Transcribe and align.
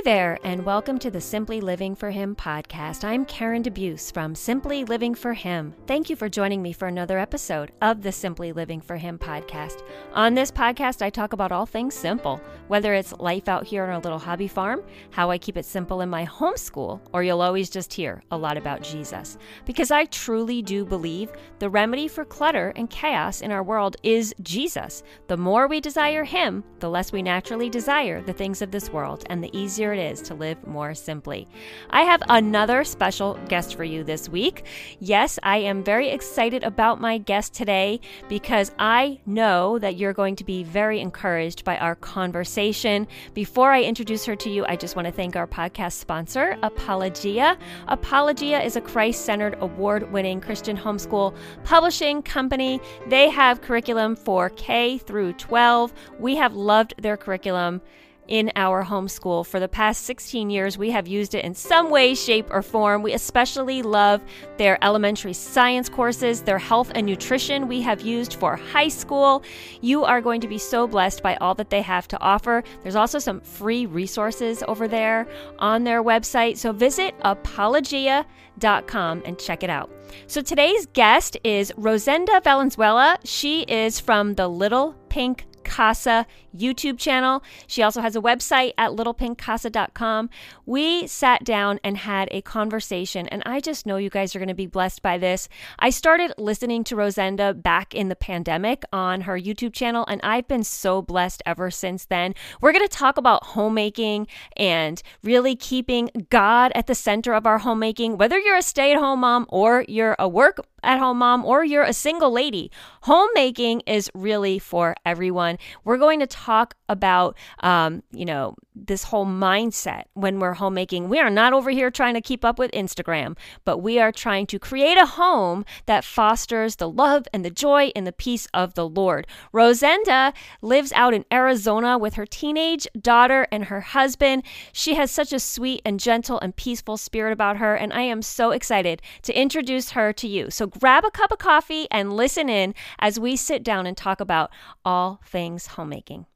Hi 0.00 0.02
there, 0.02 0.38
and 0.44 0.64
welcome 0.64 0.98
to 1.00 1.10
the 1.10 1.20
Simply 1.20 1.60
Living 1.60 1.94
for 1.94 2.10
Him 2.10 2.34
podcast. 2.34 3.04
I'm 3.04 3.26
Karen 3.26 3.62
DeBeus 3.62 4.10
from 4.10 4.34
Simply 4.34 4.82
Living 4.82 5.14
for 5.14 5.34
Him. 5.34 5.74
Thank 5.86 6.08
you 6.08 6.16
for 6.16 6.30
joining 6.30 6.62
me 6.62 6.72
for 6.72 6.88
another 6.88 7.18
episode 7.18 7.72
of 7.82 8.00
the 8.00 8.10
Simply 8.10 8.50
Living 8.54 8.80
for 8.80 8.96
Him 8.96 9.18
podcast. 9.18 9.82
On 10.14 10.32
this 10.32 10.50
podcast, 10.50 11.02
I 11.02 11.10
talk 11.10 11.34
about 11.34 11.52
all 11.52 11.66
things 11.66 11.94
simple, 11.94 12.40
whether 12.68 12.94
it's 12.94 13.12
life 13.18 13.46
out 13.46 13.66
here 13.66 13.84
on 13.84 13.90
our 13.90 14.00
little 14.00 14.18
hobby 14.18 14.48
farm, 14.48 14.82
how 15.10 15.30
I 15.30 15.36
keep 15.36 15.58
it 15.58 15.66
simple 15.66 16.00
in 16.00 16.08
my 16.08 16.24
homeschool, 16.24 17.02
or 17.12 17.22
you'll 17.22 17.42
always 17.42 17.68
just 17.68 17.92
hear 17.92 18.22
a 18.30 18.38
lot 18.38 18.56
about 18.56 18.80
Jesus. 18.80 19.36
Because 19.66 19.90
I 19.90 20.06
truly 20.06 20.62
do 20.62 20.86
believe 20.86 21.30
the 21.58 21.68
remedy 21.68 22.08
for 22.08 22.24
clutter 22.24 22.72
and 22.74 22.88
chaos 22.88 23.42
in 23.42 23.50
our 23.50 23.62
world 23.62 23.98
is 24.02 24.34
Jesus. 24.40 25.02
The 25.26 25.36
more 25.36 25.68
we 25.68 25.78
desire 25.78 26.24
Him, 26.24 26.64
the 26.78 26.88
less 26.88 27.12
we 27.12 27.20
naturally 27.20 27.68
desire 27.68 28.22
the 28.22 28.32
things 28.32 28.62
of 28.62 28.70
this 28.70 28.88
world 28.88 29.24
and 29.28 29.44
the 29.44 29.50
the 29.50 29.58
easier 29.90 30.08
it 30.08 30.12
is 30.12 30.22
to 30.22 30.34
live 30.34 30.66
more 30.66 30.94
simply. 30.94 31.48
I 31.90 32.02
have 32.02 32.22
another 32.28 32.84
special 32.84 33.38
guest 33.48 33.74
for 33.74 33.84
you 33.84 34.04
this 34.04 34.28
week. 34.28 34.64
Yes, 35.00 35.38
I 35.42 35.58
am 35.58 35.84
very 35.84 36.08
excited 36.10 36.64
about 36.64 37.00
my 37.00 37.18
guest 37.18 37.54
today 37.54 38.00
because 38.28 38.72
I 38.78 39.20
know 39.26 39.78
that 39.78 39.96
you're 39.96 40.12
going 40.12 40.36
to 40.36 40.44
be 40.44 40.64
very 40.64 41.00
encouraged 41.00 41.64
by 41.64 41.76
our 41.78 41.94
conversation. 41.94 43.06
Before 43.34 43.72
I 43.72 43.82
introduce 43.82 44.24
her 44.26 44.36
to 44.36 44.50
you, 44.50 44.64
I 44.66 44.76
just 44.76 44.96
want 44.96 45.06
to 45.06 45.12
thank 45.12 45.36
our 45.36 45.46
podcast 45.46 45.92
sponsor, 45.92 46.56
Apologia. 46.62 47.56
Apologia 47.88 48.62
is 48.62 48.76
a 48.76 48.80
Christ 48.80 49.24
centered, 49.24 49.56
award 49.60 50.10
winning 50.12 50.40
Christian 50.40 50.76
homeschool 50.76 51.34
publishing 51.64 52.22
company. 52.22 52.80
They 53.08 53.28
have 53.30 53.60
curriculum 53.60 54.16
for 54.16 54.50
K 54.50 54.98
through 54.98 55.34
12. 55.34 55.92
We 56.18 56.36
have 56.36 56.54
loved 56.54 56.94
their 56.98 57.16
curriculum 57.16 57.80
in 58.30 58.50
our 58.56 58.84
homeschool. 58.84 59.44
For 59.44 59.60
the 59.60 59.68
past 59.68 60.04
16 60.04 60.48
years, 60.48 60.78
we 60.78 60.90
have 60.90 61.06
used 61.06 61.34
it 61.34 61.44
in 61.44 61.54
some 61.54 61.90
way, 61.90 62.14
shape, 62.14 62.46
or 62.50 62.62
form. 62.62 63.02
We 63.02 63.12
especially 63.12 63.82
love 63.82 64.22
their 64.56 64.82
elementary 64.82 65.34
science 65.34 65.88
courses, 65.88 66.42
their 66.42 66.58
health 66.58 66.90
and 66.94 67.06
nutrition 67.06 67.68
we 67.68 67.82
have 67.82 68.00
used 68.00 68.34
for 68.34 68.56
high 68.56 68.88
school. 68.88 69.42
You 69.82 70.04
are 70.04 70.20
going 70.20 70.40
to 70.40 70.48
be 70.48 70.58
so 70.58 70.86
blessed 70.86 71.22
by 71.22 71.36
all 71.36 71.54
that 71.56 71.70
they 71.70 71.82
have 71.82 72.08
to 72.08 72.20
offer. 72.20 72.64
There's 72.82 72.96
also 72.96 73.18
some 73.18 73.40
free 73.40 73.86
resources 73.86 74.62
over 74.66 74.88
there 74.88 75.28
on 75.58 75.84
their 75.84 76.02
website. 76.02 76.56
So 76.56 76.72
visit 76.72 77.14
apologia.com 77.22 79.22
and 79.24 79.38
check 79.38 79.62
it 79.62 79.70
out. 79.70 79.90
So 80.26 80.40
today's 80.40 80.86
guest 80.86 81.36
is 81.44 81.72
Rosenda 81.76 82.40
Valenzuela. 82.42 83.18
She 83.24 83.62
is 83.62 84.00
from 84.00 84.34
the 84.34 84.48
Little 84.48 84.94
Pink 85.08 85.46
Casa 85.64 86.26
YouTube 86.56 86.98
channel. 86.98 87.42
She 87.66 87.82
also 87.82 88.00
has 88.00 88.16
a 88.16 88.20
website 88.20 88.72
at 88.76 88.90
littlepinkcasa.com. 88.90 90.30
We 90.66 91.06
sat 91.06 91.44
down 91.44 91.80
and 91.84 91.96
had 91.96 92.28
a 92.30 92.42
conversation, 92.42 93.28
and 93.28 93.42
I 93.46 93.60
just 93.60 93.86
know 93.86 93.96
you 93.96 94.10
guys 94.10 94.34
are 94.34 94.38
going 94.38 94.48
to 94.48 94.54
be 94.54 94.66
blessed 94.66 95.02
by 95.02 95.18
this. 95.18 95.48
I 95.78 95.90
started 95.90 96.32
listening 96.38 96.84
to 96.84 96.96
Rosenda 96.96 97.54
back 97.54 97.94
in 97.94 98.08
the 98.08 98.16
pandemic 98.16 98.82
on 98.92 99.22
her 99.22 99.38
YouTube 99.38 99.72
channel, 99.72 100.04
and 100.08 100.20
I've 100.22 100.48
been 100.48 100.64
so 100.64 101.02
blessed 101.02 101.42
ever 101.46 101.70
since 101.70 102.04
then. 102.06 102.34
We're 102.60 102.72
going 102.72 102.86
to 102.86 102.96
talk 102.96 103.16
about 103.16 103.44
homemaking 103.44 104.26
and 104.56 105.02
really 105.22 105.56
keeping 105.56 106.10
God 106.30 106.72
at 106.74 106.86
the 106.86 106.94
center 106.94 107.32
of 107.32 107.46
our 107.46 107.58
homemaking, 107.58 108.16
whether 108.16 108.38
you're 108.38 108.56
a 108.56 108.62
stay 108.62 108.92
at 108.92 108.98
home 108.98 109.20
mom 109.20 109.46
or 109.48 109.84
you're 109.88 110.16
a 110.18 110.28
work 110.28 110.58
at 110.82 110.98
home 110.98 111.18
mom 111.18 111.44
or 111.44 111.64
you're 111.64 111.82
a 111.82 111.92
single 111.92 112.30
lady. 112.30 112.70
Homemaking 113.02 113.80
is 113.86 114.10
really 114.14 114.58
for 114.58 114.94
everyone. 115.04 115.58
We're 115.84 115.98
going 115.98 116.20
to 116.20 116.26
talk 116.26 116.74
about, 116.88 117.36
um, 117.60 118.02
you 118.12 118.24
know, 118.24 118.54
this 118.74 119.04
whole 119.04 119.26
mindset 119.26 120.04
when 120.14 120.38
we're 120.38 120.54
homemaking. 120.54 121.08
We 121.08 121.18
are 121.20 121.30
not 121.30 121.52
over 121.52 121.70
here 121.70 121.90
trying 121.90 122.14
to 122.14 122.20
keep 122.20 122.44
up 122.44 122.58
with 122.58 122.70
Instagram, 122.72 123.36
but 123.64 123.78
we 123.78 123.98
are 123.98 124.12
trying 124.12 124.46
to 124.48 124.58
create 124.58 124.96
a 124.96 125.06
home 125.06 125.64
that 125.86 126.04
fosters 126.04 126.76
the 126.76 126.88
love 126.88 127.26
and 127.32 127.44
the 127.44 127.50
joy 127.50 127.92
and 127.94 128.06
the 128.06 128.12
peace 128.12 128.46
of 128.54 128.74
the 128.74 128.88
Lord. 128.88 129.26
Rosenda 129.52 130.32
lives 130.62 130.92
out 130.92 131.14
in 131.14 131.24
Arizona 131.32 131.98
with 131.98 132.14
her 132.14 132.26
teenage 132.26 132.86
daughter 133.00 133.46
and 133.52 133.66
her 133.66 133.80
husband. 133.80 134.42
She 134.72 134.94
has 134.94 135.10
such 135.10 135.32
a 135.32 135.40
sweet 135.40 135.82
and 135.84 136.00
gentle 136.00 136.40
and 136.40 136.54
peaceful 136.54 136.96
spirit 136.96 137.32
about 137.32 137.58
her, 137.58 137.74
and 137.74 137.92
I 137.92 138.02
am 138.02 138.22
so 138.22 138.50
excited 138.50 139.02
to 139.22 139.38
introduce 139.38 139.90
her 139.90 140.12
to 140.14 140.28
you. 140.28 140.50
So 140.50 140.69
grab 140.70 141.04
a 141.04 141.10
cup 141.10 141.32
of 141.32 141.38
coffee 141.38 141.86
and 141.90 142.12
listen 142.12 142.48
in 142.48 142.74
as 142.98 143.18
we 143.18 143.36
sit 143.36 143.62
down 143.62 143.86
and 143.86 143.96
talk 143.96 144.20
about 144.20 144.50
all 144.84 145.20
things 145.24 145.68
homemaking. 145.68 146.26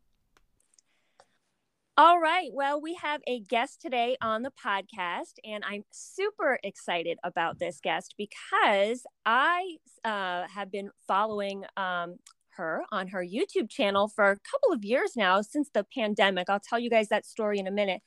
All 1.96 2.18
right. 2.18 2.50
Well, 2.52 2.80
we 2.80 2.94
have 2.94 3.20
a 3.24 3.38
guest 3.38 3.80
today 3.80 4.16
on 4.20 4.42
the 4.42 4.50
podcast, 4.50 5.34
and 5.44 5.62
I'm 5.64 5.84
super 5.92 6.58
excited 6.64 7.18
about 7.22 7.60
this 7.60 7.78
guest 7.80 8.16
because 8.18 9.04
I 9.24 9.76
uh, 10.04 10.48
have 10.48 10.72
been 10.72 10.90
following 11.06 11.64
um, 11.76 12.16
her 12.56 12.82
on 12.90 13.08
her 13.08 13.24
YouTube 13.24 13.70
channel 13.70 14.08
for 14.08 14.24
a 14.30 14.38
couple 14.38 14.72
of 14.72 14.84
years 14.84 15.12
now 15.16 15.40
since 15.40 15.70
the 15.72 15.86
pandemic. 15.96 16.50
I'll 16.50 16.58
tell 16.58 16.80
you 16.80 16.90
guys 16.90 17.08
that 17.08 17.26
story 17.26 17.60
in 17.60 17.68
a 17.68 17.72
minute. 17.72 18.02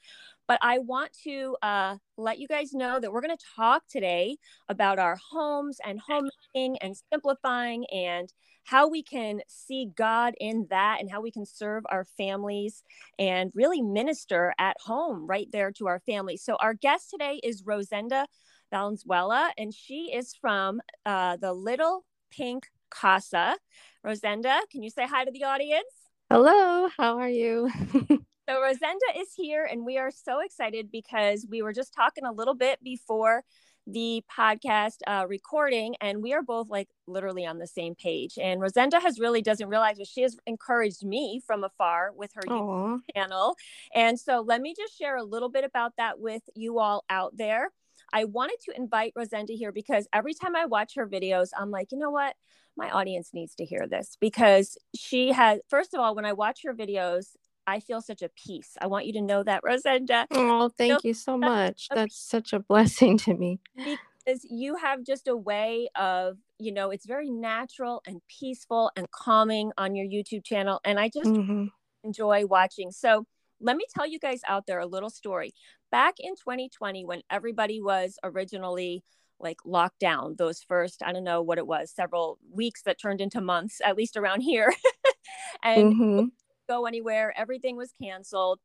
But 0.47 0.59
I 0.61 0.79
want 0.79 1.11
to 1.23 1.57
uh, 1.61 1.97
let 2.17 2.39
you 2.39 2.47
guys 2.47 2.73
know 2.73 2.99
that 2.99 3.11
we're 3.11 3.21
going 3.21 3.37
to 3.37 3.45
talk 3.55 3.83
today 3.89 4.37
about 4.69 4.97
our 4.97 5.17
homes 5.31 5.79
and 5.85 5.99
homemaking 5.99 6.77
and 6.81 6.95
simplifying 7.11 7.85
and 7.93 8.31
how 8.63 8.87
we 8.89 9.01
can 9.01 9.41
see 9.47 9.89
God 9.95 10.33
in 10.39 10.67
that 10.69 10.97
and 10.99 11.09
how 11.09 11.21
we 11.21 11.31
can 11.31 11.45
serve 11.45 11.83
our 11.89 12.05
families 12.17 12.83
and 13.17 13.51
really 13.55 13.81
minister 13.81 14.53
at 14.59 14.75
home 14.81 15.25
right 15.25 15.47
there 15.51 15.71
to 15.73 15.87
our 15.87 16.01
families. 16.05 16.43
So, 16.43 16.57
our 16.59 16.73
guest 16.73 17.09
today 17.09 17.39
is 17.43 17.63
Rosenda 17.63 18.25
Valenzuela, 18.71 19.51
and 19.57 19.73
she 19.73 20.11
is 20.13 20.33
from 20.39 20.81
uh, 21.05 21.37
the 21.37 21.53
Little 21.53 22.05
Pink 22.29 22.67
Casa. 22.89 23.57
Rosenda, 24.05 24.59
can 24.71 24.83
you 24.83 24.89
say 24.89 25.07
hi 25.07 25.25
to 25.25 25.31
the 25.31 25.43
audience? 25.43 25.85
Hello, 26.29 26.89
how 26.97 27.17
are 27.19 27.29
you? 27.29 27.69
so, 28.47 28.61
Rosenda 28.61 29.05
is 29.17 29.33
here, 29.35 29.67
and 29.69 29.85
we 29.85 29.97
are 29.97 30.11
so 30.11 30.39
excited 30.39 30.89
because 30.91 31.45
we 31.49 31.61
were 31.61 31.73
just 31.73 31.93
talking 31.93 32.25
a 32.25 32.31
little 32.31 32.55
bit 32.55 32.83
before 32.83 33.43
the 33.87 34.21
podcast 34.37 34.97
uh, 35.07 35.25
recording 35.27 35.95
and 36.01 36.21
we 36.21 36.33
are 36.33 36.43
both 36.43 36.69
like 36.69 36.89
literally 37.07 37.45
on 37.45 37.57
the 37.57 37.65
same 37.65 37.95
page. 37.95 38.37
And 38.39 38.59
rosenda 38.59 38.99
has 38.99 39.17
really 39.17 39.41
doesn't 39.41 39.69
realize 39.69 39.97
but 39.97 40.07
she 40.07 40.21
has 40.21 40.35
encouraged 40.45 41.05
me 41.05 41.41
from 41.47 41.63
afar 41.63 42.11
with 42.13 42.31
her 42.35 42.41
YouTube 42.41 42.99
channel. 43.15 43.55
And 43.95 44.19
so 44.19 44.43
let 44.45 44.61
me 44.61 44.75
just 44.77 44.97
share 44.97 45.15
a 45.15 45.23
little 45.23 45.49
bit 45.49 45.63
about 45.63 45.93
that 45.97 46.19
with 46.19 46.43
you 46.53 46.79
all 46.79 47.05
out 47.09 47.37
there. 47.37 47.71
I 48.11 48.25
wanted 48.25 48.57
to 48.65 48.75
invite 48.75 49.13
rosenda 49.15 49.53
here 49.53 49.71
because 49.71 50.07
every 50.13 50.33
time 50.33 50.55
i 50.55 50.65
watch 50.65 50.93
her 50.95 51.07
videos 51.07 51.49
i'm 51.57 51.71
like 51.71 51.91
you 51.91 51.97
know 51.97 52.11
what? 52.11 52.35
My 52.75 52.91
audience 52.91 53.29
needs 53.33 53.55
to 53.55 53.65
hear 53.65 53.87
this. 53.89 54.17
Because 54.19 54.77
she 54.95 55.31
has 55.31 55.59
first 55.69 55.93
of 55.93 56.01
all 56.01 56.13
when 56.13 56.25
i 56.25 56.33
watch 56.33 56.59
her 56.65 56.73
videos 56.73 57.35
I 57.67 57.81
feel 57.81 58.01
such 58.01 58.21
a 58.21 58.29
peace. 58.29 58.77
I 58.79 58.87
want 58.87 59.05
you 59.05 59.13
to 59.13 59.21
know 59.21 59.43
that, 59.43 59.61
Rosenda. 59.61 60.25
Oh, 60.31 60.69
thank 60.69 61.03
you 61.03 61.13
so 61.13 61.37
much. 61.37 61.89
That's 61.93 62.17
such 62.17 62.53
a 62.53 62.59
blessing 62.59 63.17
to 63.19 63.33
me. 63.33 63.59
Because 63.75 64.45
you 64.49 64.77
have 64.77 65.03
just 65.03 65.27
a 65.27 65.35
way 65.35 65.89
of, 65.95 66.37
you 66.59 66.71
know, 66.71 66.91
it's 66.91 67.05
very 67.05 67.29
natural 67.29 68.01
and 68.07 68.21
peaceful 68.27 68.89
and 68.95 69.11
calming 69.11 69.71
on 69.77 69.95
your 69.95 70.05
YouTube 70.07 70.45
channel. 70.45 70.79
And 70.85 70.97
I 70.97 71.09
just 71.09 71.29
mm-hmm. 71.29 71.65
enjoy 72.05 72.45
watching. 72.45 72.91
So 72.91 73.25
let 73.59 73.75
me 73.75 73.85
tell 73.93 74.07
you 74.07 74.17
guys 74.17 74.39
out 74.47 74.65
there 74.65 74.79
a 74.79 74.85
little 74.85 75.09
story. 75.09 75.53
Back 75.91 76.15
in 76.19 76.35
2020, 76.35 77.03
when 77.03 77.21
everybody 77.29 77.81
was 77.81 78.17
originally 78.23 79.03
like 79.41 79.57
locked 79.65 79.99
down, 79.99 80.35
those 80.37 80.61
first, 80.61 81.03
I 81.05 81.11
don't 81.11 81.25
know 81.25 81.41
what 81.41 81.57
it 81.57 81.67
was, 81.67 81.91
several 81.91 82.39
weeks 82.49 82.83
that 82.83 82.99
turned 82.99 83.19
into 83.19 83.41
months, 83.41 83.81
at 83.83 83.97
least 83.97 84.15
around 84.15 84.41
here. 84.41 84.73
and 85.63 85.93
mm-hmm 85.93 86.25
go 86.67 86.85
anywhere. 86.85 87.33
Everything 87.35 87.77
was 87.77 87.93
canceled. 88.01 88.59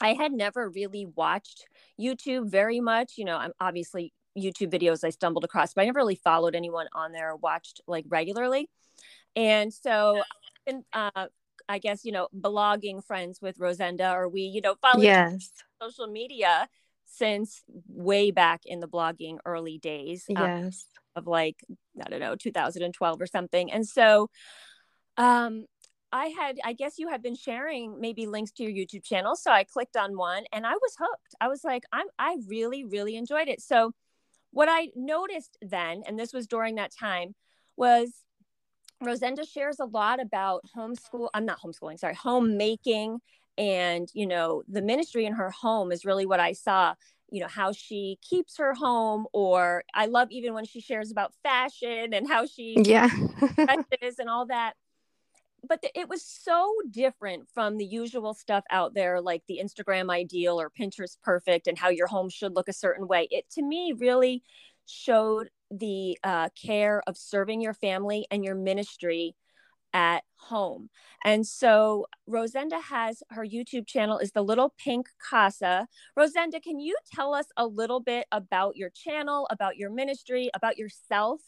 I 0.00 0.14
had 0.14 0.32
never 0.32 0.68
really 0.68 1.06
watched 1.06 1.66
YouTube 2.00 2.50
very 2.50 2.80
much. 2.80 3.12
You 3.16 3.24
know, 3.24 3.36
I'm 3.36 3.52
obviously 3.60 4.12
YouTube 4.36 4.72
videos 4.72 5.04
I 5.04 5.10
stumbled 5.10 5.44
across, 5.44 5.74
but 5.74 5.82
I 5.82 5.84
never 5.86 5.98
really 5.98 6.16
followed 6.16 6.54
anyone 6.54 6.86
on 6.92 7.12
there 7.12 7.30
or 7.30 7.36
watched 7.36 7.80
like 7.86 8.04
regularly. 8.08 8.68
And 9.36 9.72
so, 9.72 10.22
and, 10.66 10.84
uh, 10.92 11.26
I 11.68 11.78
guess, 11.78 12.04
you 12.04 12.12
know, 12.12 12.28
blogging 12.36 13.04
friends 13.04 13.40
with 13.40 13.58
Rosenda, 13.58 14.12
or 14.12 14.28
we, 14.28 14.42
you 14.42 14.60
know, 14.60 14.74
follow 14.82 15.02
yes. 15.02 15.50
social 15.80 16.06
media 16.06 16.68
since 17.06 17.62
way 17.88 18.30
back 18.30 18.62
in 18.66 18.80
the 18.80 18.88
blogging 18.88 19.38
early 19.46 19.78
days. 19.78 20.26
Um, 20.36 20.42
yes. 20.42 20.86
Um, 20.86 21.00
of 21.16 21.26
like, 21.26 21.64
I 22.04 22.10
don't 22.10 22.20
know, 22.20 22.34
2012 22.34 23.20
or 23.20 23.26
something. 23.26 23.70
And 23.70 23.86
so, 23.86 24.30
um, 25.16 25.64
I 26.14 26.26
had, 26.26 26.60
I 26.64 26.74
guess 26.74 26.94
you 26.96 27.08
had 27.08 27.22
been 27.22 27.34
sharing 27.34 28.00
maybe 28.00 28.26
links 28.26 28.52
to 28.52 28.62
your 28.62 28.72
YouTube 28.72 29.02
channel. 29.02 29.34
So 29.34 29.50
I 29.50 29.64
clicked 29.64 29.96
on 29.96 30.16
one 30.16 30.44
and 30.52 30.64
I 30.64 30.74
was 30.74 30.94
hooked. 30.96 31.34
I 31.40 31.48
was 31.48 31.64
like, 31.64 31.82
I'm, 31.92 32.06
I 32.20 32.36
really, 32.46 32.84
really 32.84 33.16
enjoyed 33.16 33.48
it. 33.48 33.60
So 33.60 33.92
what 34.52 34.68
I 34.70 34.90
noticed 34.94 35.58
then, 35.60 36.04
and 36.06 36.16
this 36.16 36.32
was 36.32 36.46
during 36.46 36.76
that 36.76 36.92
time, 36.96 37.34
was 37.76 38.12
Rosenda 39.02 39.44
shares 39.44 39.80
a 39.80 39.86
lot 39.86 40.22
about 40.22 40.62
homeschool. 40.76 41.30
I'm 41.34 41.44
not 41.44 41.58
homeschooling, 41.60 41.98
sorry, 41.98 42.14
homemaking 42.14 43.18
and 43.56 44.08
you 44.14 44.26
know 44.26 44.62
the 44.68 44.82
ministry 44.82 45.26
in 45.26 45.32
her 45.32 45.50
home 45.50 45.92
is 45.92 46.04
really 46.04 46.26
what 46.26 46.40
i 46.40 46.52
saw 46.52 46.94
you 47.30 47.40
know 47.40 47.46
how 47.46 47.72
she 47.72 48.18
keeps 48.20 48.56
her 48.56 48.74
home 48.74 49.26
or 49.32 49.84
i 49.94 50.06
love 50.06 50.28
even 50.30 50.54
when 50.54 50.64
she 50.64 50.80
shares 50.80 51.10
about 51.10 51.32
fashion 51.42 52.12
and 52.12 52.28
how 52.28 52.46
she 52.46 52.76
yeah 52.84 53.08
dresses 53.54 54.18
and 54.18 54.28
all 54.28 54.46
that 54.46 54.74
but 55.68 55.84
it 55.94 56.08
was 56.08 56.24
so 56.24 56.72
different 56.90 57.48
from 57.52 57.76
the 57.76 57.84
usual 57.84 58.34
stuff 58.34 58.64
out 58.70 58.94
there 58.94 59.20
like 59.20 59.42
the 59.48 59.60
instagram 59.62 60.10
ideal 60.10 60.60
or 60.60 60.70
pinterest 60.70 61.16
perfect 61.22 61.66
and 61.66 61.78
how 61.78 61.88
your 61.88 62.06
home 62.06 62.28
should 62.28 62.54
look 62.54 62.68
a 62.68 62.72
certain 62.72 63.06
way 63.06 63.28
it 63.30 63.48
to 63.50 63.62
me 63.62 63.92
really 63.98 64.42
showed 64.86 65.48
the 65.70 66.18
uh, 66.22 66.48
care 66.60 67.02
of 67.06 67.16
serving 67.16 67.60
your 67.60 67.74
family 67.74 68.26
and 68.30 68.44
your 68.44 68.54
ministry 68.54 69.34
at 69.94 70.24
home. 70.36 70.90
And 71.24 71.46
so 71.46 72.06
Rosenda 72.26 72.80
has 72.80 73.22
her 73.30 73.46
YouTube 73.46 73.86
channel 73.86 74.18
is 74.18 74.32
the 74.32 74.42
Little 74.42 74.74
Pink 74.76 75.06
Casa. 75.30 75.86
Rosenda, 76.16 76.60
can 76.60 76.80
you 76.80 76.96
tell 77.14 77.32
us 77.32 77.46
a 77.56 77.66
little 77.66 78.00
bit 78.00 78.26
about 78.32 78.76
your 78.76 78.90
channel, 78.90 79.46
about 79.50 79.76
your 79.76 79.90
ministry, 79.90 80.50
about 80.52 80.76
yourself? 80.76 81.40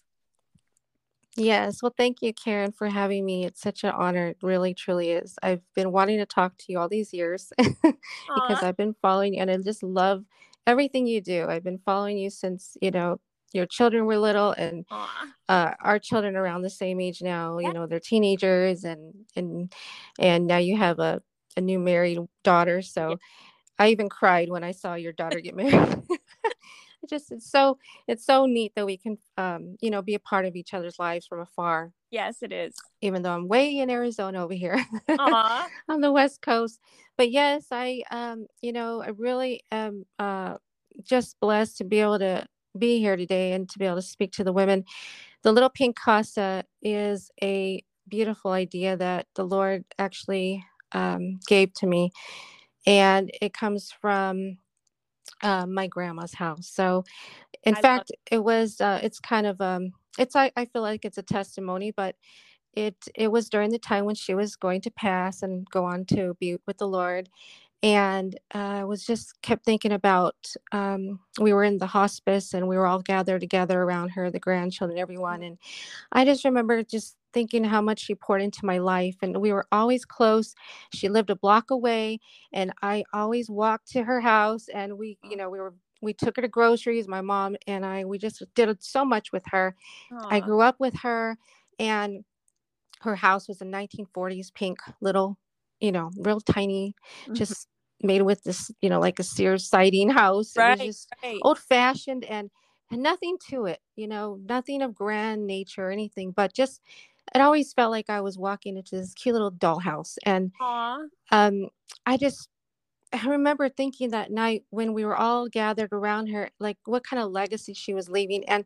Yes. 1.37 1.83
Well, 1.83 1.95
thank 1.97 2.23
you, 2.23 2.33
Karen, 2.33 2.73
for 2.73 2.89
having 2.89 3.25
me. 3.27 3.45
It's 3.45 3.61
such 3.61 3.85
an 3.85 3.91
honor. 3.91 4.29
It 4.29 4.39
really, 4.43 4.73
truly 4.75 5.11
is. 5.11 5.37
I've 5.43 5.61
been 5.75 5.93
wanting 5.93 6.19
to 6.19 6.27
talk 6.27 6.57
to 6.59 6.65
you 6.69 6.79
all 6.79 6.89
these 6.89 7.13
years 7.13 7.53
because 8.35 8.63
I've 8.63 8.77
been 8.77 8.95
following 9.03 9.35
you 9.35 9.41
and 9.43 9.51
I 9.51 9.57
just 9.59 9.83
love 9.83 10.25
everything 10.67 11.07
you 11.07 11.21
do. 11.21 11.47
I've 11.49 11.65
been 11.65 11.81
following 11.85 12.17
you 12.19 12.31
since, 12.31 12.77
you 12.81 12.91
know, 12.91 13.21
your 13.53 13.67
children 13.67 14.07
were 14.07 14.19
little 14.19 14.53
and 14.53 14.87
uh, 15.49 15.73
our 15.81 15.99
children 15.99 16.37
around 16.37 16.63
the 16.63 16.71
same 16.71 17.01
age 17.01 17.23
now 17.23 17.59
you 17.59 17.73
know 17.73 17.87
they're 17.87 18.01
teenagers 18.01 18.85
and 18.85 19.15
and 19.37 19.73
and 20.19 20.47
now 20.47 20.59
you 20.59 20.77
have 20.77 20.99
a, 20.99 21.23
a 21.57 21.61
new 21.61 21.79
married 21.79 22.19
daughter 22.45 22.83
so 22.83 23.11
yeah. 23.11 23.17
i 23.79 23.89
even 23.89 24.09
cried 24.09 24.51
when 24.51 24.65
i 24.65 24.73
saw 24.73 24.95
your 24.95 25.13
daughter 25.13 25.41
get 25.41 25.57
married 25.57 26.03
it 27.07 27.11
just 27.11 27.33
it's 27.33 27.51
so 27.51 27.79
it's 28.07 28.25
so 28.27 28.47
neat 28.47 28.73
that 28.75 28.87
we 28.87 28.97
can 28.97 29.17
um 29.39 29.77
you 29.81 29.91
know 29.91 30.03
be 30.03 30.15
a 30.15 30.21
part 30.21 30.45
of 30.45 30.57
each 30.57 30.75
other's 30.75 30.99
lives 30.99 31.27
from 31.27 31.41
afar 31.41 31.93
yes 32.11 32.43
it 32.43 32.53
is 32.53 32.75
even 33.01 33.23
though 33.23 33.33
i'm 33.33 33.49
way 33.49 33.79
in 33.79 33.91
arizona 33.91 34.43
over 34.43 34.55
here 34.55 34.85
on 35.89 36.01
the 36.01 36.13
west 36.13 36.43
coast 36.43 36.81
but 37.17 37.31
yes 37.31 37.67
i 37.71 38.03
um 38.11 38.47
you 38.61 38.73
know 38.73 39.03
i 39.03 39.09
really 39.09 39.63
am 39.71 40.05
uh 40.19 40.57
just 41.03 41.39
blessed 41.41 41.79
to 41.79 41.85
be 41.85 42.01
able 42.01 42.19
to 42.19 42.47
be 42.79 42.99
here 42.99 43.17
today 43.17 43.53
and 43.53 43.69
to 43.71 43.79
be 43.79 43.85
able 43.85 43.97
to 43.97 44.03
speak 44.03 44.33
to 44.33 44.45
the 44.45 44.53
women. 44.53 44.85
The 45.43 45.53
Little 45.53 45.71
Pink 45.71 45.97
Casa 45.97 46.65
is 46.83 47.31
a 47.43 47.83
beautiful 48.09 48.53
idea 48.53 48.97
that 48.97 49.27
the 49.35 49.45
Lord 49.45 49.85
actually 49.99 50.65
um, 50.93 51.39
gave 51.47 51.73
to 51.75 51.87
me. 51.87 52.11
And 52.87 53.31
it 53.41 53.53
comes 53.53 53.93
from 54.01 54.59
uh, 55.43 55.67
my 55.67 55.87
grandma's 55.89 56.35
house. 56.35 56.69
So, 56.69 57.05
in 57.65 57.75
I 57.75 57.83
fact, 57.83 58.11
it. 58.11 58.19
it 58.31 58.45
was, 58.45 58.81
uh, 58.81 59.01
it's 59.03 59.21
kind 59.21 59.47
of, 59.47 59.61
um, 59.61 59.93
it's, 60.19 60.37
I, 60.37 60.53
I 60.57 60.67
feel 60.67 60.83
like 60.83 61.05
it's 61.05 61.19
a 61.19 61.23
testimony, 61.23 61.93
but 61.93 62.17
it, 62.75 62.97
it 63.15 63.33
was 63.33 63.49
during 63.51 63.71
the 63.71 63.79
time 63.79 64.05
when 64.07 64.15
she 64.17 64.35
was 64.35 64.57
going 64.57 64.81
to 64.83 64.91
pass 64.91 65.43
and 65.43 65.67
go 65.71 65.85
on 65.85 66.05
to 66.07 66.37
be 66.41 66.59
with 66.67 66.79
the 66.79 66.89
Lord 66.89 67.29
and 67.83 68.39
uh, 68.55 68.59
I 68.59 68.85
was 68.85 69.05
just 69.05 69.41
kept 69.43 69.65
thinking 69.65 69.93
about 69.93 70.37
um, 70.73 71.21
we 71.41 71.53
were 71.53 71.65
in 71.65 71.79
the 71.79 71.87
hospice 71.87 72.55
and 72.55 72.69
we 72.69 72.77
were 72.77 72.87
all 72.87 73.03
gathered 73.03 73.41
together 73.41 73.83
around 73.83 74.11
her, 74.11 74.31
the 74.31 74.41
grandchildren, 74.41 74.99
everyone, 74.99 75.43
and 75.43 75.59
I 76.13 76.25
just 76.25 76.45
remember 76.45 76.83
just 76.83 77.17
thinking 77.37 77.65
how 77.65 77.83
much 77.83 78.01
she 78.01 78.15
poured 78.15 78.41
into 78.41 78.65
my 78.65 78.79
life 78.79 79.17
and 79.21 79.37
we 79.43 79.53
were 79.53 79.67
always 79.71 80.07
close 80.07 80.55
she 80.95 81.11
lived 81.11 81.29
a 81.29 81.37
block 81.37 81.71
away 81.71 82.19
and 82.55 82.73
i 82.81 83.05
always 83.13 83.51
walked 83.51 83.87
to 83.87 84.03
her 84.03 84.23
house 84.23 84.69
and 84.73 84.97
we 84.97 85.19
you 85.23 85.37
know 85.37 85.51
we 85.51 85.61
were 85.61 85.75
we 86.01 86.15
took 86.15 86.37
her 86.37 86.41
to 86.41 86.49
groceries 86.49 87.07
my 87.07 87.21
mom 87.21 87.55
and 87.67 87.85
i 87.85 88.07
we 88.07 88.17
just 88.17 88.43
did 88.55 88.83
so 88.83 89.05
much 89.05 89.33
with 89.33 89.43
her 89.49 89.77
Aww. 90.11 90.27
i 90.31 90.41
grew 90.41 90.63
up 90.63 90.77
with 90.81 90.95
her 90.95 91.37
and 91.79 92.25
her 93.01 93.17
house 93.17 93.49
was 93.49 93.61
a 93.61 93.67
1940s 93.67 94.55
pink 94.55 94.79
little 95.03 95.37
you 95.81 95.93
know, 95.93 96.11
real 96.19 96.41
tiny, 96.41 96.95
mm-hmm. 97.25 97.35
just 97.35 97.69
made 98.03 98.23
with 98.23 98.43
this, 98.45 98.71
you 98.81 98.89
know, 98.89 99.01
like 99.01 99.19
a 99.19 99.23
Sears 99.23 99.69
siding 99.69 100.11
house. 100.11 100.57
Right, 100.57 100.79
just 100.79 101.13
right. 101.23 101.39
old 101.43 101.59
fashioned 101.59 102.25
and, 102.25 102.51
and 102.91 103.03
nothing 103.03 103.37
to 103.51 103.67
it, 103.67 103.81
you 103.97 104.07
know, 104.09 104.39
nothing 104.45 104.83
of 104.83 104.95
grand 104.95 105.47
nature 105.47 105.89
or 105.89 105.91
anything, 105.91 106.33
but 106.33 106.53
just 106.53 106.81
it 107.35 107.41
always 107.41 107.73
felt 107.73 107.91
like 107.91 108.09
I 108.09 108.21
was 108.21 108.39
walking 108.39 108.77
into 108.77 108.97
this 108.97 109.13
cute 109.15 109.33
little 109.33 109.51
dollhouse. 109.51 110.17
And 110.25 110.53
Aww. 110.61 111.07
um 111.33 111.69
I 112.05 112.17
just 112.17 112.49
I 113.13 113.27
remember 113.29 113.69
thinking 113.69 114.11
that 114.11 114.31
night 114.31 114.65
when 114.71 114.93
we 114.93 115.05
were 115.05 115.17
all 115.17 115.49
gathered 115.49 115.93
around 115.93 116.29
her, 116.29 116.51
like 116.59 116.79
what 116.85 117.05
kind 117.05 117.23
of 117.23 117.31
legacy 117.31 117.75
she 117.75 117.95
was 117.95 118.09
leaving. 118.09 118.45
And 118.49 118.65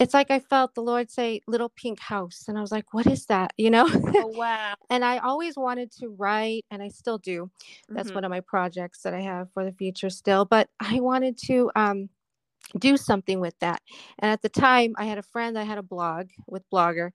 it's 0.00 0.14
like 0.14 0.30
I 0.30 0.40
felt 0.40 0.74
the 0.74 0.82
Lord 0.82 1.10
say 1.10 1.40
little 1.46 1.68
pink 1.68 2.00
house. 2.00 2.44
And 2.48 2.58
I 2.58 2.60
was 2.60 2.72
like, 2.72 2.92
what 2.92 3.06
is 3.06 3.26
that? 3.26 3.52
You 3.64 3.70
know? 3.70 3.88
Oh, 3.88 4.26
wow. 4.34 4.74
and 4.90 5.04
I 5.04 5.18
always 5.18 5.56
wanted 5.56 5.90
to 5.92 6.08
write, 6.08 6.64
and 6.70 6.82
I 6.82 6.88
still 6.88 7.18
do. 7.18 7.50
That's 7.88 8.08
mm-hmm. 8.08 8.16
one 8.16 8.24
of 8.24 8.30
my 8.30 8.40
projects 8.40 9.00
that 9.02 9.14
I 9.14 9.20
have 9.20 9.50
for 9.52 9.64
the 9.64 9.72
future 9.72 10.10
still. 10.10 10.44
But 10.44 10.68
I 10.80 11.00
wanted 11.00 11.38
to 11.46 11.70
um, 11.76 12.10
do 12.78 12.96
something 12.96 13.40
with 13.40 13.58
that. 13.60 13.80
And 14.18 14.30
at 14.30 14.42
the 14.42 14.48
time, 14.48 14.94
I 14.98 15.06
had 15.06 15.18
a 15.18 15.22
friend 15.22 15.58
I 15.58 15.62
had 15.62 15.78
a 15.78 15.82
blog 15.82 16.28
with 16.46 16.68
Blogger, 16.70 17.12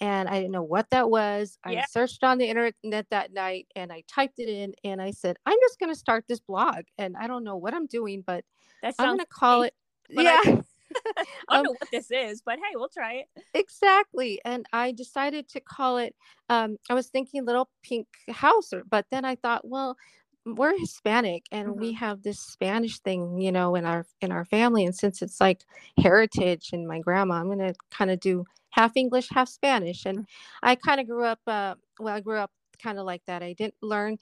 and 0.00 0.28
I 0.28 0.36
didn't 0.36 0.52
know 0.52 0.62
what 0.62 0.88
that 0.90 1.10
was. 1.10 1.58
Yeah. 1.68 1.80
I 1.80 1.84
searched 1.90 2.24
on 2.24 2.38
the 2.38 2.46
internet 2.46 3.06
that 3.10 3.32
night 3.32 3.66
and 3.76 3.92
I 3.92 4.02
typed 4.08 4.38
it 4.38 4.48
in 4.48 4.72
and 4.82 5.02
I 5.02 5.10
said, 5.10 5.36
I'm 5.44 5.58
just 5.60 5.78
going 5.78 5.92
to 5.92 5.98
start 5.98 6.24
this 6.26 6.40
blog. 6.40 6.84
And 6.96 7.16
I 7.18 7.26
don't 7.26 7.44
know 7.44 7.56
what 7.56 7.74
I'm 7.74 7.86
doing, 7.86 8.24
but 8.26 8.44
I'm 8.82 8.92
going 8.96 9.18
to 9.18 9.26
call 9.26 9.62
it. 9.62 9.74
Yeah. 10.08 10.40
I- 10.44 10.62
I 11.16 11.24
don't 11.50 11.58
um, 11.58 11.62
know 11.64 11.70
what 11.78 11.90
this 11.90 12.10
is, 12.10 12.42
but 12.44 12.56
hey, 12.56 12.74
we'll 12.74 12.88
try 12.88 13.14
it. 13.14 13.26
Exactly. 13.54 14.40
And 14.44 14.66
I 14.72 14.92
decided 14.92 15.48
to 15.50 15.60
call 15.60 15.98
it, 15.98 16.14
um, 16.48 16.76
I 16.88 16.94
was 16.94 17.08
thinking 17.08 17.44
Little 17.44 17.68
Pink 17.82 18.06
House, 18.28 18.70
but 18.88 19.06
then 19.10 19.24
I 19.24 19.36
thought, 19.36 19.68
well, 19.68 19.96
we're 20.46 20.78
Hispanic 20.78 21.44
and 21.52 21.68
mm-hmm. 21.68 21.80
we 21.80 21.92
have 21.92 22.22
this 22.22 22.40
Spanish 22.40 22.98
thing, 23.00 23.40
you 23.40 23.52
know, 23.52 23.74
in 23.74 23.84
our 23.84 24.06
in 24.20 24.32
our 24.32 24.44
family. 24.44 24.84
And 24.84 24.94
since 24.94 25.22
it's 25.22 25.40
like 25.40 25.64
heritage 25.98 26.70
and 26.72 26.88
my 26.88 26.98
grandma, 26.98 27.34
I'm 27.34 27.48
gonna 27.48 27.74
kind 27.90 28.10
of 28.10 28.20
do 28.20 28.44
half 28.70 28.92
English, 28.96 29.28
half 29.30 29.48
Spanish. 29.48 30.06
And 30.06 30.20
mm-hmm. 30.20 30.68
I 30.68 30.76
kind 30.76 31.00
of 31.00 31.06
grew 31.06 31.24
up 31.24 31.40
uh, 31.46 31.74
well, 31.98 32.14
I 32.14 32.20
grew 32.20 32.38
up 32.38 32.50
kind 32.82 32.98
of 32.98 33.06
like 33.06 33.22
that. 33.26 33.42
I 33.42 33.52
didn't 33.52 33.74
learn 33.82 34.18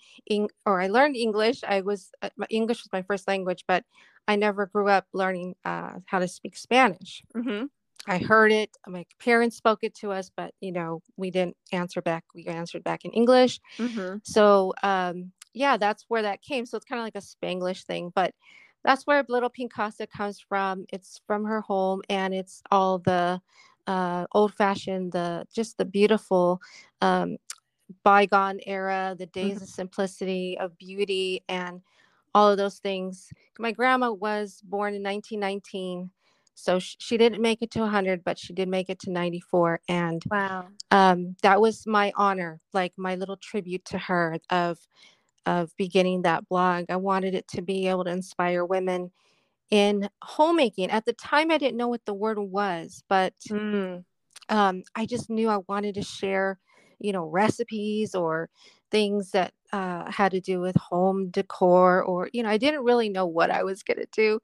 or 0.66 0.80
I 0.80 0.88
learned 0.88 1.16
English. 1.16 1.62
I 1.64 1.80
was 1.80 2.10
uh, 2.22 2.30
English 2.50 2.82
was 2.82 2.92
my 2.92 3.02
first 3.02 3.28
language, 3.28 3.64
but 3.66 3.84
I 4.26 4.36
never 4.36 4.66
grew 4.66 4.88
up 4.88 5.06
learning 5.12 5.54
uh, 5.64 5.94
how 6.06 6.18
to 6.18 6.28
speak 6.28 6.56
Spanish. 6.56 7.22
Mm-hmm. 7.34 7.66
I 8.06 8.18
heard 8.18 8.52
it. 8.52 8.70
My 8.86 9.04
parents 9.18 9.56
spoke 9.56 9.80
it 9.82 9.94
to 9.96 10.12
us, 10.12 10.30
but 10.34 10.54
you 10.60 10.72
know, 10.72 11.02
we 11.16 11.30
didn't 11.30 11.56
answer 11.72 12.00
back. 12.00 12.24
We 12.34 12.46
answered 12.46 12.84
back 12.84 13.04
in 13.04 13.12
English. 13.12 13.60
Mm-hmm. 13.78 14.18
So 14.22 14.74
um, 14.82 15.32
yeah, 15.54 15.76
that's 15.76 16.04
where 16.08 16.22
that 16.22 16.42
came. 16.42 16.66
So 16.66 16.76
it's 16.76 16.86
kind 16.86 17.00
of 17.00 17.04
like 17.04 17.16
a 17.16 17.18
Spanglish 17.18 17.84
thing, 17.84 18.12
but 18.14 18.34
that's 18.84 19.06
where 19.06 19.24
Little 19.28 19.50
Pink 19.50 19.72
Casa 19.72 20.06
comes 20.06 20.38
from. 20.38 20.86
It's 20.92 21.20
from 21.26 21.44
her 21.44 21.60
home, 21.60 22.02
and 22.08 22.32
it's 22.32 22.62
all 22.70 22.98
the 22.98 23.40
uh, 23.86 24.26
old-fashioned, 24.32 25.12
the 25.12 25.46
just 25.52 25.78
the 25.78 25.84
beautiful 25.84 26.60
um, 27.00 27.38
bygone 28.04 28.60
era, 28.66 29.14
the 29.18 29.26
days 29.26 29.56
mm-hmm. 29.56 29.64
of 29.64 29.68
simplicity, 29.68 30.58
of 30.58 30.76
beauty, 30.78 31.42
and 31.48 31.80
all 32.34 32.50
of 32.50 32.58
those 32.58 32.78
things. 32.78 33.30
My 33.58 33.72
grandma 33.72 34.12
was 34.12 34.60
born 34.64 34.94
in 34.94 35.02
1919, 35.02 36.10
so 36.54 36.78
sh- 36.78 36.96
she 36.98 37.16
didn't 37.16 37.42
make 37.42 37.62
it 37.62 37.70
to 37.72 37.80
100, 37.80 38.24
but 38.24 38.38
she 38.38 38.52
did 38.52 38.68
make 38.68 38.90
it 38.90 38.98
to 39.00 39.10
94. 39.10 39.80
And 39.88 40.22
wow, 40.30 40.66
um, 40.90 41.36
that 41.42 41.60
was 41.60 41.86
my 41.86 42.12
honor, 42.16 42.60
like 42.72 42.92
my 42.96 43.14
little 43.14 43.36
tribute 43.36 43.84
to 43.86 43.98
her 43.98 44.38
of 44.50 44.78
of 45.46 45.74
beginning 45.78 46.22
that 46.22 46.46
blog. 46.46 46.84
I 46.90 46.96
wanted 46.96 47.34
it 47.34 47.48
to 47.48 47.62
be 47.62 47.88
able 47.88 48.04
to 48.04 48.10
inspire 48.10 48.64
women 48.66 49.10
in 49.70 50.08
homemaking. 50.22 50.90
At 50.90 51.06
the 51.06 51.12
time, 51.12 51.50
I 51.50 51.58
didn't 51.58 51.76
know 51.76 51.88
what 51.88 52.04
the 52.04 52.14
word 52.14 52.38
was, 52.38 53.02
but 53.08 53.34
mm. 53.50 54.04
um, 54.48 54.82
I 54.94 55.06
just 55.06 55.30
knew 55.30 55.48
I 55.48 55.60
wanted 55.68 55.94
to 55.96 56.02
share, 56.02 56.58
you 57.00 57.12
know, 57.12 57.24
recipes 57.24 58.14
or 58.14 58.48
things 58.90 59.30
that 59.32 59.52
uh, 59.72 60.10
had 60.10 60.32
to 60.32 60.40
do 60.40 60.60
with 60.60 60.76
home 60.76 61.28
decor 61.30 62.02
or 62.02 62.30
you 62.32 62.42
know 62.42 62.48
i 62.48 62.56
didn't 62.56 62.84
really 62.84 63.08
know 63.08 63.26
what 63.26 63.50
i 63.50 63.62
was 63.62 63.82
going 63.82 63.98
to 63.98 64.08
do 64.12 64.40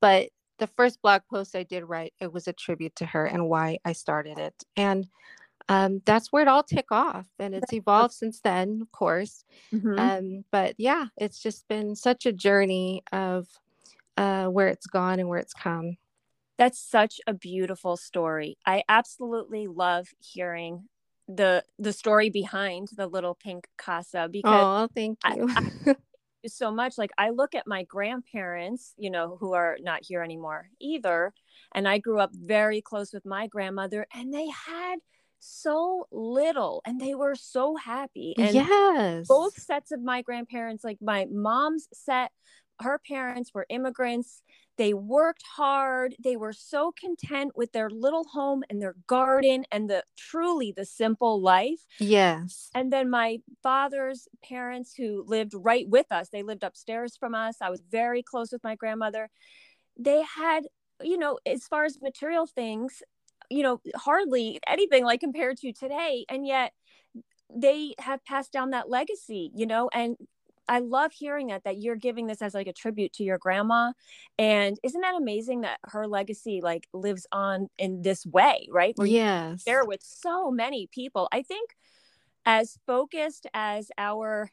but 0.00 0.28
the 0.58 0.66
first 0.66 1.02
blog 1.02 1.20
post 1.30 1.54
i 1.54 1.62
did 1.62 1.84
write 1.84 2.14
it 2.20 2.32
was 2.32 2.48
a 2.48 2.52
tribute 2.52 2.94
to 2.96 3.04
her 3.04 3.26
and 3.26 3.48
why 3.48 3.78
i 3.84 3.92
started 3.92 4.38
it. 4.38 4.54
And 4.76 5.06
um, 5.68 6.02
that's 6.04 6.32
where 6.32 6.42
it 6.42 6.48
all 6.48 6.64
took 6.64 6.90
off 6.90 7.26
and 7.38 7.54
it's 7.54 7.72
evolved 7.72 8.14
since 8.14 8.40
then 8.40 8.80
of 8.82 8.90
course. 8.92 9.44
Mm-hmm. 9.72 9.98
um, 9.98 10.44
but 10.50 10.74
yeah 10.78 11.06
it's 11.16 11.40
just 11.40 11.68
been 11.68 11.94
such 11.94 12.26
a 12.26 12.32
journey 12.32 13.02
of 13.12 13.46
uh, 14.16 14.46
where 14.46 14.68
it's 14.68 14.86
gone 14.86 15.20
and 15.20 15.28
where 15.28 15.38
it's 15.38 15.54
come. 15.54 15.96
That's 16.58 16.78
such 16.78 17.20
a 17.26 17.34
beautiful 17.34 17.96
story. 17.96 18.56
I 18.66 18.84
absolutely 18.88 19.66
love 19.66 20.08
hearing 20.20 20.88
the 21.28 21.64
the 21.78 21.92
story 21.92 22.30
behind 22.30 22.88
the 22.96 23.06
little 23.06 23.34
pink 23.34 23.66
casa 23.78 24.28
because 24.30 24.52
oh 24.52 24.88
thank 24.94 25.18
you. 25.34 25.48
I, 25.48 25.70
I, 25.86 25.94
so 26.48 26.72
much 26.72 26.98
like 26.98 27.10
i 27.16 27.30
look 27.30 27.54
at 27.54 27.66
my 27.66 27.84
grandparents 27.84 28.94
you 28.96 29.10
know 29.10 29.36
who 29.38 29.52
are 29.52 29.78
not 29.80 30.00
here 30.02 30.22
anymore 30.22 30.68
either 30.80 31.32
and 31.74 31.86
i 31.86 31.98
grew 31.98 32.18
up 32.18 32.30
very 32.34 32.80
close 32.80 33.12
with 33.12 33.24
my 33.24 33.46
grandmother 33.46 34.06
and 34.12 34.34
they 34.34 34.48
had 34.48 34.96
so 35.38 36.06
little 36.10 36.82
and 36.84 37.00
they 37.00 37.14
were 37.14 37.34
so 37.34 37.76
happy 37.76 38.34
and 38.38 38.54
yes. 38.54 39.26
both 39.26 39.60
sets 39.60 39.90
of 39.90 40.02
my 40.02 40.22
grandparents 40.22 40.84
like 40.84 40.98
my 41.00 41.26
mom's 41.30 41.88
set 41.92 42.30
her 42.80 43.00
parents 43.06 43.50
were 43.54 43.66
immigrants 43.68 44.42
they 44.82 44.94
worked 44.94 45.44
hard. 45.46 46.16
They 46.18 46.36
were 46.36 46.52
so 46.52 46.92
content 47.00 47.52
with 47.54 47.70
their 47.70 47.88
little 47.88 48.24
home 48.24 48.64
and 48.68 48.82
their 48.82 48.96
garden 49.06 49.64
and 49.70 49.88
the 49.88 50.02
truly 50.18 50.72
the 50.76 50.84
simple 50.84 51.40
life. 51.40 51.86
Yes. 52.00 52.68
And 52.74 52.92
then 52.92 53.08
my 53.08 53.38
father's 53.62 54.26
parents, 54.42 54.92
who 54.98 55.24
lived 55.24 55.52
right 55.54 55.88
with 55.88 56.06
us, 56.10 56.30
they 56.30 56.42
lived 56.42 56.64
upstairs 56.64 57.16
from 57.16 57.32
us. 57.32 57.58
I 57.62 57.70
was 57.70 57.80
very 57.92 58.24
close 58.24 58.50
with 58.50 58.64
my 58.64 58.74
grandmother. 58.74 59.30
They 59.96 60.22
had, 60.22 60.64
you 61.00 61.16
know, 61.16 61.38
as 61.46 61.68
far 61.68 61.84
as 61.84 62.02
material 62.02 62.48
things, 62.48 63.04
you 63.48 63.62
know, 63.62 63.80
hardly 63.94 64.58
anything 64.66 65.04
like 65.04 65.20
compared 65.20 65.58
to 65.58 65.72
today. 65.72 66.24
And 66.28 66.44
yet, 66.44 66.72
they 67.54 67.94
have 68.00 68.24
passed 68.24 68.50
down 68.50 68.70
that 68.70 68.90
legacy, 68.90 69.52
you 69.54 69.66
know, 69.66 69.90
and 69.92 70.16
I 70.68 70.78
love 70.78 71.12
hearing 71.12 71.48
that 71.48 71.64
that 71.64 71.78
you're 71.78 71.96
giving 71.96 72.26
this 72.26 72.42
as 72.42 72.54
like 72.54 72.66
a 72.66 72.72
tribute 72.72 73.12
to 73.14 73.24
your 73.24 73.38
grandma 73.38 73.92
and 74.38 74.78
isn't 74.82 75.00
that 75.00 75.14
amazing 75.14 75.62
that 75.62 75.78
her 75.84 76.06
legacy 76.06 76.60
like 76.62 76.88
lives 76.92 77.26
on 77.32 77.68
in 77.78 78.02
this 78.02 78.24
way 78.26 78.68
right? 78.70 78.94
Where 78.96 79.06
yes. 79.06 79.64
there 79.64 79.84
with 79.84 80.02
so 80.02 80.50
many 80.50 80.88
people. 80.92 81.28
I 81.32 81.42
think 81.42 81.70
as 82.46 82.78
focused 82.86 83.46
as 83.54 83.90
our 83.98 84.50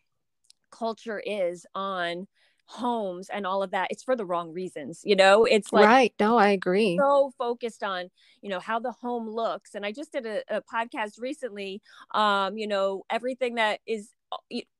culture 0.71 1.19
is 1.19 1.65
on 1.73 2.27
homes 2.65 3.29
and 3.29 3.47
all 3.47 3.63
of 3.63 3.71
that 3.71 3.87
it's 3.89 4.03
for 4.03 4.15
the 4.15 4.25
wrong 4.25 4.53
reasons 4.53 5.01
you 5.03 5.15
know? 5.15 5.43
It's 5.43 5.73
like 5.73 5.87
right. 5.87 6.13
No 6.19 6.37
i 6.37 6.49
agree. 6.49 6.97
so 7.01 7.31
focused 7.35 7.81
on 7.81 8.11
you 8.41 8.49
know 8.49 8.59
how 8.59 8.79
the 8.79 8.91
home 8.91 9.27
looks 9.27 9.73
and 9.73 9.83
i 9.83 9.91
just 9.91 10.11
did 10.11 10.27
a, 10.27 10.43
a 10.49 10.61
podcast 10.61 11.19
recently 11.19 11.81
um 12.13 12.59
you 12.59 12.67
know 12.67 13.03
everything 13.09 13.55
that 13.55 13.79
is 13.87 14.09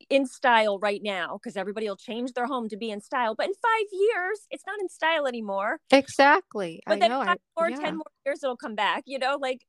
in 0.10 0.26
style 0.26 0.80
right 0.80 1.02
now 1.04 1.40
because 1.42 1.56
everybody 1.56 1.88
will 1.88 1.96
change 1.96 2.34
their 2.34 2.46
home 2.46 2.70
to 2.70 2.78
be 2.78 2.92
in 2.92 3.02
style. 3.02 3.36
But 3.36 3.48
in 3.48 3.54
five 3.54 3.86
years, 3.92 4.48
it's 4.52 4.64
not 4.66 4.80
in 4.80 4.90
style 4.90 5.28
anymore. 5.28 5.80
Exactly. 5.92 6.82
But 6.86 6.96
I 6.96 7.00
then 7.00 7.10
know. 7.12 7.24
five 7.24 7.38
I, 7.38 7.62
more, 7.62 7.70
yeah. 7.70 7.78
ten 7.78 7.98
more 7.98 8.12
years, 8.26 8.44
it'll 8.44 8.58
come 8.58 8.76
back. 8.76 9.04
You 9.06 9.20
know, 9.20 9.38
like 9.40 9.62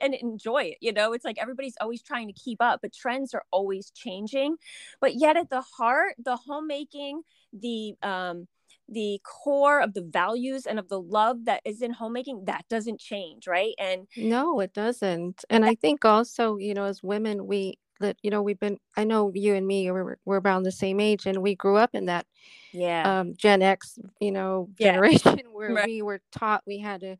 and 0.00 0.14
enjoy 0.14 0.62
it. 0.64 0.78
You 0.80 0.92
know, 0.92 1.12
it's 1.12 1.24
like 1.24 1.38
everybody's 1.38 1.74
always 1.80 2.02
trying 2.02 2.28
to 2.28 2.32
keep 2.32 2.62
up, 2.62 2.80
but 2.82 2.92
trends 2.92 3.34
are 3.34 3.44
always 3.50 3.90
changing. 3.90 4.56
But 5.00 5.14
yet, 5.16 5.36
at 5.36 5.50
the 5.50 5.62
heart, 5.62 6.14
the 6.22 6.36
homemaking, 6.36 7.22
the 7.52 7.94
um, 8.02 8.46
the 8.88 9.20
core 9.24 9.80
of 9.80 9.94
the 9.94 10.02
values 10.02 10.66
and 10.66 10.78
of 10.78 10.88
the 10.88 11.00
love 11.00 11.44
that 11.44 11.62
is 11.64 11.82
in 11.82 11.92
homemaking 11.92 12.44
that 12.46 12.64
doesn't 12.68 13.00
change 13.00 13.46
right 13.46 13.74
and 13.78 14.06
no 14.16 14.58
it 14.60 14.74
doesn't 14.74 15.44
and 15.48 15.64
i 15.64 15.74
think 15.76 16.04
also 16.04 16.56
you 16.56 16.74
know 16.74 16.84
as 16.84 17.02
women 17.02 17.46
we 17.46 17.78
that 18.02 18.16
you 18.22 18.30
know 18.30 18.42
we've 18.42 18.60
been 18.60 18.78
i 18.96 19.04
know 19.04 19.32
you 19.34 19.54
and 19.54 19.66
me 19.66 19.90
we're, 19.90 20.16
we're 20.24 20.40
around 20.40 20.62
the 20.62 20.72
same 20.72 21.00
age 21.00 21.26
and 21.26 21.42
we 21.42 21.54
grew 21.54 21.76
up 21.76 21.90
in 21.94 22.06
that 22.06 22.26
yeah 22.72 23.20
um, 23.20 23.34
gen 23.36 23.62
x 23.62 23.98
you 24.20 24.30
know 24.30 24.68
yeah. 24.78 24.92
generation 24.92 25.40
where 25.52 25.72
right. 25.72 25.86
we 25.86 26.02
were 26.02 26.20
taught 26.30 26.62
we 26.66 26.78
had 26.78 27.00
to 27.00 27.16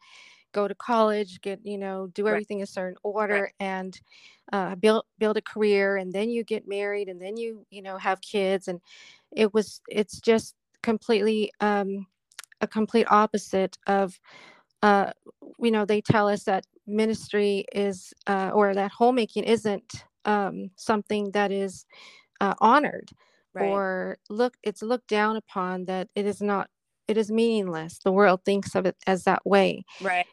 go 0.53 0.69
to 0.69 0.75
college 0.75 1.41
get 1.41 1.61
you 1.65 1.79
know 1.79 2.09
do 2.09 2.29
everything 2.29 2.59
right. 2.59 2.69
a 2.69 2.71
certain 2.71 2.97
order 3.03 3.43
right. 3.43 3.53
and 3.59 4.01
uh, 4.53 4.75
build 4.75 5.05
build 5.19 5.37
a 5.37 5.43
career 5.43 5.97
and 5.97 6.13
then 6.13 6.29
you 6.29 6.45
get 6.45 6.69
married 6.69 7.09
and 7.09 7.21
then 7.21 7.37
you 7.37 7.65
you 7.71 7.81
know 7.81 7.97
have 7.97 8.21
kids 8.21 8.69
and 8.69 8.81
it 9.31 9.53
was 9.55 9.81
it's 9.89 10.21
just 10.21 10.55
completely 10.83 11.51
um, 11.61 12.07
a 12.61 12.67
complete 12.67 13.07
opposite 13.11 13.79
of 13.87 14.19
uh, 14.83 15.11
you 15.59 15.71
know 15.71 15.85
they 15.85 16.01
tell 16.01 16.29
us 16.29 16.45
that 16.45 16.67
ministry 16.87 17.65
is 17.73 18.13
uh, 18.27 18.51
or 18.53 18.75
that 18.75 18.91
homemaking 18.91 19.45
isn't 19.45 20.05
um, 20.25 20.71
something 20.77 21.31
that 21.33 21.51
is 21.51 21.87
uh, 22.41 22.55
honored 22.61 23.11
right. 23.55 23.69
or 23.69 24.19
look 24.29 24.57
it's 24.63 24.83
looked 24.83 25.09
down 25.09 25.37
upon 25.37 25.85
that 25.87 26.09
it 26.15 26.27
is 26.27 26.41
not 26.41 26.69
it 27.09 27.17
is 27.17 27.31
meaningless 27.31 27.99
the 28.05 28.13
world 28.13 28.41
thinks 28.45 28.75
of 28.75 28.87
it 28.87 28.97
as 29.07 29.25
that 29.25 29.45
way 29.45 29.85
right 30.01 30.27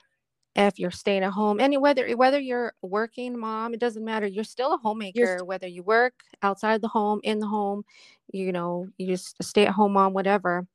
if 0.55 0.79
you're 0.79 0.91
staying 0.91 1.23
at 1.23 1.31
home 1.31 1.59
and 1.59 1.79
whether 1.81 2.09
whether 2.17 2.39
you're 2.39 2.73
working 2.81 3.37
mom 3.37 3.73
it 3.73 3.79
doesn't 3.79 4.03
matter 4.03 4.25
you're 4.25 4.43
still 4.43 4.73
a 4.73 4.77
homemaker 4.77 5.37
st- 5.37 5.47
whether 5.47 5.67
you 5.67 5.83
work 5.83 6.13
outside 6.41 6.81
the 6.81 6.87
home 6.87 7.19
in 7.23 7.39
the 7.39 7.47
home 7.47 7.83
you 8.33 8.51
know 8.51 8.87
you 8.97 9.07
just 9.07 9.35
stay 9.41 9.65
at 9.65 9.73
home 9.73 9.93
mom 9.93 10.13
whatever 10.13 10.65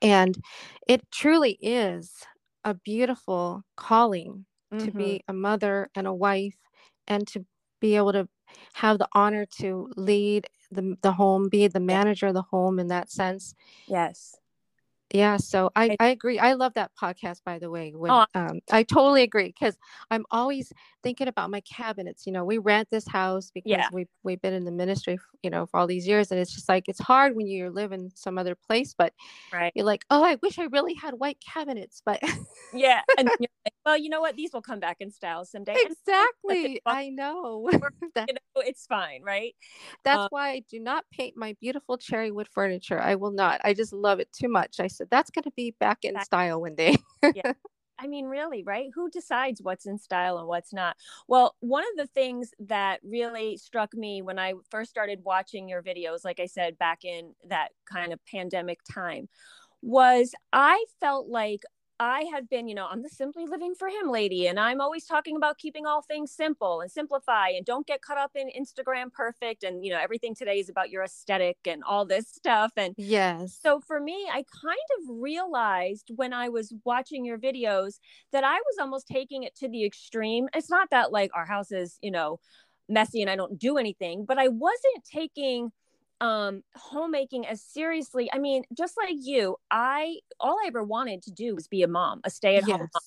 and 0.00 0.36
it 0.86 1.02
truly 1.10 1.58
is 1.60 2.12
a 2.64 2.74
beautiful 2.74 3.62
calling 3.76 4.44
mm-hmm. 4.72 4.84
to 4.84 4.92
be 4.92 5.04
mm-hmm. 5.04 5.30
a 5.30 5.32
mother 5.32 5.90
and 5.94 6.06
a 6.06 6.14
wife 6.14 6.56
and 7.08 7.26
to 7.26 7.44
be 7.82 7.96
able 7.96 8.12
to 8.12 8.26
have 8.74 8.98
the 8.98 9.08
honor 9.12 9.44
to 9.58 9.90
lead 9.96 10.46
the, 10.70 10.96
the 11.02 11.12
home, 11.12 11.50
be 11.50 11.66
the 11.66 11.80
manager 11.80 12.28
of 12.28 12.34
the 12.34 12.42
home 12.42 12.78
in 12.78 12.86
that 12.88 13.10
sense. 13.10 13.54
Yes. 13.86 14.36
Yeah, 15.12 15.36
so 15.36 15.70
I, 15.76 15.94
I 16.00 16.08
agree. 16.08 16.38
I 16.38 16.54
love 16.54 16.72
that 16.74 16.90
podcast, 17.00 17.40
by 17.44 17.58
the 17.58 17.68
way. 17.68 17.92
When, 17.94 18.10
oh. 18.10 18.24
um, 18.34 18.60
I 18.70 18.82
totally 18.82 19.22
agree 19.22 19.48
because 19.48 19.76
I'm 20.10 20.24
always 20.30 20.72
thinking 21.02 21.28
about 21.28 21.50
my 21.50 21.60
cabinets. 21.60 22.26
You 22.26 22.32
know, 22.32 22.46
we 22.46 22.56
rent 22.56 22.88
this 22.90 23.06
house 23.06 23.50
because 23.52 23.70
yeah. 23.70 23.88
we've 23.92 24.08
we've 24.22 24.40
been 24.40 24.54
in 24.54 24.64
the 24.64 24.72
ministry, 24.72 25.18
you 25.42 25.50
know, 25.50 25.66
for 25.66 25.78
all 25.78 25.86
these 25.86 26.06
years, 26.06 26.30
and 26.30 26.40
it's 26.40 26.54
just 26.54 26.66
like 26.66 26.88
it's 26.88 27.00
hard 27.00 27.36
when 27.36 27.46
you 27.46 27.68
live 27.68 27.92
in 27.92 28.10
some 28.14 28.38
other 28.38 28.54
place, 28.54 28.94
but 28.96 29.12
right. 29.52 29.70
you're 29.74 29.84
like, 29.84 30.06
oh, 30.08 30.24
I 30.24 30.38
wish 30.42 30.58
I 30.58 30.64
really 30.64 30.94
had 30.94 31.12
white 31.14 31.38
cabinets, 31.40 32.00
but 32.06 32.18
yeah, 32.72 33.02
and 33.18 33.28
like, 33.40 33.50
well, 33.84 33.98
you 33.98 34.08
know 34.08 34.20
what? 34.20 34.36
These 34.36 34.52
will 34.52 34.62
come 34.62 34.80
back 34.80 34.98
in 35.00 35.10
style 35.10 35.44
someday. 35.44 35.76
Exactly, 35.76 36.80
I 36.86 37.10
know. 37.10 37.68
you 37.72 37.80
know, 38.16 38.62
it's 38.62 38.86
fine, 38.86 39.22
right? 39.22 39.54
That's 40.04 40.22
um, 40.22 40.28
why 40.30 40.50
I 40.50 40.64
do 40.70 40.78
not 40.78 41.04
paint 41.12 41.36
my 41.36 41.56
beautiful 41.60 41.98
cherry 41.98 42.30
wood 42.30 42.48
furniture. 42.48 43.00
I 43.00 43.16
will 43.16 43.32
not. 43.32 43.60
I 43.64 43.74
just 43.74 43.92
love 43.92 44.20
it 44.20 44.32
too 44.32 44.48
much. 44.48 44.80
I 44.80 44.86
said 44.86 45.08
that's 45.10 45.30
going 45.30 45.44
to 45.44 45.52
be 45.56 45.74
back 45.80 45.98
in 46.02 46.20
style 46.22 46.60
one 46.60 46.74
day. 46.74 46.96
yeah. 47.34 47.52
I 47.98 48.08
mean, 48.08 48.26
really, 48.26 48.64
right? 48.64 48.90
Who 48.94 49.10
decides 49.10 49.62
what's 49.62 49.86
in 49.86 49.96
style 49.96 50.38
and 50.38 50.48
what's 50.48 50.72
not? 50.72 50.96
Well, 51.28 51.54
one 51.60 51.84
of 51.84 51.96
the 51.96 52.08
things 52.08 52.50
that 52.58 52.98
really 53.04 53.56
struck 53.56 53.94
me 53.94 54.22
when 54.22 54.40
I 54.40 54.54
first 54.70 54.90
started 54.90 55.20
watching 55.22 55.68
your 55.68 55.82
videos, 55.82 56.24
like 56.24 56.40
I 56.40 56.46
said, 56.46 56.78
back 56.78 57.04
in 57.04 57.34
that 57.48 57.68
kind 57.90 58.12
of 58.12 58.18
pandemic 58.26 58.80
time, 58.90 59.28
was 59.82 60.32
I 60.52 60.84
felt 61.00 61.28
like 61.28 61.62
I 62.02 62.24
had 62.32 62.48
been, 62.48 62.66
you 62.66 62.74
know, 62.74 62.88
I'm 62.90 63.02
the 63.02 63.08
simply 63.08 63.46
living 63.46 63.76
for 63.76 63.88
him 63.88 64.10
lady, 64.10 64.48
and 64.48 64.58
I'm 64.58 64.80
always 64.80 65.06
talking 65.06 65.36
about 65.36 65.58
keeping 65.58 65.86
all 65.86 66.02
things 66.02 66.32
simple 66.32 66.80
and 66.80 66.90
simplify 66.90 67.50
and 67.50 67.64
don't 67.64 67.86
get 67.86 68.02
caught 68.02 68.18
up 68.18 68.32
in 68.34 68.50
Instagram 68.50 69.12
perfect. 69.12 69.62
And, 69.62 69.84
you 69.84 69.92
know, 69.92 70.00
everything 70.00 70.34
today 70.34 70.58
is 70.58 70.68
about 70.68 70.90
your 70.90 71.04
aesthetic 71.04 71.58
and 71.64 71.84
all 71.84 72.04
this 72.04 72.26
stuff. 72.28 72.72
And 72.76 72.94
yes. 72.98 73.56
So 73.62 73.80
for 73.80 74.00
me, 74.00 74.26
I 74.28 74.44
kind 74.62 74.78
of 74.98 75.16
realized 75.20 76.10
when 76.16 76.32
I 76.32 76.48
was 76.48 76.74
watching 76.84 77.24
your 77.24 77.38
videos 77.38 78.00
that 78.32 78.42
I 78.42 78.56
was 78.56 78.78
almost 78.80 79.06
taking 79.06 79.44
it 79.44 79.54
to 79.56 79.68
the 79.68 79.84
extreme. 79.84 80.48
It's 80.54 80.70
not 80.70 80.90
that 80.90 81.12
like 81.12 81.30
our 81.36 81.46
house 81.46 81.70
is, 81.70 81.98
you 82.02 82.10
know, 82.10 82.40
messy 82.88 83.22
and 83.22 83.30
I 83.30 83.36
don't 83.36 83.58
do 83.58 83.78
anything, 83.78 84.24
but 84.26 84.38
I 84.38 84.48
wasn't 84.48 85.04
taking 85.04 85.70
um 86.22 86.62
homemaking 86.76 87.46
as 87.46 87.60
seriously 87.60 88.30
i 88.32 88.38
mean 88.38 88.62
just 88.72 88.96
like 88.96 89.16
you 89.20 89.56
i 89.70 90.16
all 90.38 90.56
i 90.62 90.68
ever 90.68 90.84
wanted 90.84 91.20
to 91.20 91.32
do 91.32 91.54
was 91.54 91.66
be 91.66 91.82
a 91.82 91.88
mom 91.88 92.20
a 92.24 92.30
stay-at-home 92.30 92.78
yes. 92.80 92.88
mom 92.94 93.02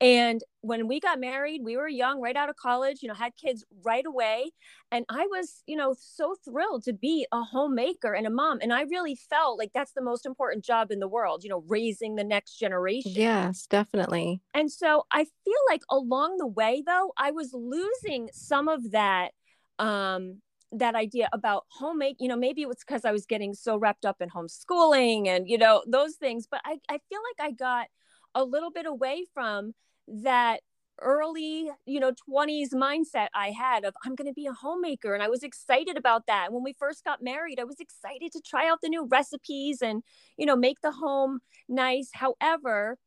and 0.00 0.42
when 0.60 0.86
we 0.86 1.00
got 1.00 1.18
married 1.18 1.60
we 1.64 1.76
were 1.76 1.88
young 1.88 2.20
right 2.20 2.36
out 2.36 2.48
of 2.48 2.56
college 2.56 2.98
you 3.00 3.08
know 3.08 3.14
had 3.14 3.32
kids 3.36 3.64
right 3.84 4.06
away. 4.06 4.50
And 4.90 5.04
i 5.08 5.26
was 5.26 5.62
you 5.66 5.76
know 5.76 5.94
so 5.98 6.36
thrilled 6.44 6.84
to 6.84 6.92
be 6.92 7.26
a 7.32 7.42
homemaker 7.42 8.12
and 8.12 8.26
a 8.26 8.30
mom. 8.30 8.58
And 8.62 8.72
i 8.72 8.82
really 8.82 9.16
felt 9.16 9.58
like 9.58 9.70
that's 9.74 9.92
the 9.92 10.02
most 10.02 10.26
important 10.26 10.64
job 10.64 10.90
in 10.90 11.00
the 11.00 11.08
world 11.08 11.42
you 11.42 11.50
know 11.50 11.64
raising 11.66 12.16
the 12.16 12.24
next 12.24 12.58
generation. 12.58 13.12
Yes 13.14 13.66
definitely. 13.66 14.40
And 14.54 14.70
so 14.70 15.06
i 15.12 15.24
feel 15.24 15.62
like 15.68 15.82
along 15.90 16.38
the 16.38 16.46
way 16.46 16.82
though 16.84 17.12
i 17.16 17.30
was 17.30 17.52
losing 17.52 18.30
some 18.32 18.68
of 18.68 18.92
that 18.92 19.32
um 19.78 20.40
that 20.72 20.94
idea 20.94 21.28
about 21.32 21.64
homemade 21.68 22.16
you 22.18 22.28
know 22.28 22.36
maybe 22.36 22.62
it 22.62 22.68
was 22.68 22.78
because 22.86 23.04
i 23.04 23.12
was 23.12 23.24
getting 23.26 23.54
so 23.54 23.76
wrapped 23.76 24.04
up 24.04 24.20
in 24.20 24.28
homeschooling 24.28 25.26
and 25.26 25.48
you 25.48 25.56
know 25.56 25.82
those 25.86 26.16
things 26.16 26.46
but 26.50 26.60
i, 26.64 26.78
I 26.88 26.98
feel 27.08 27.20
like 27.38 27.48
i 27.48 27.52
got 27.52 27.86
a 28.34 28.44
little 28.44 28.70
bit 28.70 28.86
away 28.86 29.24
from 29.32 29.72
that 30.08 30.60
early 31.00 31.70
you 31.86 32.00
know 32.00 32.12
20s 32.28 32.74
mindset 32.74 33.28
i 33.34 33.50
had 33.50 33.84
of 33.84 33.94
i'm 34.04 34.14
going 34.14 34.26
to 34.26 34.34
be 34.34 34.46
a 34.46 34.52
homemaker 34.52 35.14
and 35.14 35.22
i 35.22 35.28
was 35.28 35.42
excited 35.42 35.96
about 35.96 36.26
that 36.26 36.52
when 36.52 36.64
we 36.64 36.74
first 36.78 37.04
got 37.04 37.22
married 37.22 37.60
i 37.60 37.64
was 37.64 37.78
excited 37.78 38.32
to 38.32 38.40
try 38.44 38.68
out 38.68 38.80
the 38.82 38.88
new 38.88 39.06
recipes 39.06 39.80
and 39.80 40.02
you 40.36 40.44
know 40.44 40.56
make 40.56 40.80
the 40.82 40.90
home 40.90 41.38
nice 41.68 42.10
however 42.14 42.98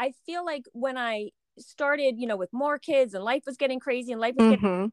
i 0.00 0.12
feel 0.26 0.44
like 0.44 0.64
when 0.72 0.98
i 0.98 1.30
started, 1.58 2.16
you 2.18 2.26
know, 2.26 2.36
with 2.36 2.52
more 2.52 2.78
kids 2.78 3.14
and 3.14 3.24
life 3.24 3.42
was 3.46 3.56
getting 3.56 3.80
crazy 3.80 4.12
and 4.12 4.20
life 4.20 4.34
was 4.36 4.46
mm-hmm. 4.46 4.54
getting 4.54 4.92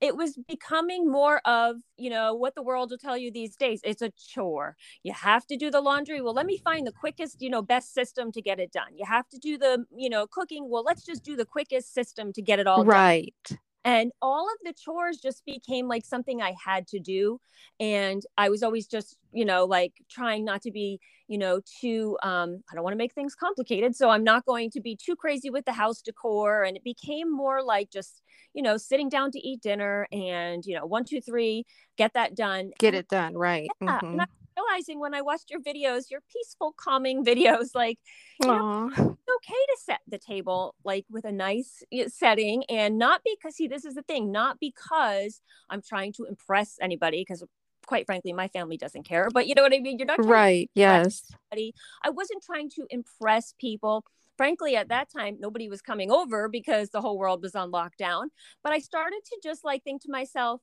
it 0.00 0.16
was 0.16 0.38
becoming 0.48 1.10
more 1.10 1.40
of 1.44 1.76
you 1.96 2.10
know 2.10 2.34
what 2.34 2.54
the 2.54 2.62
world 2.62 2.90
will 2.90 2.98
tell 2.98 3.16
you 3.16 3.30
these 3.30 3.56
days 3.56 3.80
it's 3.84 4.02
a 4.02 4.10
chore. 4.10 4.76
You 5.02 5.12
have 5.12 5.46
to 5.46 5.56
do 5.56 5.70
the 5.70 5.80
laundry. 5.80 6.20
Well 6.20 6.34
let 6.34 6.46
me 6.46 6.58
find 6.58 6.86
the 6.86 6.92
quickest 6.92 7.40
you 7.40 7.50
know 7.50 7.62
best 7.62 7.94
system 7.94 8.32
to 8.32 8.42
get 8.42 8.58
it 8.58 8.72
done. 8.72 8.96
You 8.96 9.06
have 9.06 9.28
to 9.30 9.38
do 9.38 9.58
the 9.58 9.84
you 9.96 10.10
know 10.10 10.26
cooking. 10.26 10.68
Well 10.68 10.84
let's 10.84 11.04
just 11.04 11.24
do 11.24 11.36
the 11.36 11.46
quickest 11.46 11.94
system 11.94 12.32
to 12.32 12.42
get 12.42 12.58
it 12.58 12.66
all 12.66 12.84
right. 12.84 13.34
done 13.48 13.58
and 13.86 14.10
all 14.20 14.48
of 14.48 14.58
the 14.64 14.74
chores 14.74 15.16
just 15.18 15.46
became 15.46 15.88
like 15.88 16.04
something 16.04 16.42
i 16.42 16.52
had 16.62 16.86
to 16.86 16.98
do 16.98 17.40
and 17.80 18.22
i 18.36 18.48
was 18.50 18.62
always 18.62 18.86
just 18.86 19.16
you 19.32 19.44
know 19.44 19.64
like 19.64 19.92
trying 20.10 20.44
not 20.44 20.60
to 20.60 20.70
be 20.70 20.98
you 21.28 21.38
know 21.38 21.60
too 21.80 22.18
um 22.22 22.62
i 22.70 22.74
don't 22.74 22.84
want 22.84 22.92
to 22.92 22.98
make 22.98 23.14
things 23.14 23.34
complicated 23.34 23.94
so 23.94 24.10
i'm 24.10 24.24
not 24.24 24.44
going 24.44 24.70
to 24.70 24.80
be 24.80 24.96
too 24.96 25.16
crazy 25.16 25.48
with 25.48 25.64
the 25.64 25.72
house 25.72 26.02
decor 26.02 26.64
and 26.64 26.76
it 26.76 26.84
became 26.84 27.32
more 27.34 27.62
like 27.62 27.90
just 27.90 28.22
you 28.52 28.62
know 28.62 28.76
sitting 28.76 29.08
down 29.08 29.30
to 29.30 29.38
eat 29.38 29.62
dinner 29.62 30.06
and 30.12 30.66
you 30.66 30.74
know 30.74 30.84
one 30.84 31.04
two 31.04 31.20
three 31.20 31.64
get 31.96 32.12
that 32.14 32.34
done 32.34 32.70
get 32.78 32.94
it 32.94 33.08
done 33.08 33.34
right 33.34 33.68
yeah. 33.80 34.00
mm-hmm. 34.00 34.20
and 34.20 34.26
realizing 34.56 35.00
when 35.00 35.14
i 35.14 35.20
watched 35.20 35.50
your 35.50 35.60
videos 35.60 36.10
your 36.10 36.20
peaceful 36.32 36.74
calming 36.76 37.24
videos 37.24 37.74
like 37.74 37.98
you 38.42 38.48
know, 38.48 38.90
it's 38.94 38.98
okay 38.98 39.14
to 39.14 39.76
set 39.84 40.00
the 40.08 40.18
table 40.18 40.74
like 40.84 41.04
with 41.10 41.24
a 41.24 41.32
nice 41.32 41.82
setting 42.08 42.64
and 42.68 42.98
not 42.98 43.20
because 43.24 43.56
see 43.56 43.68
this 43.68 43.84
is 43.84 43.94
the 43.94 44.02
thing 44.02 44.30
not 44.30 44.58
because 44.60 45.40
i'm 45.70 45.82
trying 45.82 46.12
to 46.12 46.24
impress 46.24 46.76
anybody 46.80 47.20
because 47.20 47.42
quite 47.86 48.06
frankly 48.06 48.32
my 48.32 48.48
family 48.48 48.76
doesn't 48.76 49.04
care 49.04 49.28
but 49.32 49.46
you 49.46 49.54
know 49.54 49.62
what 49.62 49.72
i 49.72 49.78
mean? 49.78 49.98
You're 49.98 50.06
not 50.06 50.24
right 50.24 50.70
yes. 50.74 51.22
anybody. 51.52 51.74
i 52.04 52.10
wasn't 52.10 52.42
trying 52.42 52.70
to 52.70 52.86
impress 52.90 53.54
people. 53.58 54.04
Frankly 54.36 54.76
at 54.76 54.88
that 54.88 55.08
time 55.10 55.38
nobody 55.40 55.68
was 55.68 55.80
coming 55.80 56.10
over 56.10 56.48
because 56.48 56.90
the 56.90 57.00
whole 57.00 57.16
world 57.16 57.42
was 57.42 57.54
on 57.54 57.72
lockdown 57.72 58.24
but 58.62 58.72
i 58.72 58.78
started 58.78 59.20
to 59.24 59.38
just 59.42 59.64
like 59.64 59.82
think 59.82 60.02
to 60.02 60.10
myself 60.10 60.60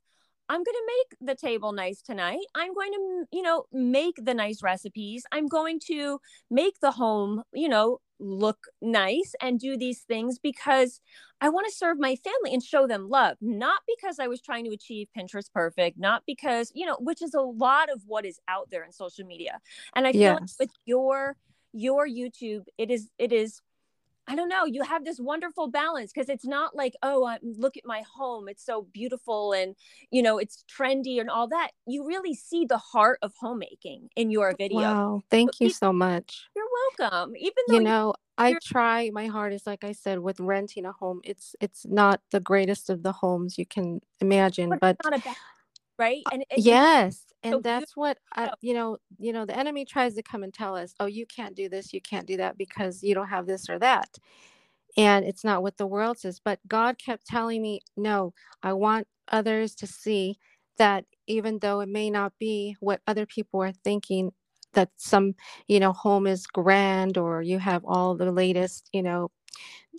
I'm 0.49 0.63
going 0.63 0.65
to 0.65 0.91
make 0.97 1.29
the 1.29 1.35
table 1.35 1.71
nice 1.71 2.01
tonight. 2.01 2.45
I'm 2.53 2.73
going 2.73 2.91
to, 2.91 3.25
you 3.31 3.41
know, 3.41 3.65
make 3.71 4.15
the 4.17 4.33
nice 4.33 4.61
recipes. 4.61 5.23
I'm 5.31 5.47
going 5.47 5.79
to 5.87 6.19
make 6.51 6.79
the 6.81 6.91
home, 6.91 7.43
you 7.53 7.69
know, 7.69 7.99
look 8.19 8.67
nice 8.81 9.33
and 9.41 9.59
do 9.59 9.77
these 9.77 10.01
things 10.01 10.39
because 10.39 11.01
I 11.41 11.49
want 11.49 11.67
to 11.67 11.73
serve 11.73 11.99
my 11.99 12.15
family 12.15 12.53
and 12.53 12.63
show 12.63 12.87
them 12.87 13.09
love, 13.09 13.37
not 13.41 13.81
because 13.87 14.19
I 14.19 14.27
was 14.27 14.41
trying 14.41 14.65
to 14.65 14.71
achieve 14.71 15.07
Pinterest 15.17 15.51
perfect, 15.53 15.99
not 15.99 16.23
because, 16.25 16.71
you 16.73 16.85
know, 16.85 16.97
which 16.99 17.21
is 17.21 17.33
a 17.33 17.41
lot 17.41 17.91
of 17.91 18.01
what 18.05 18.25
is 18.25 18.39
out 18.47 18.69
there 18.69 18.83
in 18.83 18.91
social 18.91 19.25
media. 19.25 19.59
And 19.95 20.07
I 20.07 20.11
feel 20.11 20.21
yes. 20.21 20.55
like 20.59 20.67
with 20.67 20.71
your 20.85 21.35
your 21.73 22.07
YouTube, 22.07 22.63
it 22.77 22.91
is 22.91 23.09
it 23.17 23.33
is 23.33 23.59
I 24.27 24.35
don't 24.35 24.47
know, 24.47 24.65
you 24.65 24.83
have 24.83 25.03
this 25.03 25.19
wonderful 25.19 25.67
balance 25.67 26.11
because 26.13 26.29
it's 26.29 26.45
not 26.45 26.75
like, 26.75 26.93
oh, 27.03 27.25
I, 27.25 27.39
look 27.41 27.75
at 27.77 27.85
my 27.85 28.03
home. 28.15 28.47
It's 28.47 28.65
so 28.65 28.87
beautiful 28.93 29.51
and, 29.51 29.75
you 30.11 30.21
know, 30.21 30.37
it's 30.37 30.63
trendy 30.71 31.19
and 31.19 31.29
all 31.29 31.47
that. 31.49 31.71
You 31.85 32.07
really 32.07 32.33
see 32.33 32.65
the 32.65 32.77
heart 32.77 33.19
of 33.21 33.33
homemaking 33.39 34.09
in 34.15 34.31
your 34.31 34.55
video. 34.57 34.79
Wow. 34.79 35.21
Thank 35.29 35.59
you 35.59 35.69
so 35.69 35.91
much. 35.91 36.45
You're 36.55 36.65
welcome. 36.99 37.35
Even 37.35 37.53
though 37.67 37.75
you 37.75 37.81
know, 37.81 38.13
I 38.37 38.55
try 38.63 39.09
my 39.13 39.27
hardest, 39.27 39.67
like 39.67 39.83
I 39.83 39.91
said, 39.91 40.19
with 40.19 40.39
renting 40.39 40.85
a 40.85 40.91
home. 40.91 41.19
It's 41.23 41.55
it's 41.59 41.85
not 41.85 42.21
the 42.31 42.39
greatest 42.39 42.89
of 42.89 43.03
the 43.03 43.11
homes 43.11 43.57
you 43.57 43.65
can 43.65 43.99
imagine, 44.21 44.69
but, 44.69 44.79
but 44.79 44.97
not 45.03 45.19
a 45.19 45.21
bad 45.21 45.35
right 45.99 46.23
uh, 46.25 46.29
and 46.33 46.41
it, 46.49 46.59
yes 46.59 47.25
and 47.43 47.53
so 47.53 47.59
that's 47.61 47.95
what 47.95 48.17
I, 48.35 48.51
you 48.61 48.73
know 48.73 48.97
you 49.19 49.33
know 49.33 49.45
the 49.45 49.57
enemy 49.57 49.85
tries 49.85 50.15
to 50.15 50.23
come 50.23 50.43
and 50.43 50.53
tell 50.53 50.75
us 50.75 50.93
oh 50.99 51.05
you 51.05 51.25
can't 51.25 51.55
do 51.55 51.69
this 51.69 51.93
you 51.93 52.01
can't 52.01 52.27
do 52.27 52.37
that 52.37 52.57
because 52.57 53.03
you 53.03 53.13
don't 53.13 53.27
have 53.27 53.45
this 53.45 53.69
or 53.69 53.79
that 53.79 54.09
and 54.97 55.25
it's 55.25 55.43
not 55.43 55.63
what 55.63 55.77
the 55.77 55.87
world 55.87 56.17
says 56.19 56.39
but 56.43 56.59
god 56.67 56.97
kept 56.97 57.25
telling 57.25 57.61
me 57.61 57.81
no 57.97 58.33
i 58.61 58.73
want 58.73 59.07
others 59.29 59.75
to 59.75 59.87
see 59.87 60.37
that 60.77 61.05
even 61.27 61.59
though 61.59 61.79
it 61.81 61.89
may 61.89 62.09
not 62.09 62.33
be 62.39 62.75
what 62.79 63.01
other 63.07 63.25
people 63.25 63.61
are 63.61 63.71
thinking 63.71 64.31
that 64.73 64.89
some 64.97 65.35
you 65.67 65.79
know 65.79 65.93
home 65.93 66.27
is 66.27 66.47
grand 66.47 67.17
or 67.17 67.41
you 67.41 67.59
have 67.59 67.83
all 67.85 68.15
the 68.15 68.31
latest 68.31 68.89
you 68.91 69.03
know 69.03 69.29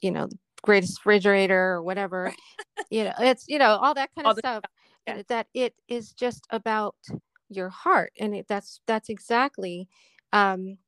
you 0.02 0.10
know 0.10 0.28
greatest 0.62 0.98
refrigerator 0.98 1.72
or 1.72 1.82
whatever 1.82 2.32
you 2.90 3.04
know 3.04 3.12
it's 3.20 3.44
you 3.48 3.58
know 3.58 3.76
all 3.76 3.94
that 3.94 4.10
kind 4.14 4.26
all 4.26 4.32
of 4.32 4.38
stuff 4.38 4.64
yeah. 5.06 5.22
that 5.28 5.46
it 5.54 5.74
is 5.88 6.12
just 6.12 6.46
about 6.50 6.96
your 7.54 7.70
heart 7.70 8.12
and 8.18 8.34
it, 8.34 8.46
that's 8.48 8.80
that's 8.86 9.08
exactly 9.08 9.88
um, 10.32 10.78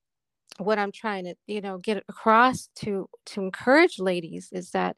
what 0.59 0.79
i'm 0.79 0.93
trying 0.93 1.25
to 1.25 1.35
you 1.47 1.61
know 1.61 1.79
get 1.79 2.03
across 2.09 2.69
to 2.75 3.09
to 3.27 3.41
encourage 3.43 3.99
ladies 3.99 4.49
is 4.53 4.71
that 4.71 4.97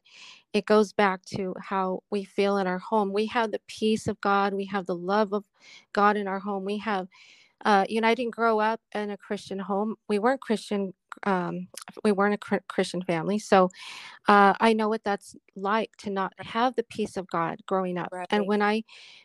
it 0.53 0.65
goes 0.65 0.93
back 0.93 1.23
to 1.25 1.55
how 1.61 2.01
we 2.09 2.23
feel 2.23 2.57
in 2.57 2.65
our 2.67 2.79
home. 2.79 3.13
We 3.13 3.27
have 3.27 3.51
the 3.51 3.61
peace 3.67 4.07
of 4.07 4.19
god 4.21 4.53
we 4.53 4.65
have 4.65 4.85
the 4.85 4.95
love 4.95 5.33
of 5.33 5.43
god 5.93 6.17
in 6.17 6.27
our 6.27 6.39
home. 6.39 6.65
We 6.65 6.77
have 6.79 7.07
uh, 7.65 7.85
you 7.89 8.01
know 8.01 8.07
i 8.07 8.15
didn't 8.15 8.35
grow 8.35 8.59
up 8.59 8.81
in 8.93 9.09
a 9.11 9.17
christian 9.17 9.59
home. 9.59 9.95
We 10.07 10.19
weren't 10.19 10.41
christian 10.41 10.93
um, 11.23 11.67
we 12.03 12.11
weren't 12.11 12.35
a 12.35 12.59
Christian 12.67 13.01
family, 13.01 13.39
so 13.39 13.69
uh, 14.27 14.53
I 14.59 14.73
know 14.73 14.89
what 14.89 15.03
that's 15.03 15.35
like 15.55 15.95
to 15.97 16.09
not 16.09 16.33
have 16.39 16.75
the 16.75 16.83
peace 16.83 17.17
of 17.17 17.27
God 17.27 17.59
growing 17.65 17.97
up. 17.97 18.09
Right. 18.11 18.27
And 18.29 18.47
when 18.47 18.61
I 18.61 18.83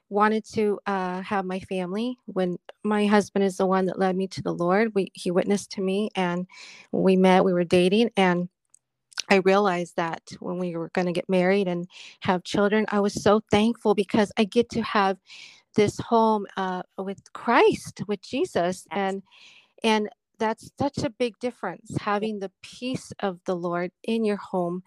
wanted 0.08 0.44
to 0.52 0.78
uh, 0.86 1.20
have 1.22 1.44
my 1.44 1.60
family, 1.60 2.16
when 2.26 2.58
my 2.82 3.06
husband 3.06 3.44
is 3.44 3.56
the 3.56 3.66
one 3.66 3.86
that 3.86 3.98
led 3.98 4.16
me 4.16 4.26
to 4.28 4.42
the 4.42 4.52
Lord, 4.52 4.94
we 4.94 5.10
he 5.14 5.30
witnessed 5.30 5.70
to 5.72 5.80
me, 5.82 6.10
and 6.14 6.46
we 6.92 7.16
met. 7.16 7.44
We 7.44 7.52
were 7.52 7.64
dating, 7.64 8.10
and 8.16 8.48
I 9.30 9.36
realized 9.36 9.96
that 9.96 10.22
when 10.40 10.58
we 10.58 10.76
were 10.76 10.90
going 10.94 11.06
to 11.06 11.12
get 11.12 11.28
married 11.28 11.68
and 11.68 11.86
have 12.20 12.44
children, 12.44 12.86
I 12.88 13.00
was 13.00 13.22
so 13.22 13.42
thankful 13.50 13.94
because 13.94 14.30
I 14.38 14.44
get 14.44 14.68
to 14.70 14.82
have 14.82 15.18
this 15.74 15.98
home 15.98 16.46
uh, 16.56 16.82
with 16.98 17.20
Christ, 17.32 18.02
with 18.06 18.22
Jesus, 18.22 18.86
and 18.90 19.22
and 19.82 20.08
that's 20.38 20.70
such 20.78 20.98
a 20.98 21.10
big 21.10 21.38
difference 21.38 21.96
having 22.00 22.38
the 22.38 22.50
peace 22.62 23.12
of 23.20 23.40
the 23.44 23.56
Lord 23.56 23.90
in 24.02 24.24
your 24.24 24.36
home. 24.36 24.82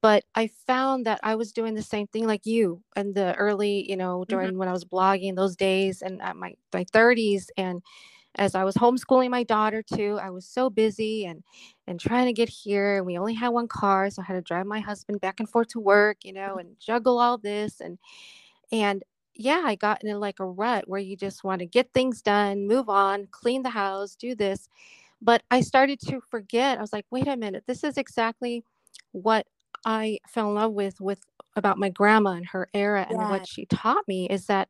But 0.00 0.24
I 0.34 0.48
found 0.66 1.06
that 1.06 1.20
I 1.22 1.36
was 1.36 1.52
doing 1.52 1.74
the 1.74 1.82
same 1.82 2.08
thing 2.08 2.26
like 2.26 2.44
you 2.44 2.82
in 2.96 3.12
the 3.12 3.34
early, 3.36 3.88
you 3.88 3.96
know, 3.96 4.20
mm-hmm. 4.20 4.30
during 4.30 4.48
mm-hmm. 4.50 4.58
when 4.58 4.68
I 4.68 4.72
was 4.72 4.84
blogging 4.84 5.36
those 5.36 5.54
days 5.54 6.02
and 6.02 6.20
at 6.20 6.36
my, 6.36 6.54
my 6.72 6.84
30s. 6.86 7.46
And 7.56 7.82
as 8.34 8.54
I 8.54 8.64
was 8.64 8.74
homeschooling 8.74 9.30
my 9.30 9.44
daughter 9.44 9.82
too, 9.82 10.18
I 10.20 10.30
was 10.30 10.46
so 10.46 10.70
busy 10.70 11.26
and 11.26 11.42
and 11.86 12.00
trying 12.00 12.26
to 12.26 12.32
get 12.32 12.48
here. 12.48 12.96
And 12.96 13.06
we 13.06 13.18
only 13.18 13.34
had 13.34 13.50
one 13.50 13.68
car, 13.68 14.10
so 14.10 14.22
I 14.22 14.24
had 14.24 14.34
to 14.34 14.40
drive 14.42 14.66
my 14.66 14.80
husband 14.80 15.20
back 15.20 15.38
and 15.38 15.48
forth 15.48 15.68
to 15.68 15.80
work, 15.80 16.18
you 16.24 16.32
know, 16.32 16.56
and 16.56 16.76
juggle 16.80 17.18
all 17.18 17.38
this 17.38 17.80
and 17.80 17.98
and 18.72 19.04
yeah, 19.34 19.62
I 19.64 19.74
got 19.74 20.04
in 20.04 20.20
like 20.20 20.40
a 20.40 20.46
rut 20.46 20.88
where 20.88 21.00
you 21.00 21.16
mm. 21.16 21.20
just 21.20 21.44
want 21.44 21.60
to 21.60 21.66
get 21.66 21.92
things 21.92 22.22
done, 22.22 22.66
move 22.66 22.88
on, 22.88 23.28
clean 23.30 23.62
the 23.62 23.70
house, 23.70 24.14
do 24.14 24.34
this. 24.34 24.68
But 25.20 25.42
I 25.50 25.60
started 25.60 26.00
to 26.08 26.20
forget. 26.30 26.78
I 26.78 26.80
was 26.80 26.92
like, 26.92 27.06
wait 27.10 27.28
a 27.28 27.36
minute, 27.36 27.64
this 27.66 27.84
is 27.84 27.96
exactly 27.96 28.64
what 29.12 29.46
I 29.84 30.18
fell 30.28 30.48
in 30.48 30.54
love 30.54 30.72
with 30.72 31.00
with 31.00 31.20
about 31.56 31.78
my 31.78 31.88
grandma 31.88 32.30
and 32.30 32.46
her 32.46 32.68
era 32.72 33.06
and 33.08 33.18
yeah. 33.18 33.30
what 33.30 33.46
she 33.46 33.66
taught 33.66 34.06
me 34.08 34.28
is 34.28 34.46
that 34.46 34.68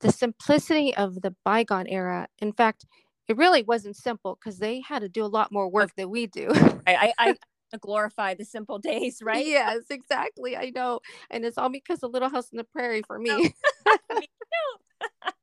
the 0.00 0.12
simplicity 0.12 0.94
of 0.96 1.20
the 1.22 1.34
bygone 1.44 1.86
era. 1.86 2.28
In 2.38 2.52
fact, 2.52 2.86
it 3.28 3.36
really 3.36 3.62
wasn't 3.62 3.96
simple 3.96 4.36
because 4.36 4.58
they 4.58 4.80
had 4.80 5.00
to 5.00 5.08
do 5.08 5.24
a 5.24 5.26
lot 5.26 5.52
more 5.52 5.68
work 5.68 5.94
than 5.96 6.10
we 6.10 6.26
do. 6.26 6.48
I, 6.86 7.12
I, 7.18 7.34
glorify 7.76 8.32
the 8.32 8.46
simple 8.46 8.78
days, 8.78 9.20
right? 9.22 9.44
Yes, 9.44 9.82
exactly. 9.90 10.56
I 10.56 10.70
know. 10.74 11.00
And 11.30 11.44
it's 11.44 11.58
all 11.58 11.68
because 11.68 12.02
of 12.02 12.12
Little 12.12 12.30
House 12.30 12.48
on 12.52 12.56
the 12.56 12.64
Prairie 12.64 13.02
for 13.06 13.18
me. 13.18 13.52
me 14.14 14.28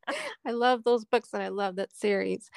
I 0.46 0.52
love 0.52 0.84
those 0.84 1.06
books 1.06 1.30
and 1.34 1.42
I 1.42 1.50
love 1.50 1.76
that 1.78 1.96
series. 1.96 2.50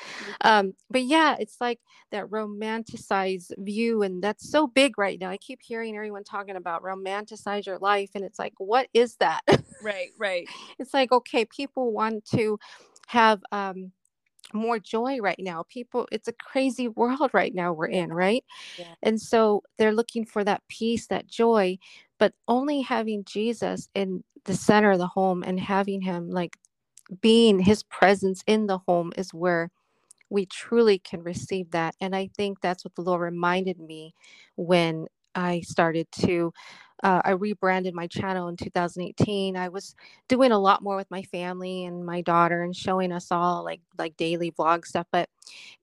Um, 0.43 0.75
but 0.91 1.03
yeah, 1.03 1.37
it's 1.39 1.61
like 1.61 1.81
that 2.11 2.27
romanticized 2.27 3.53
view, 3.59 4.03
and 4.03 4.23
that's 4.23 4.51
so 4.51 4.67
big 4.67 4.99
right 4.99 5.19
now. 5.21 5.31
I 5.31 5.37
keep 5.39 5.61
hearing 5.63 5.97
everyone 5.97 6.25
talking 6.25 6.57
about 6.57 6.83
romanticize 6.83 7.67
your 7.67 7.79
life, 7.79 8.11
and 8.15 8.25
it's 8.25 8.39
like, 8.39 8.55
what 8.59 8.89
is 8.93 9.17
that? 9.17 9.43
Right, 9.83 10.11
right. 10.19 10.47
it's 10.79 10.95
like, 10.95 11.13
okay, 11.13 11.45
people 11.45 11.93
want 11.93 12.25
to 12.27 12.59
have 13.07 13.43
um 13.53 13.93
more 14.53 14.79
joy 14.79 15.19
right 15.21 15.39
now. 15.39 15.65
People, 15.69 16.09
it's 16.13 16.29
a 16.29 16.33
crazy 16.33 16.89
world 16.89 17.31
right 17.33 17.55
now 17.55 17.73
we're 17.73 17.87
in, 17.87 18.13
right? 18.13 18.45
Yeah. 18.79 18.95
And 19.03 19.21
so 19.21 19.63
they're 19.77 19.95
looking 19.95 20.25
for 20.25 20.45
that 20.45 20.63
peace, 20.69 21.07
that 21.09 21.27
joy, 21.27 21.79
but 22.19 22.33
only 22.49 22.83
having 22.83 23.25
Jesus 23.25 23.89
in 23.95 24.25
the 24.45 24.55
center 24.55 24.93
of 24.93 24.99
the 24.99 25.07
home 25.07 25.43
and 25.43 25.61
having 25.61 26.01
him 26.01 26.31
like 26.31 26.57
being 27.21 27.61
his 27.61 27.83
presence 27.85 28.43
in 28.47 28.67
the 28.67 28.79
home 28.79 29.13
is 29.17 29.33
where 29.33 29.71
we 30.31 30.47
truly 30.47 30.99
can 30.99 31.23
receive 31.23 31.71
that. 31.71 31.95
And 32.01 32.15
I 32.15 32.29
think 32.37 32.61
that's 32.61 32.85
what 32.85 32.95
the 32.95 33.03
Lord 33.03 33.21
reminded 33.21 33.79
me 33.79 34.15
when 34.57 35.07
I 35.39 35.61
started 35.61 36.09
to 36.21 36.53
uh, 37.05 37.23
I 37.25 37.31
rebranded 37.31 37.95
my 37.95 38.09
channel 38.09 38.49
in 38.49 38.57
2018. 38.57 39.57
I 39.57 39.69
was 39.69 39.95
doing 40.29 40.51
a 40.51 40.59
lot 40.59 40.83
more 40.83 40.97
with 40.97 41.11
my 41.13 41.23
family 41.23 41.85
and 41.85 42.05
my 42.05 42.23
daughter 42.23 42.63
and 42.63 42.75
showing 42.75 43.13
us 43.13 43.31
all 43.31 43.65
like 43.65 43.81
like 43.99 44.17
daily 44.17 44.51
vlog 44.51 44.85
stuff. 44.85 45.07
But 45.13 45.29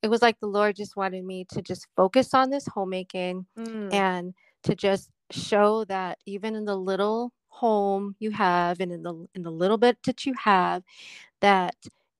it 0.01 0.09
was 0.09 0.21
like 0.21 0.39
the 0.39 0.47
Lord 0.47 0.75
just 0.75 0.97
wanted 0.97 1.23
me 1.23 1.45
to 1.51 1.61
just 1.61 1.87
focus 1.95 2.33
on 2.33 2.49
this 2.49 2.67
homemaking 2.67 3.45
mm. 3.57 3.93
and 3.93 4.33
to 4.63 4.75
just 4.75 5.09
show 5.31 5.85
that 5.85 6.17
even 6.25 6.55
in 6.55 6.65
the 6.65 6.75
little 6.75 7.31
home 7.47 8.15
you 8.19 8.31
have 8.31 8.81
and 8.81 8.91
in 8.91 9.01
the 9.01 9.27
in 9.33 9.41
the 9.41 9.51
little 9.51 9.77
bit 9.77 9.97
that 10.05 10.25
you 10.25 10.33
have 10.33 10.83
that 11.39 11.75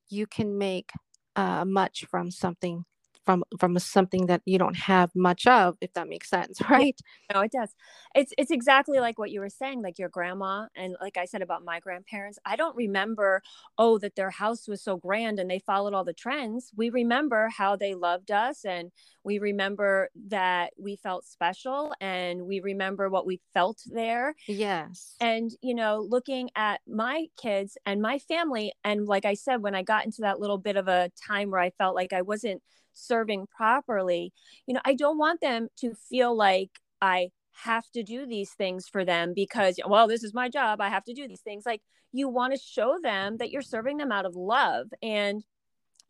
you 0.07 0.25
can 0.25 0.57
make 0.57 0.91
uh, 1.35 1.65
much 1.65 2.05
from 2.05 2.31
something 2.31 2.85
from 3.25 3.43
from 3.59 3.77
something 3.79 4.27
that 4.27 4.41
you 4.45 4.57
don't 4.57 4.75
have 4.75 5.11
much 5.15 5.47
of 5.47 5.77
if 5.81 5.93
that 5.93 6.07
makes 6.07 6.29
sense 6.29 6.59
right? 6.69 6.99
No 7.33 7.41
it 7.41 7.51
does. 7.51 7.73
It's 8.15 8.33
it's 8.37 8.51
exactly 8.51 8.99
like 8.99 9.17
what 9.17 9.31
you 9.31 9.39
were 9.39 9.49
saying 9.49 9.81
like 9.81 9.99
your 9.99 10.09
grandma 10.09 10.67
and 10.75 10.95
like 11.01 11.17
i 11.17 11.25
said 11.25 11.41
about 11.41 11.63
my 11.63 11.79
grandparents 11.79 12.39
i 12.45 12.55
don't 12.55 12.75
remember 12.75 13.41
oh 13.77 13.97
that 13.97 14.15
their 14.15 14.29
house 14.29 14.67
was 14.67 14.83
so 14.83 14.97
grand 14.97 15.39
and 15.39 15.49
they 15.49 15.59
followed 15.59 15.93
all 15.93 16.03
the 16.03 16.13
trends. 16.13 16.71
We 16.75 16.89
remember 16.89 17.49
how 17.49 17.75
they 17.75 17.95
loved 17.95 18.31
us 18.31 18.65
and 18.65 18.91
we 19.23 19.39
remember 19.39 20.09
that 20.27 20.73
we 20.77 20.95
felt 20.95 21.25
special 21.25 21.93
and 21.99 22.45
we 22.45 22.59
remember 22.59 23.09
what 23.09 23.25
we 23.25 23.41
felt 23.53 23.81
there. 23.87 24.35
Yes. 24.47 25.15
And 25.19 25.51
you 25.61 25.75
know 25.75 26.05
looking 26.07 26.49
at 26.55 26.81
my 26.87 27.25
kids 27.37 27.77
and 27.85 28.01
my 28.01 28.19
family 28.19 28.73
and 28.83 29.07
like 29.07 29.25
i 29.25 29.33
said 29.33 29.61
when 29.61 29.75
i 29.75 29.81
got 29.81 30.05
into 30.05 30.21
that 30.21 30.39
little 30.39 30.57
bit 30.57 30.75
of 30.75 30.87
a 30.87 31.11
time 31.27 31.51
where 31.51 31.59
i 31.59 31.69
felt 31.71 31.95
like 31.95 32.13
i 32.13 32.21
wasn't 32.21 32.61
serving 32.95 33.45
properly 33.47 34.33
you 34.65 34.73
know 34.73 34.81
i 34.85 34.93
don't 34.93 35.17
want 35.17 35.41
them 35.41 35.67
to 35.77 35.93
feel 36.09 36.35
like 36.35 36.71
i 37.01 37.29
have 37.63 37.89
to 37.91 38.03
do 38.03 38.25
these 38.25 38.51
things 38.51 38.87
for 38.87 39.05
them 39.05 39.33
because 39.33 39.79
well 39.87 40.07
this 40.07 40.23
is 40.23 40.33
my 40.33 40.49
job 40.49 40.81
i 40.81 40.89
have 40.89 41.03
to 41.05 41.13
do 41.13 41.27
these 41.27 41.39
things. 41.41 41.65
Like 41.65 41.81
you 42.15 42.29
want 42.29 42.53
to 42.53 42.59
show 42.59 42.97
them 43.01 43.37
that 43.37 43.51
you're 43.51 43.61
serving 43.61 43.97
them 43.97 44.11
out 44.11 44.25
of 44.25 44.35
love. 44.35 44.87
And 45.01 45.43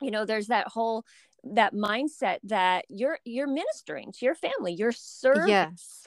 you 0.02 0.12
know 0.12 0.26
there's 0.26 0.48
that 0.48 0.68
whole 0.68 1.04
that 1.44 1.74
mindset 1.74 2.40
that 2.44 2.86
you're 2.90 3.20
you're 3.24 3.48
ministering 3.48 4.12
to 4.12 4.26
your 4.26 4.36
family 4.36 4.74
you're 4.74 4.92
serving 4.92 5.48
yes 5.48 6.06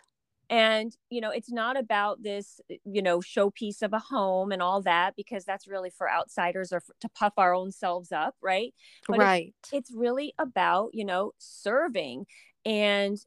and 0.50 0.96
you 1.10 1.20
know 1.20 1.30
it's 1.30 1.50
not 1.50 1.78
about 1.78 2.22
this 2.22 2.60
you 2.84 3.02
know 3.02 3.18
showpiece 3.18 3.82
of 3.82 3.92
a 3.92 3.98
home 3.98 4.52
and 4.52 4.62
all 4.62 4.82
that 4.82 5.14
because 5.16 5.44
that's 5.44 5.68
really 5.68 5.90
for 5.90 6.10
outsiders 6.10 6.72
or 6.72 6.80
for, 6.80 6.94
to 7.00 7.08
puff 7.10 7.32
our 7.36 7.54
own 7.54 7.70
selves 7.70 8.12
up 8.12 8.34
right? 8.42 8.74
But 9.06 9.18
right. 9.18 9.54
it's, 9.64 9.72
it's 9.72 9.92
really 9.94 10.34
about 10.38 10.90
you 10.92 11.04
know 11.04 11.32
serving. 11.38 12.26
And 12.64 13.18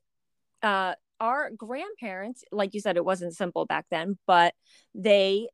uh 0.62 0.96
our 1.20 1.52
grandparents 1.56 2.44
like 2.52 2.74
you 2.74 2.80
said 2.80 2.98
it 2.98 3.06
wasn't 3.06 3.36
simple 3.36 3.66
back 3.66 3.86
then 3.92 4.18
but 4.26 4.56
they 4.96 5.48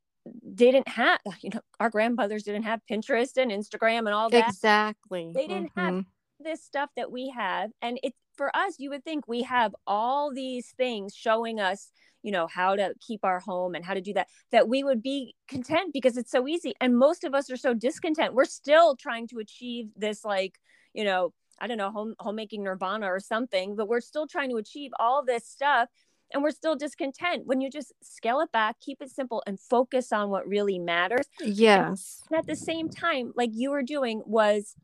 didn't 0.56 0.88
have 0.88 1.19
you 1.41 1.49
know 1.53 1.62
our 1.80 1.89
grandmothers 1.89 2.43
didn't 2.43 2.63
have 2.63 2.80
pinterest 2.89 3.38
and 3.38 3.51
instagram 3.51 3.99
and 3.99 4.10
all 4.10 4.30
that. 4.30 4.49
Exactly. 4.49 5.32
They 5.34 5.47
didn't 5.47 5.73
mm-hmm. 5.75 5.95
have 5.95 6.06
this 6.39 6.63
stuff 6.63 6.89
that 6.95 7.12
we 7.12 7.34
have. 7.36 7.71
And 7.82 7.99
it's 8.03 8.17
for 8.38 8.56
us 8.56 8.76
you 8.78 8.89
would 8.89 9.04
think 9.04 9.28
we 9.28 9.41
have 9.41 9.76
all 9.86 10.32
these 10.34 10.73
things 10.78 11.13
showing 11.15 11.60
us 11.60 11.91
you 12.23 12.32
know 12.32 12.47
how 12.47 12.76
to 12.76 12.93
keep 13.00 13.21
our 13.23 13.39
home 13.39 13.76
and 13.76 13.86
how 13.86 13.93
to 13.93 14.02
do 14.02 14.13
that 14.13 14.28
that 14.52 14.67
we 14.67 14.84
would 14.84 15.02
be 15.02 15.36
content 15.47 15.93
because 15.93 16.17
it's 16.17 16.32
so 16.32 16.47
easy. 16.47 16.73
And 16.82 16.97
most 16.97 17.23
of 17.23 17.34
us 17.34 17.50
are 17.50 17.58
so 17.58 17.73
discontent. 17.73 18.34
We're 18.34 18.45
still 18.45 18.95
trying 18.95 19.28
to 19.30 19.39
achieve 19.39 19.89
this 19.95 20.26
like 20.26 20.60
you 20.93 21.04
know 21.04 21.34
i 21.60 21.67
don't 21.67 21.78
know 21.78 21.91
home 21.91 22.15
homemaking 22.19 22.63
nirvana 22.63 23.08
or 23.08 23.19
something 23.19 23.76
but 23.76 23.88
we're 23.88 24.02
still 24.02 24.28
trying 24.28 24.50
to 24.50 24.58
achieve 24.58 24.91
all 25.00 25.23
this 25.23 25.47
stuff 25.47 25.89
and 26.34 26.43
we're 26.43 26.52
still 26.52 26.76
discontent. 26.76 27.45
When 27.45 27.62
you 27.62 27.69
just 27.69 27.93
scale 28.04 28.41
it 28.41 28.52
back 28.52 28.80
keep 28.82 29.02
it 29.02 29.10
simple 29.10 29.41
and 29.47 29.60
focus 29.60 30.12
on 30.12 30.30
what 30.30 30.45
really 30.47 30.80
matters. 30.80 31.28
Yes. 31.39 32.23
and 32.30 32.38
at 32.39 32.47
the 32.47 32.56
same 32.56 32.89
time 32.89 33.32
like 33.36 33.52
you 33.54 33.71
were 33.71 33.84
doing 33.84 34.21
was 34.26 34.76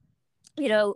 you 0.57 0.69
know, 0.69 0.95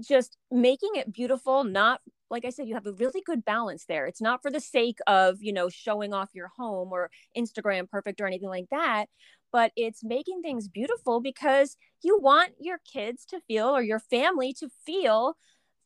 just 0.00 0.36
making 0.50 0.90
it 0.94 1.12
beautiful, 1.12 1.64
not 1.64 2.00
like 2.30 2.44
I 2.44 2.50
said, 2.50 2.66
you 2.66 2.74
have 2.74 2.86
a 2.86 2.92
really 2.92 3.22
good 3.24 3.44
balance 3.44 3.84
there. 3.86 4.06
It's 4.06 4.20
not 4.20 4.42
for 4.42 4.50
the 4.50 4.60
sake 4.60 4.98
of, 5.06 5.42
you 5.42 5.52
know, 5.52 5.68
showing 5.68 6.12
off 6.12 6.30
your 6.34 6.50
home 6.56 6.90
or 6.90 7.10
Instagram 7.36 7.88
perfect 7.88 8.20
or 8.20 8.26
anything 8.26 8.48
like 8.48 8.68
that, 8.70 9.06
but 9.52 9.72
it's 9.76 10.02
making 10.02 10.42
things 10.42 10.66
beautiful 10.66 11.20
because 11.20 11.76
you 12.02 12.18
want 12.20 12.52
your 12.58 12.78
kids 12.90 13.24
to 13.26 13.40
feel 13.46 13.68
or 13.68 13.82
your 13.82 14.00
family 14.00 14.52
to 14.54 14.68
feel 14.84 15.36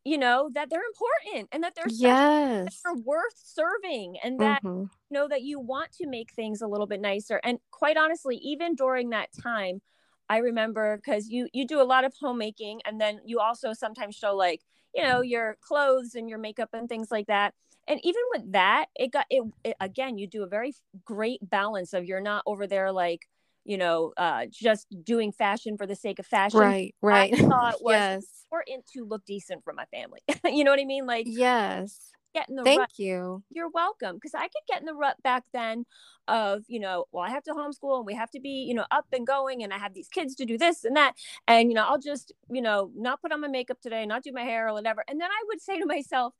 you 0.04 0.16
know 0.16 0.48
that 0.54 0.70
they're 0.70 0.80
important 0.94 1.48
and 1.52 1.62
that 1.62 1.74
they're 1.74 1.84
yes 1.88 2.64
that 2.64 2.72
they're 2.84 3.02
worth 3.04 3.34
serving 3.36 4.16
and 4.22 4.40
that 4.40 4.62
mm-hmm. 4.62 4.82
you 4.82 4.88
know 5.10 5.28
that 5.28 5.42
you 5.42 5.60
want 5.60 5.92
to 5.92 6.06
make 6.06 6.32
things 6.32 6.62
a 6.62 6.66
little 6.66 6.86
bit 6.86 7.00
nicer 7.00 7.40
and 7.44 7.58
quite 7.70 7.96
honestly 7.96 8.36
even 8.36 8.74
during 8.74 9.10
that 9.10 9.28
time 9.42 9.82
I 10.28 10.38
remember 10.38 10.96
because 10.96 11.28
you 11.28 11.48
you 11.52 11.66
do 11.66 11.80
a 11.80 11.84
lot 11.84 12.04
of 12.04 12.12
homemaking 12.20 12.80
and 12.84 13.00
then 13.00 13.20
you 13.24 13.40
also 13.40 13.72
sometimes 13.72 14.14
show 14.14 14.34
like 14.34 14.60
you 14.94 15.02
know 15.02 15.20
your 15.20 15.56
clothes 15.60 16.14
and 16.14 16.28
your 16.28 16.38
makeup 16.38 16.70
and 16.72 16.88
things 16.88 17.10
like 17.10 17.26
that. 17.26 17.54
And 17.86 18.00
even 18.02 18.22
with 18.32 18.52
that 18.52 18.86
it 18.94 19.12
got 19.12 19.26
it, 19.30 19.42
it 19.64 19.76
again 19.80 20.18
you 20.18 20.26
do 20.26 20.42
a 20.42 20.48
very 20.48 20.74
great 21.04 21.40
balance 21.48 21.92
of 21.92 22.04
you're 22.04 22.20
not 22.20 22.42
over 22.46 22.66
there 22.66 22.92
like 22.92 23.26
you 23.64 23.78
know 23.78 24.12
uh 24.16 24.46
just 24.50 24.86
doing 25.02 25.32
fashion 25.32 25.76
for 25.76 25.86
the 25.86 25.96
sake 25.96 26.18
of 26.18 26.26
fashion. 26.26 26.60
Right 26.60 26.94
right. 27.00 27.32
I 27.32 27.36
thought 27.36 27.76
was 27.82 27.94
yes. 27.94 28.26
important 28.50 28.86
to 28.94 29.04
look 29.04 29.24
decent 29.24 29.64
for 29.64 29.72
my 29.72 29.86
family. 29.86 30.20
You 30.44 30.64
know 30.64 30.70
what 30.70 30.80
i 30.80 30.84
mean? 30.84 31.06
Like 31.06 31.26
yes 31.28 32.12
get 32.34 32.48
in 32.48 32.56
the 32.56 32.64
Thank 32.64 32.80
rut. 32.80 32.90
you. 32.96 33.42
You're 33.50 33.70
welcome. 33.70 34.16
Because 34.16 34.34
I 34.34 34.42
could 34.42 34.66
get 34.68 34.80
in 34.80 34.86
the 34.86 34.94
rut 34.94 35.16
back 35.22 35.44
then 35.52 35.84
of, 36.26 36.62
you 36.68 36.80
know, 36.80 37.06
well, 37.12 37.24
I 37.24 37.30
have 37.30 37.44
to 37.44 37.52
homeschool 37.52 37.98
and 37.98 38.06
we 38.06 38.14
have 38.14 38.30
to 38.30 38.40
be, 38.40 38.64
you 38.68 38.74
know, 38.74 38.86
up 38.90 39.06
and 39.12 39.26
going 39.26 39.62
and 39.62 39.72
I 39.72 39.78
have 39.78 39.94
these 39.94 40.08
kids 40.08 40.34
to 40.36 40.44
do 40.44 40.58
this 40.58 40.84
and 40.84 40.96
that. 40.96 41.14
And, 41.46 41.70
you 41.70 41.74
know, 41.74 41.84
I'll 41.84 41.98
just, 41.98 42.32
you 42.50 42.62
know, 42.62 42.90
not 42.94 43.20
put 43.20 43.32
on 43.32 43.40
my 43.40 43.48
makeup 43.48 43.80
today, 43.80 44.06
not 44.06 44.22
do 44.22 44.32
my 44.32 44.42
hair 44.42 44.68
or 44.68 44.74
whatever. 44.74 45.04
And 45.08 45.20
then 45.20 45.30
I 45.30 45.44
would 45.48 45.60
say 45.60 45.78
to 45.78 45.86
myself, 45.86 46.34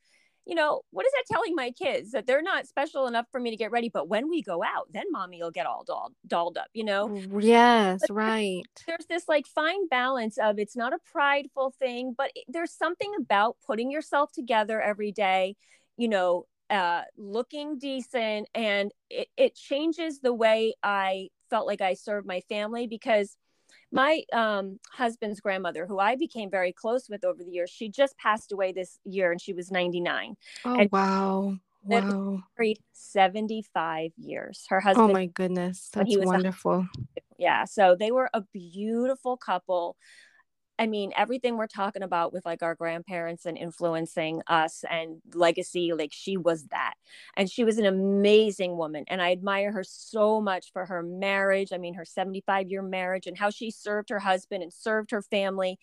you 0.49 0.55
know, 0.55 0.81
what 0.93 1.05
is 1.05 1.13
that 1.13 1.25
telling 1.31 1.55
my 1.55 1.71
kids 1.71 2.13
that 2.13 2.27
they're 2.27 2.41
not 2.41 2.67
special 2.67 3.07
enough 3.07 3.27
for 3.31 3.39
me 3.39 3.51
to 3.51 3.57
get 3.57 3.71
ready? 3.71 3.91
But 3.91 4.09
when 4.09 4.31
we 4.31 4.41
go 4.41 4.63
out, 4.63 4.89
then 4.91 5.05
mommy 5.11 5.43
will 5.43 5.51
get 5.51 5.67
all 5.67 5.85
dolled, 5.85 6.15
dolled 6.27 6.57
up, 6.57 6.69
you 6.73 6.85
know? 6.85 7.15
Yes, 7.39 8.01
but 8.01 8.15
right. 8.15 8.63
There's 8.87 9.05
this 9.11 9.29
like 9.29 9.47
fine 9.47 9.89
balance 9.89 10.39
of 10.39 10.59
it's 10.59 10.75
not 10.75 10.95
a 10.95 10.99
prideful 11.13 11.75
thing, 11.79 12.15
but 12.17 12.33
there's 12.49 12.73
something 12.73 13.13
about 13.21 13.59
putting 13.67 13.91
yourself 13.91 14.33
together 14.33 14.81
every 14.81 15.13
day 15.13 15.55
you 15.99 16.09
know, 16.09 16.47
uh, 16.71 17.03
looking 17.19 17.79
decent. 17.79 18.49
And 18.55 18.93
it, 19.11 19.29
it 19.37 19.55
changes 19.55 20.21
the 20.21 20.33
way 20.33 20.75
I 20.83 21.29
felt 21.51 21.67
like 21.67 21.83
I 21.83 21.95
served 21.95 22.27
my 22.27 22.41
family 22.49 22.87
because 22.87 23.37
my 23.91 24.23
um, 24.33 24.79
husband's 24.93 25.41
grandmother, 25.41 25.87
who 25.87 25.99
I 25.99 26.17
became 26.17 26.51
very 26.51 26.73
close 26.73 27.09
with 27.09 27.25
over 27.25 27.43
the 27.43 27.51
years, 27.51 27.71
she 27.71 27.89
just 27.89 28.17
passed 28.17 28.53
away 28.53 28.73
this 28.73 28.99
year 29.05 29.33
and 29.33 29.41
she 29.41 29.53
was 29.53 29.71
99. 29.71 30.37
Oh, 30.65 30.79
and 30.79 30.91
wow. 30.91 31.57
Wow. 31.85 32.43
Married 32.59 32.81
75 32.93 34.11
years. 34.19 34.67
Her 34.69 34.79
oh, 34.79 34.81
husband. 34.81 35.11
Oh, 35.11 35.13
my 35.13 35.27
goodness. 35.27 35.91
That's 35.93 36.17
wonderful. 36.17 36.87
Yeah. 37.39 37.65
So 37.65 37.97
they 37.99 38.11
were 38.11 38.29
a 38.35 38.43
beautiful 38.53 39.37
couple. 39.37 39.97
I 40.79 40.87
mean, 40.87 41.13
everything 41.17 41.57
we're 41.57 41.67
talking 41.67 42.03
about 42.03 42.33
with 42.33 42.47
like 42.47 42.63
our 42.63 42.75
grandparents 42.75 43.47
and 43.47 43.59
influencing 43.59 44.43
us 44.47 44.85
and 44.89 45.21
legacy, 45.35 45.93
like 45.93 46.13
she 46.13 46.37
was 46.37 46.67
that. 46.67 46.95
And 47.37 47.51
she 47.51 47.65
was 47.65 47.79
an 47.79 47.87
amazing 47.87 48.77
woman. 48.77 49.05
And 49.09 49.21
I 49.21 49.33
admire 49.33 49.73
her 49.73 49.85
so 49.85 50.41
much 50.41 50.73
for 50.73 50.87
her 50.87 51.03
marriage. 51.03 51.73
I 51.73 51.79
mean, 51.79 51.95
her 51.95 52.05
75 52.05 52.71
year 52.71 52.83
marriage 52.83 53.27
and 53.27 53.37
how 53.37 53.51
she 53.51 53.71
served 53.71 54.11
her 54.11 54.21
husband 54.21 54.63
and 54.63 54.73
served 54.73 55.11
her 55.11 55.23
family. 55.23 55.79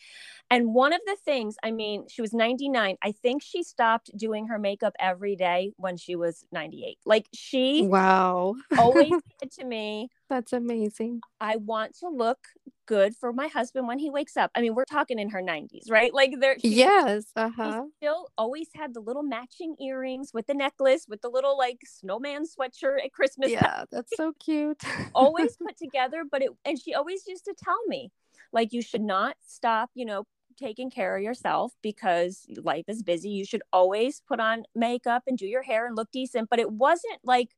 And 0.50 0.74
one 0.74 0.94
of 0.94 1.02
the 1.06 1.18
things, 1.26 1.56
I 1.64 1.72
mean, 1.72 2.06
she 2.10 2.22
was 2.22 2.34
99. 2.34 2.98
I 3.04 3.12
think 3.12 3.42
she 3.44 3.64
stopped 3.64 4.12
doing 4.16 4.48
her 4.48 4.60
makeup 4.60 4.94
every 5.00 5.36
day 5.36 5.74
when 5.78 5.98
she 5.98 6.16
was 6.16 6.46
98. 6.52 7.00
Like 7.06 7.28
she, 7.34 7.86
wow, 7.88 8.56
always 8.78 9.12
said 9.40 9.52
to 9.60 9.66
me, 9.66 10.10
that's 10.30 10.54
amazing. 10.54 11.22
I 11.40 11.58
want 11.58 11.96
to 12.00 12.10
look 12.10 12.40
good 12.86 13.16
for 13.16 13.34
my 13.34 13.48
husband 13.48 13.88
when 13.88 14.00
he 14.00 14.10
wakes 14.10 14.38
up. 14.38 14.52
I 14.56 14.62
mean, 14.62 14.76
we're 14.76 14.86
talking 14.86 15.20
in 15.20 15.30
her 15.30 15.42
90s, 15.42 15.90
right? 15.90 16.14
Like 16.14 16.36
there 16.40 16.58
Yes, 16.62 17.26
uh-huh. 17.36 17.84
Still 17.98 18.30
always 18.38 18.68
had 18.76 18.94
the 18.94 19.00
little 19.00 19.24
matching 19.24 19.76
earrings 19.80 20.32
with 20.34 20.48
the 20.48 20.54
necklace 20.54 21.06
with 21.08 21.22
the 21.22 21.30
little 21.30 21.58
like 21.58 21.80
snowman 21.86 22.44
sweatshirt 22.44 23.04
at 23.04 23.12
Christmas. 23.12 23.52
Yeah, 23.52 23.86
that's 23.92 24.16
so 24.16 24.34
cute. 24.40 24.82
always 25.16 25.58
put 25.58 25.78
together, 25.78 26.24
but 26.30 26.42
it 26.42 26.52
and 26.64 26.80
she 26.80 26.94
always 26.94 27.24
used 27.28 27.46
to 27.46 27.54
tell 27.58 27.80
me 27.88 28.12
like 28.52 28.74
you 28.74 28.82
should 28.82 29.02
not 29.02 29.36
stop, 29.46 29.90
you 29.94 30.06
know, 30.06 30.26
taking 30.58 30.90
care 30.90 31.18
of 31.18 31.24
yourself 31.24 31.74
because 31.82 32.46
life 32.64 32.86
is 32.88 33.04
busy. 33.04 33.30
You 33.30 33.46
should 33.46 33.64
always 33.74 34.22
put 34.28 34.40
on 34.40 34.64
makeup 34.74 35.24
and 35.28 35.38
do 35.38 35.46
your 35.46 35.64
hair 35.64 35.86
and 35.88 35.96
look 35.96 36.12
decent, 36.12 36.50
but 36.50 36.60
it 36.60 36.72
wasn't 36.72 37.20
like 37.24 37.50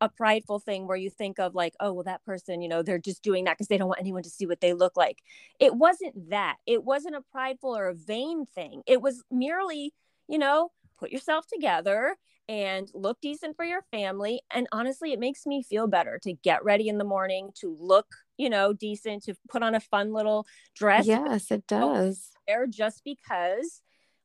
a 0.00 0.08
prideful 0.08 0.58
thing 0.58 0.86
where 0.86 0.96
you 0.96 1.10
think 1.10 1.38
of 1.38 1.54
like 1.54 1.74
oh 1.80 1.92
well 1.92 2.04
that 2.04 2.24
person 2.24 2.62
you 2.62 2.68
know 2.68 2.82
they're 2.82 2.98
just 2.98 3.22
doing 3.22 3.44
that 3.44 3.56
because 3.56 3.68
they 3.68 3.76
don't 3.76 3.88
want 3.88 4.00
anyone 4.00 4.22
to 4.22 4.30
see 4.30 4.46
what 4.46 4.60
they 4.60 4.72
look 4.72 4.96
like. 4.96 5.22
It 5.58 5.74
wasn't 5.74 6.30
that. 6.30 6.56
It 6.66 6.84
wasn't 6.84 7.16
a 7.16 7.22
prideful 7.32 7.76
or 7.76 7.88
a 7.88 7.94
vain 7.94 8.46
thing. 8.46 8.82
It 8.86 9.02
was 9.02 9.22
merely 9.30 9.92
you 10.28 10.38
know 10.38 10.70
put 10.98 11.10
yourself 11.10 11.46
together 11.46 12.16
and 12.48 12.90
look 12.94 13.20
decent 13.20 13.54
for 13.54 13.64
your 13.64 13.82
family 13.92 14.40
and 14.50 14.66
honestly 14.72 15.12
it 15.12 15.20
makes 15.20 15.46
me 15.46 15.62
feel 15.62 15.86
better 15.86 16.18
to 16.20 16.32
get 16.32 16.64
ready 16.64 16.88
in 16.88 16.98
the 16.98 17.04
morning 17.04 17.50
to 17.54 17.76
look 17.78 18.06
you 18.38 18.50
know 18.50 18.72
decent 18.72 19.22
to 19.22 19.34
put 19.48 19.62
on 19.62 19.74
a 19.74 19.80
fun 19.80 20.12
little 20.12 20.46
dress. 20.74 21.06
Yes 21.06 21.50
it 21.50 21.66
does. 21.68 22.30
there 22.48 22.66
just 22.66 23.02
because 23.04 23.82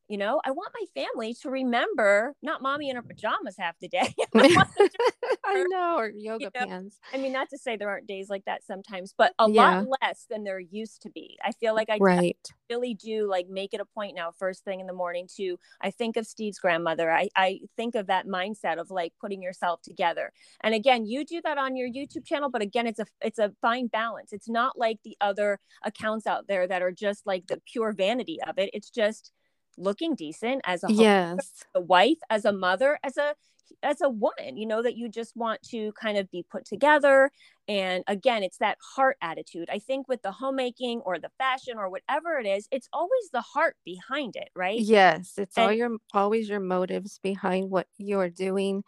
you 0.07 0.17
know 0.17 0.39
i 0.45 0.51
want 0.51 0.71
my 0.73 1.03
family 1.03 1.33
to 1.33 1.49
remember 1.49 2.33
not 2.41 2.61
mommy 2.61 2.89
in 2.89 2.95
her 2.95 3.01
pajamas 3.01 3.55
half 3.57 3.75
the 3.79 3.87
day 3.87 4.13
i 4.35 5.63
know 5.69 5.95
or 5.97 6.11
yoga 6.15 6.45
you 6.45 6.49
know? 6.59 6.67
pants 6.67 6.99
i 7.13 7.17
mean 7.17 7.31
not 7.31 7.49
to 7.49 7.57
say 7.57 7.75
there 7.75 7.89
aren't 7.89 8.07
days 8.07 8.29
like 8.29 8.43
that 8.45 8.63
sometimes 8.63 9.13
but 9.17 9.33
a 9.39 9.49
yeah. 9.49 9.79
lot 9.79 9.87
less 10.01 10.25
than 10.29 10.43
there 10.43 10.59
used 10.59 11.01
to 11.01 11.09
be 11.09 11.37
i 11.43 11.51
feel 11.51 11.73
like 11.73 11.89
i, 11.89 11.97
right. 11.99 12.37
I 12.49 12.73
really 12.73 12.93
do 12.93 13.29
like 13.29 13.47
make 13.49 13.73
it 13.73 13.79
a 13.79 13.85
point 13.85 14.15
now 14.15 14.31
first 14.37 14.63
thing 14.63 14.79
in 14.79 14.87
the 14.87 14.93
morning 14.93 15.27
to 15.37 15.57
i 15.81 15.91
think 15.91 16.17
of 16.17 16.27
steve's 16.27 16.59
grandmother 16.59 17.11
I, 17.11 17.29
I 17.35 17.59
think 17.75 17.95
of 17.95 18.07
that 18.07 18.27
mindset 18.27 18.79
of 18.79 18.91
like 18.91 19.13
putting 19.19 19.41
yourself 19.41 19.81
together 19.81 20.31
and 20.61 20.73
again 20.73 21.05
you 21.05 21.25
do 21.25 21.41
that 21.43 21.57
on 21.57 21.75
your 21.75 21.89
youtube 21.89 22.25
channel 22.25 22.49
but 22.49 22.61
again 22.61 22.87
it's 22.87 22.99
a 22.99 23.05
it's 23.21 23.39
a 23.39 23.51
fine 23.61 23.87
balance 23.87 24.33
it's 24.33 24.49
not 24.49 24.77
like 24.77 24.99
the 25.03 25.17
other 25.21 25.59
accounts 25.83 26.27
out 26.27 26.47
there 26.47 26.67
that 26.67 26.81
are 26.81 26.91
just 26.91 27.25
like 27.25 27.47
the 27.47 27.61
pure 27.65 27.93
vanity 27.93 28.39
of 28.47 28.57
it 28.57 28.69
it's 28.73 28.89
just 28.89 29.31
looking 29.77 30.15
decent 30.15 30.61
as 30.65 30.83
a 30.83 30.91
yes. 30.91 31.65
a 31.73 31.81
wife 31.81 32.17
as 32.29 32.45
a 32.45 32.51
mother 32.51 32.99
as 33.03 33.17
a 33.17 33.35
as 33.83 34.01
a 34.01 34.09
woman 34.09 34.57
you 34.57 34.65
know 34.65 34.81
that 34.81 34.95
you 34.95 35.09
just 35.09 35.35
want 35.35 35.61
to 35.61 35.91
kind 35.93 36.17
of 36.17 36.29
be 36.31 36.45
put 36.49 36.65
together. 36.65 37.31
And 37.67 38.03
again 38.07 38.43
it's 38.43 38.57
that 38.59 38.77
heart 38.95 39.17
attitude. 39.21 39.69
I 39.71 39.79
think 39.79 40.07
with 40.07 40.21
the 40.21 40.31
homemaking 40.31 41.01
or 41.01 41.19
the 41.19 41.31
fashion 41.37 41.77
or 41.77 41.89
whatever 41.89 42.39
it 42.39 42.45
is 42.45 42.67
it's 42.71 42.89
always 42.93 43.29
the 43.31 43.41
heart 43.41 43.75
behind 43.83 44.35
it 44.35 44.49
right? 44.55 44.79
Yes 44.79 45.33
it's 45.37 45.57
and, 45.57 45.65
all 45.65 45.71
your 45.71 45.97
always 46.13 46.49
your 46.49 46.59
motives 46.59 47.19
behind 47.21 47.69
what 47.69 47.87
you're 47.97 48.29
doing. 48.29 48.83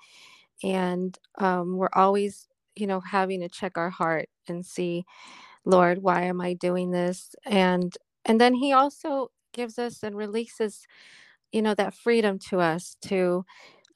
And 0.63 1.17
um, 1.37 1.77
we're 1.77 1.89
always 1.93 2.47
you 2.75 2.87
know 2.87 2.99
having 2.99 3.41
to 3.41 3.49
check 3.49 3.77
our 3.77 3.89
heart 3.89 4.29
and 4.47 4.65
see 4.65 5.03
lord 5.65 6.01
why 6.01 6.23
am 6.23 6.39
i 6.39 6.53
doing 6.53 6.91
this? 6.91 7.35
And 7.45 7.95
and 8.25 8.39
then 8.39 8.53
he 8.53 8.73
also 8.73 9.31
gives 9.57 9.77
us 9.77 10.03
and 10.03 10.15
releases 10.15 10.87
you 11.51 11.61
know 11.61 11.73
that 11.73 11.93
freedom 11.93 12.37
to 12.37 12.59
us 12.59 12.95
to 13.01 13.43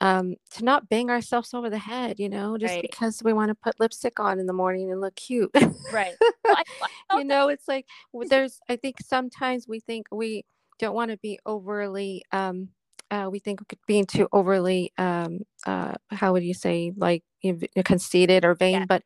um 0.02 0.36
to 0.50 0.66
not 0.66 0.90
bang 0.90 1.10
ourselves 1.10 1.54
over 1.54 1.70
the 1.70 1.78
head 1.78 2.20
you 2.20 2.28
know 2.28 2.58
just 2.58 2.74
right. 2.74 2.82
because 2.82 3.22
we 3.24 3.32
want 3.32 3.50
to 3.50 3.56
put 3.56 3.80
lipstick 3.80 4.20
on 4.20 4.40
in 4.40 4.48
the 4.48 4.54
morning 4.54 4.92
and 4.92 5.00
look 5.00 5.16
cute 5.16 5.52
right 5.94 6.16
well, 6.44 6.58
I, 6.58 6.64
I 7.12 7.18
you 7.20 7.24
know 7.24 7.48
it's 7.50 7.68
like 7.68 7.86
there's 8.28 8.60
i 8.68 8.76
think 8.76 8.98
sometimes 9.06 9.68
we 9.68 9.80
think 9.80 10.08
we 10.12 10.44
don't 10.80 10.96
want 10.96 11.12
to 11.12 11.18
be 11.18 11.40
overly 11.46 12.24
um 12.32 12.70
uh, 13.12 13.28
we 13.30 13.40
think 13.40 13.60
being 13.88 14.06
too 14.06 14.28
overly 14.32 14.92
um 14.98 15.42
uh 15.68 15.94
how 16.10 16.32
would 16.32 16.44
you 16.44 16.54
say 16.54 16.94
like 16.96 17.24
you 17.42 17.60
know, 17.76 17.84
conceited 17.84 18.46
or 18.46 18.56
vain 18.56 18.80
yeah. 18.80 18.86
but 18.88 19.04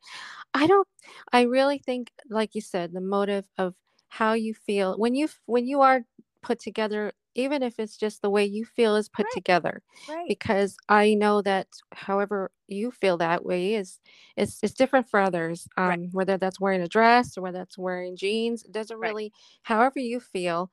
i 0.54 0.66
don't 0.66 0.88
i 1.32 1.42
really 1.42 1.78
think 1.78 2.12
like 2.30 2.54
you 2.54 2.60
said 2.60 2.92
the 2.92 3.00
motive 3.00 3.44
of 3.58 3.74
how 4.08 4.32
you 4.32 4.54
feel 4.54 4.96
when 4.96 5.14
you 5.14 5.28
when 5.46 5.66
you 5.66 5.80
are 5.80 6.04
put 6.46 6.60
together 6.60 7.12
even 7.34 7.62
if 7.62 7.78
it's 7.78 7.96
just 7.96 8.22
the 8.22 8.30
way 8.30 8.44
you 8.44 8.64
feel 8.64 8.94
is 8.96 9.08
put 9.08 9.24
right. 9.24 9.32
together 9.34 9.82
right. 10.08 10.28
because 10.28 10.76
i 10.88 11.12
know 11.12 11.42
that 11.42 11.66
however 11.92 12.52
you 12.68 12.90
feel 12.92 13.16
that 13.16 13.44
way 13.44 13.74
is 13.74 13.98
it's, 14.36 14.60
it's 14.62 14.74
different 14.74 15.08
for 15.10 15.18
others 15.18 15.66
um, 15.76 15.88
right. 15.88 16.08
whether 16.12 16.36
that's 16.36 16.60
wearing 16.60 16.82
a 16.82 16.88
dress 16.88 17.36
or 17.36 17.42
whether 17.42 17.58
that's 17.58 17.76
wearing 17.76 18.16
jeans 18.16 18.62
it 18.62 18.70
doesn't 18.70 18.98
really 18.98 19.32
however 19.62 19.98
you 19.98 20.20
feel 20.20 20.70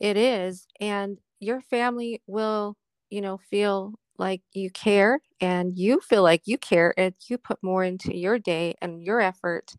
it 0.00 0.16
is 0.16 0.68
and 0.80 1.18
your 1.40 1.60
family 1.60 2.22
will 2.28 2.76
you 3.10 3.20
know 3.20 3.38
feel 3.50 3.94
like 4.18 4.42
you 4.52 4.70
care 4.70 5.18
and 5.40 5.76
you 5.76 6.00
feel 6.00 6.22
like 6.22 6.42
you 6.44 6.56
care 6.56 6.94
if 6.96 7.14
you 7.28 7.36
put 7.36 7.62
more 7.62 7.82
into 7.82 8.16
your 8.16 8.38
day 8.38 8.74
and 8.80 9.02
your 9.02 9.20
effort 9.20 9.74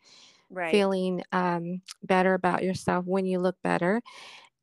right. 0.49 0.71
feeling 0.71 1.23
um, 1.31 1.81
better 2.03 2.33
about 2.33 2.63
yourself 2.63 3.05
when 3.05 3.25
you 3.25 3.39
look 3.39 3.55
better 3.63 4.01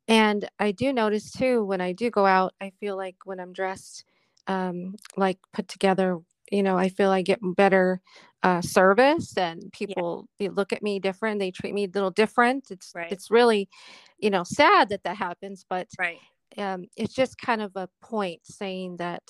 and 0.07 0.47
I 0.59 0.71
do 0.71 0.93
notice 0.93 1.31
too 1.31 1.63
when 1.63 1.81
I 1.81 1.91
do 1.91 2.09
go 2.09 2.25
out, 2.25 2.53
I 2.61 2.71
feel 2.79 2.95
like 2.95 3.15
when 3.25 3.39
I'm 3.39 3.53
dressed, 3.53 4.05
um, 4.47 4.95
like 5.17 5.39
put 5.53 5.67
together, 5.67 6.19
you 6.51 6.63
know, 6.63 6.77
I 6.77 6.89
feel 6.89 7.09
I 7.09 7.21
get 7.21 7.39
better 7.41 8.01
uh, 8.43 8.61
service 8.61 9.35
and 9.37 9.71
people 9.71 10.27
yeah. 10.37 10.47
they 10.47 10.53
look 10.53 10.71
at 10.71 10.83
me 10.83 10.99
different. 10.99 11.39
They 11.39 11.49
treat 11.49 11.73
me 11.73 11.85
a 11.85 11.89
little 11.91 12.11
different. 12.11 12.69
It's 12.69 12.91
right. 12.93 13.11
it's 13.11 13.31
really, 13.31 13.67
you 14.19 14.29
know, 14.29 14.43
sad 14.43 14.89
that 14.89 15.03
that 15.03 15.17
happens, 15.17 15.65
but 15.67 15.87
right. 15.97 16.19
um, 16.57 16.85
it's 16.95 17.15
just 17.15 17.39
kind 17.39 17.61
of 17.61 17.71
a 17.75 17.89
point 18.01 18.41
saying 18.43 18.97
that 18.97 19.23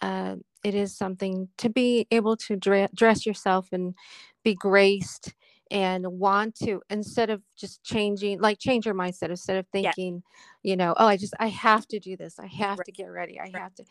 uh, 0.00 0.36
it 0.64 0.74
is 0.74 0.96
something 0.96 1.48
to 1.58 1.68
be 1.68 2.06
able 2.10 2.36
to 2.38 2.56
dre- 2.56 2.88
dress 2.94 3.26
yourself 3.26 3.68
and 3.70 3.94
be 4.42 4.54
graced 4.54 5.34
and 5.74 6.06
want 6.06 6.54
to 6.54 6.80
instead 6.88 7.30
of 7.30 7.42
just 7.56 7.82
changing 7.82 8.40
like 8.40 8.60
change 8.60 8.86
your 8.86 8.94
mindset 8.94 9.28
instead 9.28 9.56
of 9.56 9.66
thinking 9.72 10.22
yeah. 10.62 10.70
you 10.70 10.76
know 10.76 10.94
oh 10.98 11.06
i 11.06 11.16
just 11.16 11.34
i 11.40 11.48
have 11.48 11.86
to 11.88 11.98
do 11.98 12.16
this 12.16 12.38
i 12.38 12.46
have 12.46 12.78
right. 12.78 12.86
to 12.86 12.92
get 12.92 13.06
ready 13.06 13.40
i 13.40 13.42
right. 13.42 13.56
have 13.56 13.74
to 13.74 13.84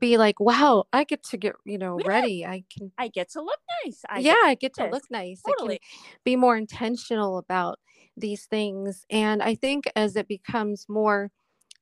be 0.00 0.18
like 0.18 0.40
wow 0.40 0.84
i 0.92 1.04
get 1.04 1.22
to 1.22 1.36
get 1.36 1.54
you 1.64 1.78
know 1.78 1.98
yeah. 2.00 2.08
ready 2.08 2.44
i 2.44 2.64
can 2.76 2.90
i 2.98 3.06
get 3.06 3.30
to 3.30 3.40
look 3.40 3.60
nice 3.84 4.02
I 4.08 4.18
yeah 4.18 4.32
get 4.32 4.44
i 4.44 4.54
get 4.56 4.74
to 4.74 4.82
this. 4.82 4.92
look 4.92 5.04
nice 5.08 5.40
totally. 5.42 5.76
i 5.76 5.78
can 5.78 6.18
be 6.24 6.34
more 6.34 6.56
intentional 6.56 7.38
about 7.38 7.78
these 8.16 8.46
things 8.46 9.06
and 9.08 9.40
i 9.40 9.54
think 9.54 9.84
as 9.94 10.16
it 10.16 10.26
becomes 10.26 10.86
more 10.88 11.30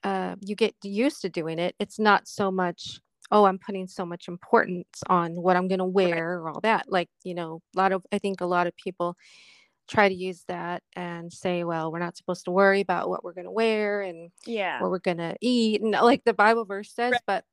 uh, 0.04 0.36
you 0.40 0.54
get 0.54 0.76
used 0.84 1.22
to 1.22 1.28
doing 1.28 1.58
it 1.58 1.74
it's 1.80 1.98
not 1.98 2.28
so 2.28 2.52
much 2.52 3.00
oh 3.30 3.44
i'm 3.44 3.58
putting 3.58 3.86
so 3.86 4.04
much 4.04 4.28
importance 4.28 5.02
on 5.08 5.34
what 5.34 5.56
i'm 5.56 5.68
going 5.68 5.78
to 5.78 5.84
wear 5.84 6.38
or 6.38 6.48
all 6.48 6.60
that 6.60 6.90
like 6.90 7.08
you 7.24 7.34
know 7.34 7.60
a 7.74 7.78
lot 7.78 7.92
of 7.92 8.04
i 8.12 8.18
think 8.18 8.40
a 8.40 8.46
lot 8.46 8.66
of 8.66 8.76
people 8.76 9.16
try 9.88 10.08
to 10.08 10.14
use 10.14 10.44
that 10.48 10.82
and 10.96 11.32
say 11.32 11.64
well 11.64 11.90
we're 11.90 11.98
not 11.98 12.16
supposed 12.16 12.44
to 12.44 12.50
worry 12.50 12.80
about 12.80 13.08
what 13.08 13.24
we're 13.24 13.32
going 13.32 13.44
to 13.44 13.50
wear 13.50 14.02
and 14.02 14.30
yeah 14.46 14.80
what 14.80 14.90
we're 14.90 14.98
going 14.98 15.16
to 15.16 15.34
eat 15.40 15.80
and 15.80 15.92
like 15.92 16.22
the 16.24 16.34
bible 16.34 16.64
verse 16.64 16.92
says 16.92 17.12
right. 17.12 17.20
but 17.26 17.44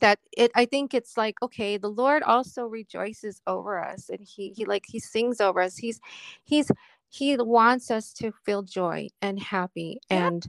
that 0.00 0.18
it 0.36 0.50
i 0.54 0.64
think 0.64 0.94
it's 0.94 1.16
like 1.16 1.34
okay 1.42 1.76
the 1.76 1.88
lord 1.88 2.22
also 2.22 2.64
rejoices 2.64 3.42
over 3.46 3.82
us 3.82 4.08
and 4.08 4.20
he 4.20 4.52
he 4.56 4.64
like 4.64 4.84
he 4.86 5.00
sings 5.00 5.40
over 5.40 5.60
us 5.60 5.76
he's 5.76 6.00
he's 6.44 6.70
he 7.10 7.36
wants 7.38 7.90
us 7.90 8.12
to 8.12 8.32
feel 8.44 8.62
joy 8.62 9.08
and 9.22 9.40
happy 9.40 9.98
yeah. 10.10 10.26
and 10.26 10.46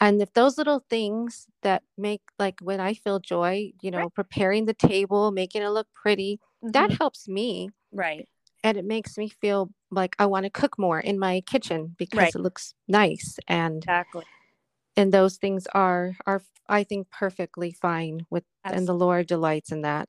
and 0.00 0.20
if 0.22 0.32
those 0.32 0.56
little 0.56 0.84
things 0.88 1.46
that 1.62 1.82
make 1.96 2.22
like 2.38 2.58
when 2.60 2.80
i 2.80 2.94
feel 2.94 3.18
joy 3.18 3.70
you 3.82 3.90
know 3.90 3.98
right. 3.98 4.14
preparing 4.14 4.64
the 4.64 4.74
table 4.74 5.30
making 5.30 5.62
it 5.62 5.68
look 5.68 5.86
pretty 5.94 6.40
mm-hmm. 6.64 6.72
that 6.72 6.90
helps 6.92 7.28
me 7.28 7.68
right 7.92 8.28
and 8.64 8.76
it 8.76 8.84
makes 8.84 9.16
me 9.16 9.28
feel 9.28 9.70
like 9.90 10.16
i 10.18 10.26
want 10.26 10.44
to 10.44 10.50
cook 10.50 10.78
more 10.78 10.98
in 10.98 11.18
my 11.18 11.40
kitchen 11.42 11.94
because 11.98 12.18
right. 12.18 12.34
it 12.34 12.40
looks 12.40 12.74
nice 12.88 13.38
and 13.46 13.78
exactly 13.78 14.24
and 14.96 15.12
those 15.12 15.36
things 15.36 15.66
are 15.74 16.16
are 16.26 16.42
i 16.68 16.82
think 16.82 17.10
perfectly 17.10 17.72
fine 17.72 18.26
with 18.30 18.44
Absolutely. 18.64 18.78
and 18.78 18.88
the 18.88 19.04
lord 19.04 19.26
delights 19.26 19.72
in 19.72 19.82
that 19.82 20.08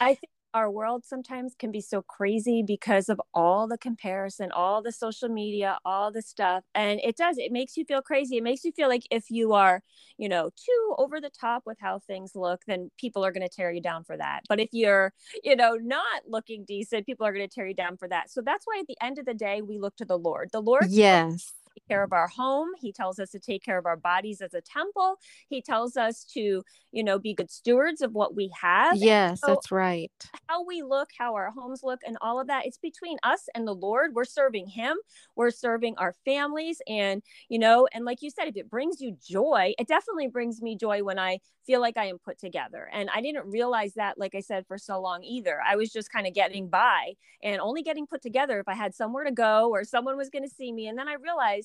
i 0.00 0.14
think 0.14 0.30
our 0.54 0.70
world 0.70 1.04
sometimes 1.04 1.54
can 1.58 1.70
be 1.70 1.80
so 1.80 2.02
crazy 2.02 2.62
because 2.66 3.08
of 3.08 3.20
all 3.34 3.66
the 3.66 3.78
comparison, 3.78 4.50
all 4.52 4.82
the 4.82 4.92
social 4.92 5.28
media, 5.28 5.78
all 5.84 6.12
the 6.12 6.22
stuff. 6.22 6.64
And 6.74 7.00
it 7.02 7.16
does, 7.16 7.38
it 7.38 7.52
makes 7.52 7.76
you 7.76 7.84
feel 7.84 8.02
crazy. 8.02 8.36
It 8.36 8.42
makes 8.42 8.64
you 8.64 8.72
feel 8.72 8.88
like 8.88 9.06
if 9.10 9.30
you 9.30 9.52
are, 9.52 9.82
you 10.18 10.28
know, 10.28 10.50
too 10.50 10.94
over 10.98 11.20
the 11.20 11.30
top 11.30 11.62
with 11.66 11.78
how 11.80 11.98
things 12.00 12.32
look, 12.34 12.62
then 12.66 12.90
people 12.98 13.24
are 13.24 13.32
going 13.32 13.46
to 13.46 13.54
tear 13.54 13.70
you 13.72 13.80
down 13.80 14.04
for 14.04 14.16
that. 14.16 14.40
But 14.48 14.60
if 14.60 14.68
you're, 14.72 15.12
you 15.42 15.56
know, 15.56 15.74
not 15.74 16.22
looking 16.28 16.64
decent, 16.64 17.06
people 17.06 17.26
are 17.26 17.32
going 17.32 17.48
to 17.48 17.54
tear 17.54 17.66
you 17.66 17.74
down 17.74 17.96
for 17.96 18.08
that. 18.08 18.30
So 18.30 18.42
that's 18.44 18.66
why 18.66 18.78
at 18.80 18.86
the 18.86 18.96
end 19.02 19.18
of 19.18 19.26
the 19.26 19.34
day, 19.34 19.62
we 19.62 19.78
look 19.78 19.96
to 19.96 20.04
the 20.04 20.18
Lord. 20.18 20.50
The 20.52 20.60
Lord, 20.60 20.86
yes 20.90 21.52
take 21.74 21.86
care 21.88 22.02
of 22.02 22.12
our 22.12 22.28
home. 22.28 22.70
He 22.78 22.92
tells 22.92 23.18
us 23.18 23.30
to 23.30 23.38
take 23.38 23.64
care 23.64 23.78
of 23.78 23.86
our 23.86 23.96
bodies 23.96 24.40
as 24.40 24.54
a 24.54 24.60
temple. 24.60 25.18
He 25.48 25.62
tells 25.62 25.96
us 25.96 26.24
to, 26.34 26.62
you 26.90 27.04
know, 27.04 27.18
be 27.18 27.34
good 27.34 27.50
stewards 27.50 28.02
of 28.02 28.12
what 28.12 28.34
we 28.34 28.50
have. 28.60 28.96
Yes, 28.96 29.40
so 29.40 29.48
that's 29.48 29.70
right. 29.70 30.12
How 30.48 30.64
we 30.64 30.82
look, 30.82 31.10
how 31.16 31.34
our 31.34 31.50
homes 31.50 31.82
look, 31.82 32.00
and 32.06 32.16
all 32.20 32.40
of 32.40 32.46
that, 32.48 32.66
it's 32.66 32.78
between 32.78 33.18
us 33.22 33.48
and 33.54 33.66
the 33.66 33.74
Lord. 33.74 34.14
We're 34.14 34.24
serving 34.24 34.66
Him, 34.66 34.96
we're 35.36 35.50
serving 35.50 35.96
our 35.98 36.14
families. 36.24 36.80
And, 36.86 37.22
you 37.48 37.58
know, 37.58 37.88
and 37.92 38.04
like 38.04 38.22
you 38.22 38.30
said, 38.30 38.48
if 38.48 38.56
it 38.56 38.70
brings 38.70 39.00
you 39.00 39.16
joy, 39.22 39.74
it 39.78 39.88
definitely 39.88 40.28
brings 40.28 40.60
me 40.60 40.76
joy 40.76 41.02
when 41.02 41.18
I 41.18 41.38
feel 41.66 41.80
like 41.80 41.96
I 41.96 42.06
am 42.06 42.18
put 42.18 42.38
together. 42.38 42.88
And 42.92 43.08
I 43.14 43.20
didn't 43.20 43.46
realize 43.46 43.94
that, 43.94 44.18
like 44.18 44.34
I 44.34 44.40
said, 44.40 44.66
for 44.66 44.78
so 44.78 45.00
long 45.00 45.22
either. 45.22 45.60
I 45.64 45.76
was 45.76 45.92
just 45.92 46.10
kind 46.10 46.26
of 46.26 46.34
getting 46.34 46.68
by 46.68 47.12
and 47.42 47.60
only 47.60 47.82
getting 47.82 48.06
put 48.06 48.20
together 48.20 48.58
if 48.58 48.68
I 48.68 48.74
had 48.74 48.94
somewhere 48.94 49.24
to 49.24 49.30
go 49.30 49.70
or 49.70 49.84
someone 49.84 50.16
was 50.16 50.28
going 50.28 50.42
to 50.42 50.52
see 50.52 50.72
me. 50.72 50.88
And 50.88 50.98
then 50.98 51.08
I 51.08 51.14
realized, 51.14 51.61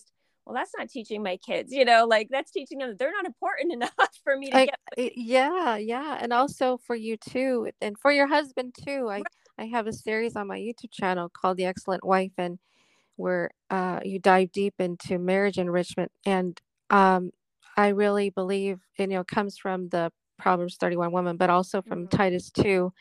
well, 0.47 0.55
that's 0.55 0.71
not 0.77 0.89
teaching 0.89 1.21
my 1.21 1.35
kids, 1.35 1.73
you 1.73 1.83
know, 1.83 2.05
like 2.05 2.29
that's 2.31 2.51
teaching 2.51 2.77
them 2.77 2.89
that 2.89 2.99
they're 2.99 3.11
not 3.11 3.25
important 3.25 3.73
enough 3.73 3.91
for 4.23 4.37
me 4.37 4.49
to 4.49 4.57
I, 4.57 4.65
get. 4.65 5.17
Yeah, 5.17 5.75
yeah. 5.75 6.17
And 6.21 6.31
also 6.31 6.77
for 6.77 6.95
you 6.95 7.17
too, 7.17 7.69
and 7.81 7.99
for 7.99 8.11
your 8.11 8.27
husband 8.27 8.73
too. 8.85 9.09
I, 9.09 9.23
I 9.57 9.65
have 9.65 9.87
a 9.87 9.93
series 9.93 10.37
on 10.37 10.47
my 10.47 10.57
YouTube 10.57 10.91
channel 10.91 11.29
called 11.29 11.57
The 11.57 11.65
Excellent 11.65 12.05
Wife, 12.05 12.31
and 12.37 12.59
where 13.17 13.49
uh, 13.69 13.99
you 14.05 14.19
dive 14.19 14.53
deep 14.53 14.75
into 14.79 15.19
marriage 15.19 15.57
enrichment. 15.57 16.13
And 16.25 16.57
um, 16.89 17.31
I 17.75 17.89
really 17.89 18.29
believe, 18.29 18.79
you 18.97 19.07
know, 19.07 19.25
comes 19.25 19.57
from 19.57 19.89
the 19.89 20.13
Proverbs 20.39 20.77
31 20.77 21.11
woman, 21.11 21.35
but 21.35 21.49
also 21.49 21.81
from 21.81 22.07
mm-hmm. 22.07 22.15
Titus 22.15 22.51
2, 22.51 22.93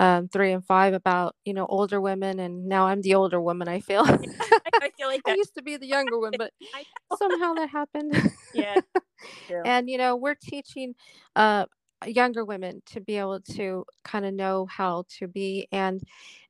um, 0.00 0.28
3 0.28 0.52
and 0.52 0.64
5 0.64 0.94
about, 0.94 1.36
you 1.44 1.54
know, 1.54 1.66
older 1.66 2.00
women. 2.00 2.40
And 2.40 2.66
now 2.66 2.86
I'm 2.86 3.02
the 3.02 3.14
older 3.14 3.40
woman, 3.40 3.68
I 3.68 3.80
feel. 3.80 4.04
I 4.82 4.90
feel 5.02 5.10
like 5.10 5.22
that. 5.24 5.32
I 5.32 5.36
used 5.36 5.54
to 5.56 5.62
be 5.62 5.76
the 5.76 5.86
younger 5.86 6.18
one, 6.18 6.32
but 6.38 6.52
somehow 7.18 7.54
that 7.54 7.68
happened. 7.68 8.32
yeah. 8.54 8.80
and 9.64 9.90
you 9.90 9.98
know, 9.98 10.16
we're 10.16 10.34
teaching 10.34 10.94
uh 11.36 11.66
younger 12.06 12.44
women 12.44 12.82
to 12.84 13.00
be 13.00 13.16
able 13.16 13.40
to 13.40 13.84
kind 14.02 14.24
of 14.24 14.34
know 14.34 14.66
how 14.66 15.04
to 15.08 15.28
be 15.28 15.68
and 15.70 16.02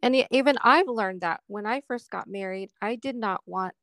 and 0.03 0.17
even 0.31 0.57
I've 0.63 0.89
learned 0.89 1.21
that 1.21 1.41
when 1.47 1.67
I 1.67 1.83
first 1.87 2.11
got 2.11 2.27
married, 2.27 2.71
I 2.81 2.97
did 2.97 3.17
not 3.17 3.43
want 3.47 3.75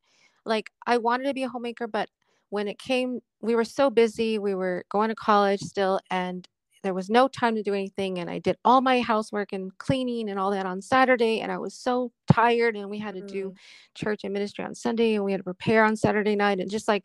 like 0.45 0.71
I 0.88 0.97
wanted 0.97 1.25
to 1.25 1.34
be 1.34 1.43
a 1.43 1.49
homemaker, 1.49 1.88
but 1.88 2.10
when 2.49 2.67
it 2.67 2.79
came 2.79 3.19
we 3.41 3.55
were 3.55 3.65
so 3.65 3.89
busy, 3.89 4.39
we 4.39 4.55
were 4.55 4.84
going 4.89 5.10
to 5.10 5.15
college 5.15 5.62
still 5.62 5.99
and 6.10 6.47
there 6.83 6.93
was 6.93 7.09
no 7.09 7.27
time 7.27 7.55
to 7.55 7.63
do 7.63 7.73
anything 7.73 8.19
and 8.19 8.29
i 8.29 8.39
did 8.39 8.57
all 8.63 8.81
my 8.81 9.01
housework 9.01 9.53
and 9.53 9.75
cleaning 9.77 10.29
and 10.29 10.39
all 10.39 10.51
that 10.51 10.65
on 10.65 10.81
saturday 10.81 11.41
and 11.41 11.51
i 11.51 11.57
was 11.57 11.73
so 11.73 12.11
tired 12.31 12.75
and 12.75 12.89
we 12.89 12.99
had 12.99 13.15
to 13.15 13.21
mm. 13.21 13.27
do 13.27 13.53
church 13.95 14.21
and 14.23 14.33
ministry 14.33 14.63
on 14.63 14.75
sunday 14.75 15.15
and 15.15 15.23
we 15.23 15.31
had 15.31 15.39
to 15.39 15.43
prepare 15.43 15.83
on 15.83 15.95
saturday 15.95 16.35
night 16.35 16.59
and 16.59 16.71
just 16.71 16.87
like 16.87 17.03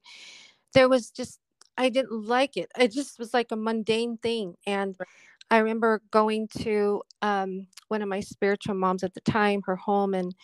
there 0.72 0.88
was 0.88 1.10
just 1.10 1.38
i 1.76 1.88
didn't 1.88 2.26
like 2.26 2.56
it 2.56 2.70
it 2.78 2.92
just 2.92 3.18
was 3.18 3.34
like 3.34 3.50
a 3.50 3.56
mundane 3.56 4.16
thing 4.18 4.54
and 4.66 4.96
i 5.50 5.58
remember 5.58 6.00
going 6.10 6.48
to 6.48 7.02
um, 7.22 7.66
one 7.88 8.02
of 8.02 8.08
my 8.08 8.20
spiritual 8.20 8.74
moms 8.74 9.02
at 9.02 9.14
the 9.14 9.20
time 9.20 9.60
her 9.66 9.76
home 9.76 10.14
and 10.14 10.34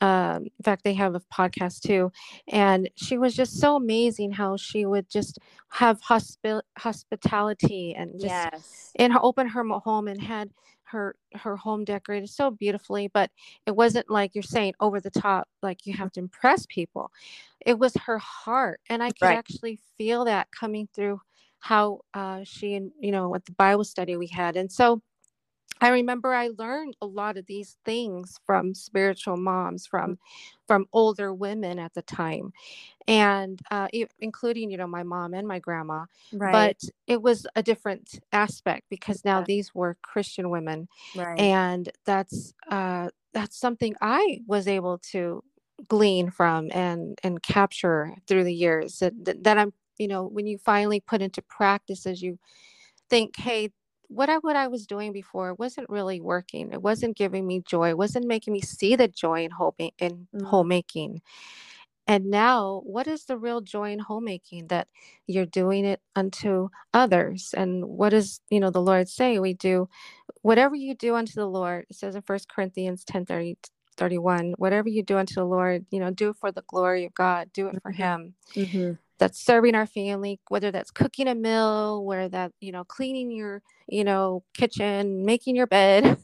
um, 0.00 0.44
in 0.44 0.62
fact 0.62 0.84
they 0.84 0.94
have 0.94 1.14
a 1.14 1.20
podcast 1.32 1.80
too 1.80 2.10
and 2.48 2.90
she 2.96 3.16
was 3.18 3.34
just 3.34 3.58
so 3.58 3.76
amazing 3.76 4.30
how 4.30 4.56
she 4.56 4.84
would 4.84 5.08
just 5.08 5.38
have 5.68 6.00
hospi- 6.02 6.62
hospitality 6.78 7.94
and 7.94 8.12
just 8.12 8.24
yes. 8.26 8.92
and 8.96 9.16
open 9.22 9.46
her 9.46 9.64
home 9.64 10.08
and 10.08 10.20
had 10.20 10.50
her 10.84 11.16
her 11.34 11.56
home 11.56 11.84
decorated 11.84 12.28
so 12.28 12.50
beautifully 12.50 13.08
but 13.08 13.30
it 13.66 13.74
wasn't 13.74 14.08
like 14.08 14.34
you're 14.34 14.42
saying 14.42 14.72
over 14.80 15.00
the 15.00 15.10
top 15.10 15.48
like 15.62 15.84
you 15.84 15.92
have 15.92 16.12
to 16.12 16.20
impress 16.20 16.64
people 16.66 17.10
it 17.64 17.78
was 17.78 17.94
her 17.94 18.18
heart 18.18 18.80
and 18.88 19.02
i 19.02 19.10
could 19.10 19.26
right. 19.26 19.38
actually 19.38 19.78
feel 19.98 20.24
that 20.24 20.48
coming 20.52 20.88
through 20.94 21.20
how 21.58 22.00
uh, 22.14 22.40
she 22.44 22.74
and 22.74 22.92
you 23.00 23.10
know 23.10 23.28
what 23.28 23.44
the 23.46 23.52
bible 23.52 23.82
study 23.82 24.16
we 24.16 24.28
had 24.28 24.56
and 24.56 24.70
so 24.70 25.02
I 25.80 25.88
remember 25.90 26.32
I 26.32 26.50
learned 26.56 26.96
a 27.02 27.06
lot 27.06 27.36
of 27.36 27.46
these 27.46 27.76
things 27.84 28.38
from 28.46 28.74
spiritual 28.74 29.36
moms, 29.36 29.86
from 29.86 30.12
mm. 30.12 30.18
from 30.66 30.86
older 30.92 31.34
women 31.34 31.78
at 31.78 31.94
the 31.94 32.02
time, 32.02 32.52
and 33.06 33.60
uh, 33.70 33.88
including 34.18 34.70
you 34.70 34.78
know 34.78 34.86
my 34.86 35.02
mom 35.02 35.34
and 35.34 35.46
my 35.46 35.58
grandma. 35.58 36.06
Right. 36.32 36.52
But 36.52 36.90
it 37.06 37.20
was 37.20 37.46
a 37.56 37.62
different 37.62 38.20
aspect 38.32 38.86
because 38.88 39.24
now 39.24 39.40
yeah. 39.40 39.44
these 39.46 39.74
were 39.74 39.96
Christian 40.02 40.50
women, 40.50 40.88
right. 41.14 41.38
and 41.38 41.90
that's 42.04 42.54
uh, 42.70 43.10
that's 43.34 43.58
something 43.58 43.94
I 44.00 44.40
was 44.46 44.66
able 44.66 44.98
to 45.12 45.42
glean 45.88 46.30
from 46.30 46.70
and 46.72 47.18
and 47.22 47.42
capture 47.42 48.14
through 48.26 48.44
the 48.44 48.54
years 48.54 48.98
that, 49.00 49.12
that 49.44 49.58
I'm 49.58 49.74
you 49.98 50.08
know 50.08 50.24
when 50.24 50.46
you 50.46 50.56
finally 50.56 51.00
put 51.00 51.20
into 51.20 51.42
practice 51.42 52.06
as 52.06 52.22
you 52.22 52.38
think 53.10 53.36
hey 53.36 53.70
what 54.08 54.28
I 54.28 54.38
what 54.38 54.56
I 54.56 54.68
was 54.68 54.86
doing 54.86 55.12
before 55.12 55.54
wasn't 55.54 55.88
really 55.90 56.20
working. 56.20 56.72
It 56.72 56.82
wasn't 56.82 57.16
giving 57.16 57.46
me 57.46 57.62
joy. 57.66 57.90
It 57.90 57.98
wasn't 57.98 58.26
making 58.26 58.52
me 58.52 58.60
see 58.60 58.96
the 58.96 59.08
joy 59.08 59.44
in 59.44 59.50
home 59.50 59.74
in 59.78 60.28
mm. 60.34 60.46
homemaking. 60.46 61.22
And 62.08 62.26
now, 62.26 62.82
what 62.84 63.08
is 63.08 63.24
the 63.24 63.36
real 63.36 63.60
joy 63.60 63.90
in 63.90 63.98
homemaking? 63.98 64.68
That 64.68 64.88
you're 65.26 65.46
doing 65.46 65.84
it 65.84 66.00
unto 66.14 66.68
others. 66.94 67.52
And 67.56 67.84
what 67.84 68.10
does 68.10 68.40
you 68.50 68.60
know 68.60 68.70
the 68.70 68.80
Lord 68.82 69.08
say? 69.08 69.38
We 69.38 69.54
do 69.54 69.88
whatever 70.42 70.76
you 70.76 70.94
do 70.94 71.16
unto 71.16 71.34
the 71.34 71.48
Lord. 71.48 71.86
It 71.90 71.96
says 71.96 72.14
in 72.14 72.22
First 72.22 72.48
Corinthians 72.48 73.04
10 73.04 73.26
30, 73.26 73.58
31, 73.96 74.54
whatever 74.58 74.88
you 74.88 75.02
do 75.02 75.18
unto 75.18 75.34
the 75.34 75.44
Lord, 75.44 75.84
you 75.90 75.98
know, 75.98 76.10
do 76.10 76.30
it 76.30 76.36
for 76.36 76.52
the 76.52 76.64
glory 76.68 77.06
of 77.06 77.14
God. 77.14 77.52
Do 77.52 77.68
it 77.68 77.82
for 77.82 77.92
mm-hmm. 77.92 78.02
Him. 78.02 78.34
Mm-hmm 78.54 78.92
that's 79.18 79.44
serving 79.44 79.74
our 79.74 79.86
family 79.86 80.40
whether 80.48 80.70
that's 80.70 80.90
cooking 80.90 81.28
a 81.28 81.34
meal 81.34 82.04
where 82.04 82.28
that 82.28 82.52
you 82.60 82.72
know 82.72 82.84
cleaning 82.84 83.30
your 83.30 83.62
you 83.88 84.04
know 84.04 84.42
kitchen 84.54 85.24
making 85.24 85.56
your 85.56 85.66
bed 85.66 86.18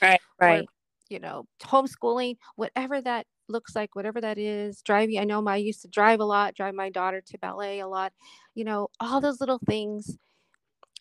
right 0.00 0.20
right. 0.40 0.62
or, 0.62 0.64
you 1.08 1.18
know 1.18 1.44
homeschooling 1.62 2.36
whatever 2.56 3.00
that 3.00 3.26
looks 3.48 3.74
like 3.74 3.94
whatever 3.94 4.20
that 4.20 4.38
is 4.38 4.80
driving 4.82 5.18
i 5.18 5.24
know 5.24 5.42
my, 5.42 5.54
i 5.54 5.56
used 5.56 5.82
to 5.82 5.88
drive 5.88 6.20
a 6.20 6.24
lot 6.24 6.54
drive 6.54 6.74
my 6.74 6.88
daughter 6.88 7.20
to 7.20 7.38
ballet 7.38 7.80
a 7.80 7.88
lot 7.88 8.12
you 8.54 8.64
know 8.64 8.88
all 9.00 9.20
those 9.20 9.40
little 9.40 9.60
things 9.66 10.16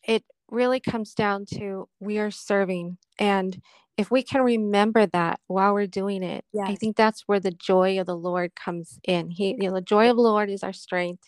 it 0.03 0.23
really 0.49 0.79
comes 0.79 1.13
down 1.13 1.45
to 1.45 1.87
we 1.99 2.17
are 2.17 2.31
serving 2.31 2.97
and 3.19 3.61
if 3.99 4.09
we 4.09 4.23
can 4.23 4.41
remember 4.41 5.05
that 5.07 5.41
while 5.47 5.73
we're 5.73 5.85
doing 5.85 6.23
it, 6.23 6.45
yes. 6.53 6.69
I 6.69 6.75
think 6.75 6.95
that's 6.95 7.23
where 7.27 7.41
the 7.41 7.51
joy 7.51 7.99
of 7.99 8.05
the 8.05 8.15
Lord 8.15 8.55
comes 8.55 8.97
in. 9.03 9.29
He, 9.29 9.49
you 9.59 9.67
know, 9.67 9.73
the 9.73 9.81
joy 9.81 10.09
of 10.09 10.15
the 10.15 10.21
Lord 10.21 10.49
is 10.49 10.63
our 10.63 10.71
strength. 10.71 11.23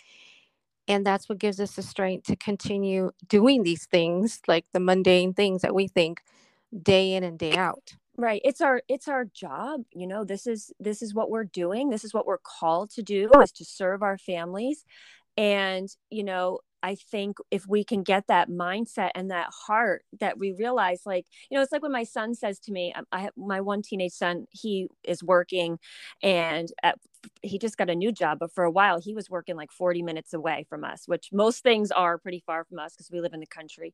And 0.88 1.06
that's 1.06 1.28
what 1.28 1.38
gives 1.38 1.60
us 1.60 1.76
the 1.76 1.82
strength 1.82 2.28
to 2.28 2.38
continue 2.38 3.12
doing 3.28 3.64
these 3.64 3.88
things, 3.88 4.40
like 4.48 4.66
the 4.72 4.80
mundane 4.80 5.34
things 5.34 5.62
that 5.64 5.76
we 5.76 5.90
think 5.90 6.22
day 6.82 7.14
in 7.14 7.26
and 7.26 7.38
day 7.38 7.58
out. 7.58 7.96
Right. 8.18 8.42
It's 8.46 8.62
our 8.62 8.82
it's 8.88 9.10
our 9.10 9.26
job. 9.26 9.82
You 9.92 10.08
know, 10.08 10.24
this 10.24 10.48
is 10.48 10.72
this 10.80 11.02
is 11.02 11.14
what 11.14 11.30
we're 11.30 11.44
doing. 11.44 11.90
This 11.90 12.06
is 12.06 12.14
what 12.14 12.26
we're 12.26 12.38
called 12.38 12.90
to 12.92 13.04
do 13.04 13.30
is 13.44 13.52
to 13.54 13.66
serve 13.66 14.02
our 14.02 14.18
families. 14.18 14.86
And, 15.36 15.90
you 16.10 16.24
know, 16.24 16.60
I 16.84 16.96
think 16.96 17.38
if 17.52 17.67
we 17.67 17.84
can 17.84 18.04
get 18.04 18.28
that 18.28 18.50
mindset 18.50 19.12
and 19.15 19.32
that 19.32 19.50
heart 19.67 20.04
that 20.20 20.38
we 20.38 20.52
realize, 20.52 21.02
like, 21.06 21.26
you 21.50 21.58
know, 21.58 21.62
it's 21.62 21.72
like 21.72 21.84
when 21.84 21.91
my 21.91 22.04
son 22.04 22.34
says 22.36 22.60
to 22.62 22.72
me, 22.72 22.94
um, 22.94 23.06
I 23.12 23.22
have 23.22 23.34
my 23.38 23.62
one 23.62 23.82
teenage 23.82 24.13
son, 24.13 24.48
he 24.50 24.88
is 25.04 25.24
working 25.24 25.80
and 26.24 26.70
at, 26.84 26.98
he 27.44 27.60
just 27.60 27.78
got 27.78 27.89
a 27.89 27.96
new 27.96 28.12
job, 28.12 28.39
but 28.39 28.52
for 28.52 28.63
a 28.63 28.72
while 28.72 29.00
he 29.00 29.13
was 29.13 29.30
working 29.30 29.56
like 29.56 29.72
40 29.72 30.02
minutes 30.02 30.34
away 30.34 30.65
from 30.70 30.84
us, 30.84 31.04
which 31.06 31.30
most 31.32 31.62
things 31.62 31.91
are 31.91 32.17
pretty 32.17 32.44
far 32.46 32.65
from 32.65 32.80
us 32.80 32.94
because 32.94 33.12
we 33.12 33.22
live 33.22 33.34
in 33.34 33.39
the 33.39 33.46
country. 33.46 33.94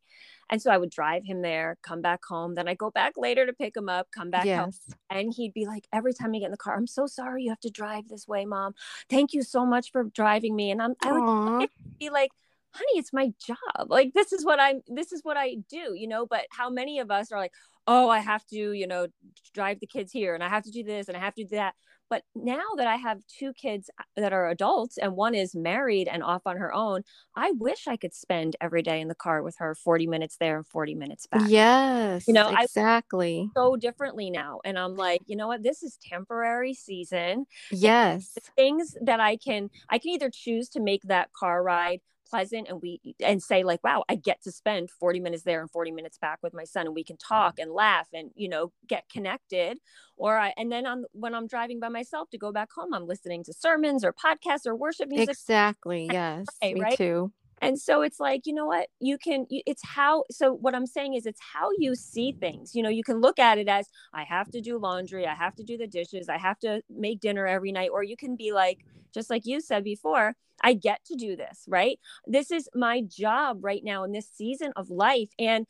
And 0.50 0.62
so 0.62 0.72
I 0.72 0.78
would 0.78 0.90
drive 0.90 1.26
him 1.26 1.42
there, 1.42 1.78
come 1.82 2.02
back 2.02 2.24
home. 2.24 2.56
Then 2.56 2.68
I 2.68 2.74
go 2.74 2.90
back 2.90 3.14
later 3.18 3.46
to 3.46 3.54
pick 3.54 3.76
him 3.76 3.90
up, 3.90 4.08
come 4.16 4.30
back 4.30 4.46
yes. 4.46 4.60
home. 4.60 4.72
And 5.10 5.34
he'd 5.36 5.54
be 5.54 5.66
like, 5.66 5.88
every 5.92 6.14
time 6.14 6.34
you 6.34 6.40
get 6.40 6.48
in 6.48 6.52
the 6.52 6.58
car, 6.58 6.76
I'm 6.76 6.88
so 6.88 7.06
sorry 7.06 7.44
you 7.44 7.50
have 7.50 7.60
to 7.62 7.70
drive 7.70 8.08
this 8.08 8.28
way, 8.28 8.46
mom. 8.46 8.74
Thank 9.10 9.34
you 9.34 9.42
so 9.44 9.66
much 9.66 9.92
for 9.92 10.04
driving 10.04 10.56
me. 10.56 10.72
And 10.72 10.82
I'm, 10.82 10.96
I 11.04 11.12
would 11.12 11.70
be 12.00 12.10
like, 12.10 12.32
honey 12.78 13.00
it's 13.00 13.14
my 13.14 13.32
job. 13.46 13.88
Like 13.88 14.14
this 14.14 14.32
is 14.34 14.46
what 14.46 14.60
i'm 14.60 14.82
this 14.88 15.12
is 15.12 15.22
what 15.24 15.38
i 15.38 15.56
do 15.70 15.94
you 15.96 16.08
know 16.08 16.26
but 16.26 16.46
how 16.52 16.70
many 16.70 17.00
of 17.00 17.12
us 17.12 17.32
are 17.32 17.40
like 17.40 17.54
oh 17.88 18.10
i 18.10 18.20
have 18.20 18.46
to 18.48 18.74
you 18.74 18.88
know 18.88 19.08
drive 19.54 19.80
the 19.80 19.88
kids 19.88 20.12
here 20.12 20.36
and 20.36 20.44
i 20.44 20.50
have 20.50 20.64
to 20.64 20.72
do 20.72 20.84
this 20.84 21.08
and 21.08 21.18
i 21.18 21.20
have 21.20 21.34
to 21.36 21.44
do 21.44 21.56
that. 21.56 21.74
But 22.10 22.24
now 22.36 22.64
that 22.78 22.88
i 22.88 22.96
have 22.96 23.20
two 23.28 23.52
kids 23.54 23.90
uh, 24.00 24.04
that 24.16 24.32
are 24.32 24.50
adults 24.50 24.98
and 24.98 25.16
one 25.16 25.36
is 25.36 25.54
married 25.54 26.08
and 26.08 26.24
off 26.24 26.44
on 26.46 26.56
her 26.58 26.74
own 26.74 27.02
i 27.36 27.52
wish 27.52 27.88
i 27.88 27.98
could 27.98 28.14
spend 28.14 28.56
every 28.62 28.82
day 28.82 29.02
in 29.02 29.10
the 29.10 29.16
car 29.16 29.44
with 29.44 29.58
her 29.60 29.76
40 29.76 30.08
minutes 30.08 30.38
there 30.40 30.58
and 30.58 30.68
40 30.68 30.96
minutes 30.96 31.28
back. 31.28 31.50
Yes 31.50 32.26
you 32.28 32.34
know 32.34 32.54
exactly. 32.58 33.50
so 33.56 33.76
differently 33.76 34.30
now 34.30 34.62
and 34.64 34.80
i'm 34.80 34.96
like 34.96 35.22
you 35.26 35.36
know 35.36 35.48
what? 35.48 35.64
This 35.64 35.84
is 35.84 35.98
temporary 36.02 36.74
season. 36.74 37.46
Yes. 37.72 38.38
things 38.56 38.96
that 39.02 39.20
i 39.20 39.36
can 39.36 39.70
i 39.90 39.98
can 39.98 40.12
either 40.12 40.30
choose 40.34 40.70
to 40.70 40.80
make 40.80 41.02
that 41.04 41.34
car 41.34 41.62
ride 41.62 42.00
pleasant 42.30 42.68
and 42.68 42.82
we 42.82 43.00
and 43.24 43.42
say 43.42 43.64
like 43.64 43.84
wow 43.84 44.04
i 44.10 44.16
get 44.16 44.42
to 44.44 44.52
spend 44.52 44.90
40 44.90 45.20
minutes 45.20 45.44
there 45.44 45.62
and 45.62 45.72
40 45.72 45.92
minutes 45.92 46.18
back 46.18 46.40
with 46.42 46.54
my 46.54 46.64
son 46.64 46.86
and 46.86 46.96
we 46.96 47.04
can 47.04 47.18
talk 47.18 47.54
mm-hmm. 47.56 47.64
and 47.64 47.72
laugh 47.72 48.08
and 48.14 48.32
you 48.36 48.50
know 48.50 48.72
get 48.88 49.10
connected. 49.10 49.78
Or 50.20 50.38
i 50.38 50.54
and 50.58 50.72
then 50.72 50.88
on 50.88 51.06
when 51.12 51.36
i'm 51.36 51.48
driving 51.48 51.80
by 51.80 51.90
myself 51.90 52.30
to 52.32 52.38
go 52.38 52.52
back 52.52 52.70
home 52.72 52.94
i'm 52.94 53.06
listening 53.06 53.44
to 53.44 53.54
sermons 53.54 54.04
or 54.04 54.14
podcasts 54.14 54.66
or 54.66 54.76
worship 54.76 55.10
music. 55.10 55.30
Exactly 55.30 56.10
yes 56.12 56.46
pray, 56.60 56.74
me 56.74 56.82
right? 56.82 56.98
too. 56.98 57.32
And 57.60 57.80
so 57.80 58.02
it's 58.02 58.20
like 58.20 58.46
you 58.46 58.54
know 58.54 58.66
what? 58.66 58.88
You 59.00 59.18
can 59.18 59.46
it's 59.50 59.84
how 59.86 60.24
so 60.32 60.54
what 60.54 60.76
i'm 60.76 60.88
saying 60.88 61.14
is 61.14 61.26
it's 61.26 61.40
how 61.54 61.70
you 61.78 61.96
see 61.96 62.32
things. 62.32 62.76
You 62.76 62.84
know 62.84 62.90
you 62.90 63.04
can 63.04 63.22
look 63.22 63.40
at 63.40 63.58
it 63.58 63.68
as 63.68 63.88
i 64.14 64.24
have 64.24 64.50
to 64.52 64.62
do 64.62 64.78
laundry 64.78 65.26
i 65.28 65.36
have 65.36 65.56
to 65.56 65.64
do 65.64 65.78
the 65.78 65.88
dishes 65.88 66.30
i 66.30 66.38
have 66.38 66.60
to 66.60 66.82
make 66.90 67.20
dinner 67.20 67.46
every 67.46 67.72
night. 67.72 67.90
Or 67.92 68.04
you 68.04 68.18
can 68.18 68.36
be 68.36 68.52
like 68.52 68.80
just 69.14 69.30
like 69.30 69.46
you 69.46 69.62
said 69.62 69.84
before 69.84 70.36
I 70.64 70.74
get 70.74 71.04
to 71.06 71.16
do 71.16 71.36
this, 71.36 71.66
right? 71.68 72.00
This 72.26 72.52
is 72.52 72.70
my 72.74 73.02
job 73.02 73.60
right 73.62 73.84
now 73.84 74.04
in 74.04 74.12
this 74.12 74.30
season 74.30 74.74
of 74.76 74.90
life. 74.90 75.30
And 75.38 75.68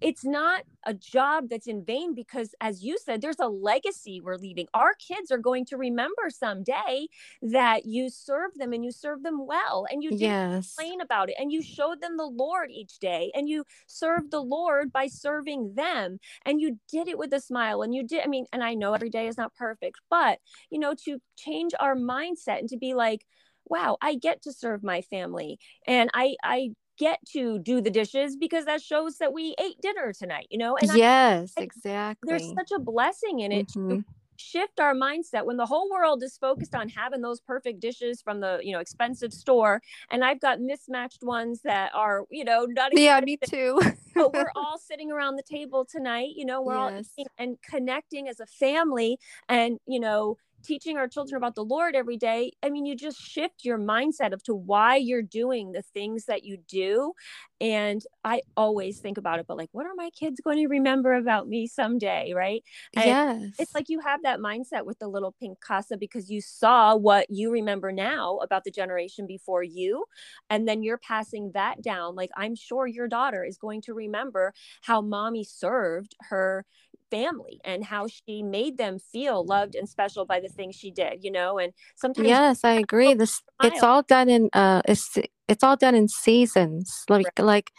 it's 0.00 0.24
not 0.24 0.62
a 0.86 0.94
job 0.94 1.48
that's 1.50 1.66
in 1.66 1.84
vain 1.84 2.14
because, 2.14 2.54
as 2.60 2.82
you 2.82 2.96
said, 2.96 3.20
there's 3.20 3.38
a 3.38 3.48
legacy 3.48 4.20
we're 4.20 4.36
leaving. 4.36 4.66
Our 4.72 4.94
kids 4.94 5.30
are 5.30 5.38
going 5.38 5.66
to 5.66 5.76
remember 5.76 6.30
someday 6.30 7.06
that 7.42 7.84
you 7.84 8.08
served 8.08 8.58
them 8.58 8.72
and 8.72 8.84
you 8.84 8.92
served 8.92 9.24
them 9.24 9.46
well 9.46 9.84
and 9.90 10.02
you 10.02 10.10
didn't 10.10 10.22
yes. 10.22 10.74
complain 10.74 11.00
about 11.00 11.28
it 11.28 11.36
and 11.38 11.52
you 11.52 11.62
showed 11.62 12.00
them 12.00 12.16
the 12.16 12.24
Lord 12.24 12.70
each 12.70 12.98
day 12.98 13.30
and 13.34 13.48
you 13.48 13.64
served 13.86 14.30
the 14.30 14.42
Lord 14.42 14.92
by 14.92 15.06
serving 15.06 15.74
them 15.74 16.18
and 16.46 16.60
you 16.60 16.78
did 16.90 17.08
it 17.08 17.18
with 17.18 17.32
a 17.34 17.40
smile 17.40 17.82
and 17.82 17.94
you 17.94 18.06
did. 18.06 18.24
I 18.24 18.28
mean, 18.28 18.46
and 18.52 18.64
I 18.64 18.74
know 18.74 18.94
every 18.94 19.10
day 19.10 19.26
is 19.26 19.36
not 19.36 19.54
perfect, 19.54 20.00
but, 20.08 20.38
you 20.70 20.78
know, 20.78 20.94
to 21.04 21.18
change 21.36 21.72
our 21.78 21.94
mindset 21.94 22.58
and 22.58 22.68
to 22.70 22.78
be 22.78 22.94
like, 22.94 23.26
wow, 23.70 23.96
I 24.02 24.16
get 24.16 24.42
to 24.42 24.52
serve 24.52 24.82
my 24.82 25.00
family 25.02 25.58
and 25.86 26.10
I 26.12 26.36
I 26.44 26.70
get 26.98 27.18
to 27.32 27.58
do 27.60 27.80
the 27.80 27.90
dishes 27.90 28.36
because 28.36 28.66
that 28.66 28.82
shows 28.82 29.16
that 29.16 29.32
we 29.32 29.54
ate 29.58 29.80
dinner 29.80 30.12
tonight, 30.12 30.46
you 30.50 30.58
know? 30.58 30.76
And 30.76 30.94
yes, 30.94 31.54
I, 31.56 31.62
I, 31.62 31.64
exactly. 31.64 32.28
There's 32.28 32.52
such 32.54 32.70
a 32.76 32.78
blessing 32.78 33.40
in 33.40 33.52
it 33.52 33.68
mm-hmm. 33.68 33.88
to 33.88 34.04
shift 34.36 34.80
our 34.80 34.94
mindset 34.94 35.44
when 35.44 35.56
the 35.56 35.66
whole 35.66 35.90
world 35.90 36.22
is 36.22 36.36
focused 36.38 36.74
on 36.74 36.88
having 36.88 37.20
those 37.20 37.40
perfect 37.40 37.80
dishes 37.80 38.22
from 38.22 38.40
the 38.40 38.58
you 38.62 38.72
know 38.72 38.80
expensive 38.80 39.34
store 39.34 39.82
and 40.10 40.24
i've 40.24 40.40
got 40.40 40.60
mismatched 40.60 41.22
ones 41.22 41.60
that 41.62 41.94
are 41.94 42.24
you 42.30 42.42
know 42.42 42.64
not 42.70 42.90
yeah 42.96 43.20
me 43.20 43.36
too 43.36 43.78
but 44.14 44.32
we're 44.32 44.50
all 44.56 44.78
sitting 44.78 45.12
around 45.12 45.36
the 45.36 45.42
table 45.42 45.84
tonight 45.84 46.30
you 46.34 46.46
know 46.46 46.62
we're 46.62 46.90
yes. 46.90 47.10
all 47.18 47.26
and 47.36 47.58
connecting 47.68 48.28
as 48.28 48.40
a 48.40 48.46
family 48.46 49.18
and 49.48 49.78
you 49.86 50.00
know 50.00 50.38
teaching 50.62 50.96
our 50.96 51.08
children 51.08 51.36
about 51.36 51.54
the 51.54 51.64
Lord 51.64 51.94
every 51.94 52.16
day, 52.16 52.52
I 52.62 52.70
mean, 52.70 52.86
you 52.86 52.96
just 52.96 53.20
shift 53.20 53.64
your 53.64 53.78
mindset 53.78 54.32
of 54.32 54.42
to 54.44 54.54
why 54.54 54.96
you're 54.96 55.22
doing 55.22 55.72
the 55.72 55.82
things 55.82 56.26
that 56.26 56.44
you 56.44 56.58
do. 56.68 57.12
And 57.60 58.02
I 58.24 58.40
always 58.56 59.00
think 59.00 59.18
about 59.18 59.38
it, 59.38 59.46
but 59.46 59.58
like, 59.58 59.68
what 59.72 59.86
are 59.86 59.94
my 59.94 60.10
kids 60.10 60.40
going 60.42 60.56
to 60.58 60.66
remember 60.66 61.14
about 61.14 61.46
me 61.46 61.66
someday? 61.66 62.32
Right. 62.34 62.64
And 62.96 63.06
yes. 63.06 63.52
It's 63.58 63.74
like 63.74 63.88
you 63.88 64.00
have 64.00 64.22
that 64.22 64.40
mindset 64.40 64.86
with 64.86 64.98
the 64.98 65.08
little 65.08 65.32
pink 65.38 65.60
casa 65.60 65.96
because 65.98 66.30
you 66.30 66.40
saw 66.40 66.96
what 66.96 67.26
you 67.28 67.50
remember 67.50 67.92
now 67.92 68.38
about 68.38 68.64
the 68.64 68.70
generation 68.70 69.26
before 69.26 69.62
you. 69.62 70.04
And 70.48 70.66
then 70.66 70.82
you're 70.82 70.98
passing 70.98 71.50
that 71.52 71.82
down. 71.82 72.14
Like, 72.14 72.30
I'm 72.36 72.54
sure 72.54 72.86
your 72.86 73.08
daughter 73.08 73.44
is 73.44 73.58
going 73.58 73.82
to 73.82 73.94
remember 73.94 74.54
how 74.82 75.02
mommy 75.02 75.44
served 75.44 76.14
her 76.20 76.64
family 77.10 77.60
and 77.64 77.84
how 77.84 78.06
she 78.06 78.42
made 78.42 78.78
them 78.78 78.98
feel 78.98 79.44
loved 79.44 79.74
and 79.74 79.88
special 79.88 80.24
by 80.24 80.40
the 80.40 80.48
things 80.48 80.74
she 80.74 80.90
did 80.90 81.22
you 81.22 81.30
know 81.30 81.58
and 81.58 81.72
sometimes 81.96 82.28
yes 82.28 82.64
i 82.64 82.72
agree. 82.72 83.14
this 83.14 83.42
it's 83.62 83.82
all 83.82 84.02
done 84.02 84.28
in 84.28 84.48
uh 84.52 84.80
it's 84.86 85.18
it's 85.48 85.64
all 85.64 85.76
done 85.76 85.94
in 85.94 86.08
seasons 86.08 87.04
like 87.08 87.26
right. 87.38 87.44
like 87.44 87.72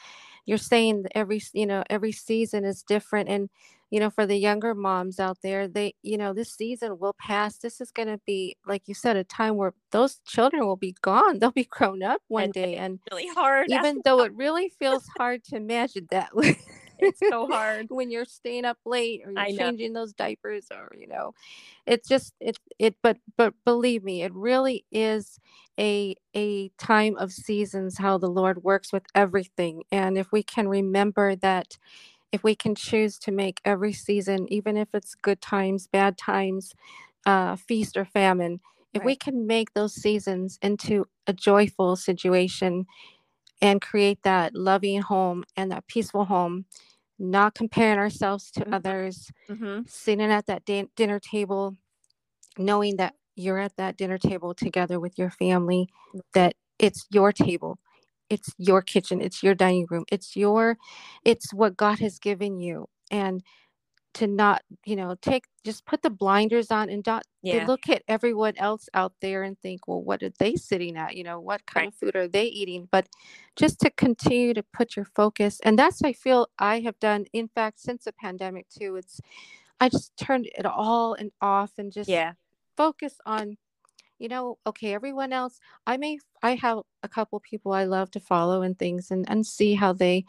you're 0.46 0.58
saying 0.58 1.06
every 1.16 1.42
you 1.54 1.66
know 1.66 1.84
every 1.90 2.12
season 2.12 2.66
is 2.66 2.84
different 2.84 3.30
and 3.30 3.50
you 3.90 4.00
know 4.00 4.10
for 4.10 4.26
the 4.26 4.38
younger 4.38 4.74
moms 4.74 5.20
out 5.20 5.38
there 5.44 5.68
they 5.68 5.94
you 6.02 6.18
know 6.18 6.34
this 6.34 6.54
season 6.54 6.98
will 6.98 7.16
pass. 7.20 7.58
This 7.58 7.80
is 7.80 7.92
going 7.92 8.08
to 8.08 8.20
be 8.26 8.56
like 8.66 8.88
you 8.88 8.94
said 8.94 9.18
a 9.18 9.24
time 9.24 9.58
where 9.58 9.74
those 9.92 10.20
children 10.26 10.66
will 10.66 10.78
be 10.78 10.96
gone. 11.02 11.38
They'll 11.40 11.52
be 11.52 11.66
grown 11.66 12.02
up 12.02 12.22
one 12.28 12.46
and 12.46 12.54
day 12.54 12.76
and 12.76 13.00
really 13.12 13.28
hard 13.28 13.68
even 13.72 14.02
though 14.04 14.24
it 14.24 14.34
really 14.34 14.70
feels 14.80 15.06
hard 15.18 15.44
to 15.46 15.58
imagine 15.58 16.08
that 16.10 16.30
it's 17.02 17.20
so 17.30 17.48
hard. 17.48 17.88
when 17.90 18.12
you're 18.12 18.26
staying 18.26 18.66
up 18.66 18.78
late 18.86 19.22
or 19.26 19.32
you're 19.32 19.58
changing 19.58 19.94
those 19.94 20.14
diapers 20.14 20.68
or 20.72 20.92
you 20.98 21.08
know 21.08 21.34
it's 21.86 22.08
just 22.08 22.34
it 22.40 22.60
it 22.80 22.96
but 23.02 23.18
but 23.38 23.54
believe 23.66 24.04
me 24.04 24.22
it 24.24 24.34
really 24.34 24.86
is 24.92 25.40
a 25.80 26.16
a 26.36 26.70
time 26.78 27.18
of 27.18 27.32
seasons 27.32 27.98
how 27.98 28.18
the 28.18 28.30
lord 28.30 28.64
works 28.64 28.94
with 28.94 29.04
everything. 29.16 29.84
And 29.92 30.18
if 30.18 30.32
we 30.32 30.44
can 30.44 30.68
remember 30.68 31.36
that 31.38 31.78
if 32.32 32.44
we 32.44 32.56
can 32.56 32.76
choose 32.76 33.18
to 33.20 33.32
make 33.32 33.60
every 33.66 33.94
season 33.94 34.52
even 34.52 34.78
if 34.78 34.90
it's 34.94 35.16
good 35.16 35.42
times 35.42 35.88
bad 35.88 36.18
times 36.18 36.74
uh, 37.26 37.56
feast 37.56 37.98
or 37.98 38.06
famine 38.06 38.60
if 38.94 39.00
right. 39.02 39.06
we 39.06 39.16
can 39.16 39.48
make 39.48 39.74
those 39.74 39.94
seasons 39.94 40.58
into 40.62 41.06
a 41.28 41.34
joyful 41.34 41.96
situation 41.96 42.86
and 43.62 43.82
create 43.82 44.24
that 44.24 44.56
loving 44.56 45.02
home 45.02 45.44
and 45.56 45.72
that 45.72 45.88
peaceful 45.88 46.26
home 46.26 46.66
not 47.22 47.54
comparing 47.54 48.00
ourselves 48.00 48.50
to 48.52 48.62
mm-hmm. 48.62 48.74
others, 48.74 49.30
mm-hmm. 49.48 49.82
sitting 49.86 50.32
at 50.32 50.48
that 50.48 50.66
din- 50.66 50.90
dinner 50.96 51.20
table, 51.20 51.78
knowing 52.58 52.98
that 52.98 53.14
you're 53.36 53.60
at 53.60 53.76
that 53.78 53.96
dinner 53.96 54.18
table 54.18 54.54
together 54.54 55.00
with 55.00 55.18
your 55.18 55.30
family, 55.30 55.88
that 56.34 56.56
it's 56.80 57.06
your 57.12 57.32
table, 57.32 57.78
it's 58.30 58.50
your 58.58 58.82
kitchen, 58.82 59.22
it's 59.22 59.44
your 59.44 59.54
dining 59.54 59.86
room, 59.90 60.04
it's 60.12 60.36
your, 60.36 60.78
it's 61.24 61.54
what 61.54 61.78
God 61.78 62.00
has 62.00 62.18
given 62.18 62.60
you. 62.60 62.88
And 63.12 63.44
to 64.14 64.28
not 64.28 64.62
you 64.86 64.96
know 64.96 65.16
take 65.22 65.46
just 65.64 65.86
put 65.86 66.02
the 66.02 66.10
blinders 66.10 66.72
on 66.72 66.90
and 66.90 67.04
not 67.06 67.24
yeah. 67.42 67.66
look 67.66 67.88
at 67.90 68.04
everyone 68.08 68.54
else 68.58 68.90
out 68.94 69.14
there 69.22 69.44
and 69.44 69.60
think 69.60 69.88
well 69.88 70.02
what 70.02 70.22
are 70.22 70.32
they 70.40 70.56
sitting 70.56 70.98
at 70.98 71.16
you 71.16 71.24
know 71.24 71.40
what 71.40 71.66
kind 71.66 71.86
right. 71.86 71.88
of 71.88 71.96
food 71.96 72.16
are 72.16 72.28
they 72.28 72.46
eating 72.46 72.88
but 72.92 73.08
just 73.56 73.80
to 73.80 73.90
continue 73.92 74.54
to 74.54 74.64
put 74.74 74.96
your 74.96 75.06
focus 75.06 75.60
and 75.64 75.78
that's 75.80 76.02
i 76.04 76.12
feel 76.12 76.48
i 76.60 76.80
have 76.80 77.00
done 77.00 77.26
in 77.34 77.48
fact 77.48 77.80
since 77.80 78.04
the 78.04 78.14
pandemic 78.14 78.68
too 78.70 78.96
it's 78.96 79.22
i 79.80 79.88
just 79.88 80.16
turned 80.18 80.48
it 80.58 80.66
all 80.66 81.14
and 81.14 81.32
off 81.42 81.72
and 81.78 81.92
just 81.92 82.10
yeah 82.10 82.34
focus 82.76 83.16
on 83.26 83.58
you 84.22 84.30
know, 84.30 84.60
okay, 84.68 84.94
everyone 84.94 85.34
else, 85.34 85.60
I 85.88 85.98
may, 85.98 86.20
I 86.44 86.54
have 86.56 86.82
a 87.02 87.10
couple 87.10 87.40
people 87.40 87.74
I 87.74 87.86
love 87.86 88.12
to 88.12 88.20
follow 88.20 88.62
and 88.62 88.78
things 88.78 89.10
and, 89.10 89.28
and 89.28 89.46
see 89.46 89.74
how 89.74 89.94
they 89.94 90.26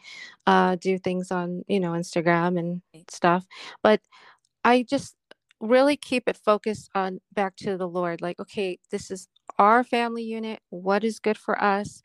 uh, 0.47 0.77
do 0.77 0.97
things 0.97 1.31
on, 1.31 1.63
you 1.67 1.79
know, 1.79 1.91
Instagram 1.91 2.57
and 2.57 2.81
stuff. 3.07 3.45
But 3.83 4.01
I 4.63 4.83
just 4.89 5.15
really 5.59 5.95
keep 5.95 6.27
it 6.27 6.37
focused 6.37 6.89
on 6.95 7.21
back 7.33 7.55
to 7.57 7.77
the 7.77 7.87
Lord. 7.87 8.19
Like, 8.19 8.39
okay, 8.39 8.79
this 8.89 9.11
is 9.11 9.27
our 9.59 9.83
family 9.83 10.23
unit. 10.23 10.59
What 10.71 11.03
is 11.03 11.19
good 11.19 11.37
for 11.37 11.61
us? 11.61 12.01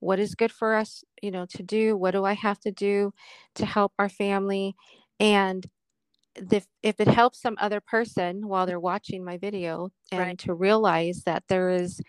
What 0.00 0.18
is 0.18 0.34
good 0.34 0.52
for 0.52 0.74
us, 0.76 1.04
you 1.20 1.30
know, 1.30 1.44
to 1.50 1.62
do? 1.62 1.94
What 1.94 2.12
do 2.12 2.24
I 2.24 2.32
have 2.34 2.58
to 2.60 2.70
do 2.72 3.12
to 3.56 3.66
help 3.66 3.92
our 3.98 4.08
family? 4.08 4.76
And 5.20 5.66
if, 6.50 6.66
if 6.82 7.00
it 7.00 7.08
helps 7.08 7.40
some 7.40 7.56
other 7.60 7.80
person 7.80 8.46
while 8.46 8.66
they're 8.66 8.80
watching 8.80 9.24
my 9.24 9.36
video 9.36 9.90
and 10.10 10.20
right. 10.20 10.38
to 10.38 10.54
realize 10.54 11.22
that 11.24 11.44
there 11.48 11.70
is 11.70 12.00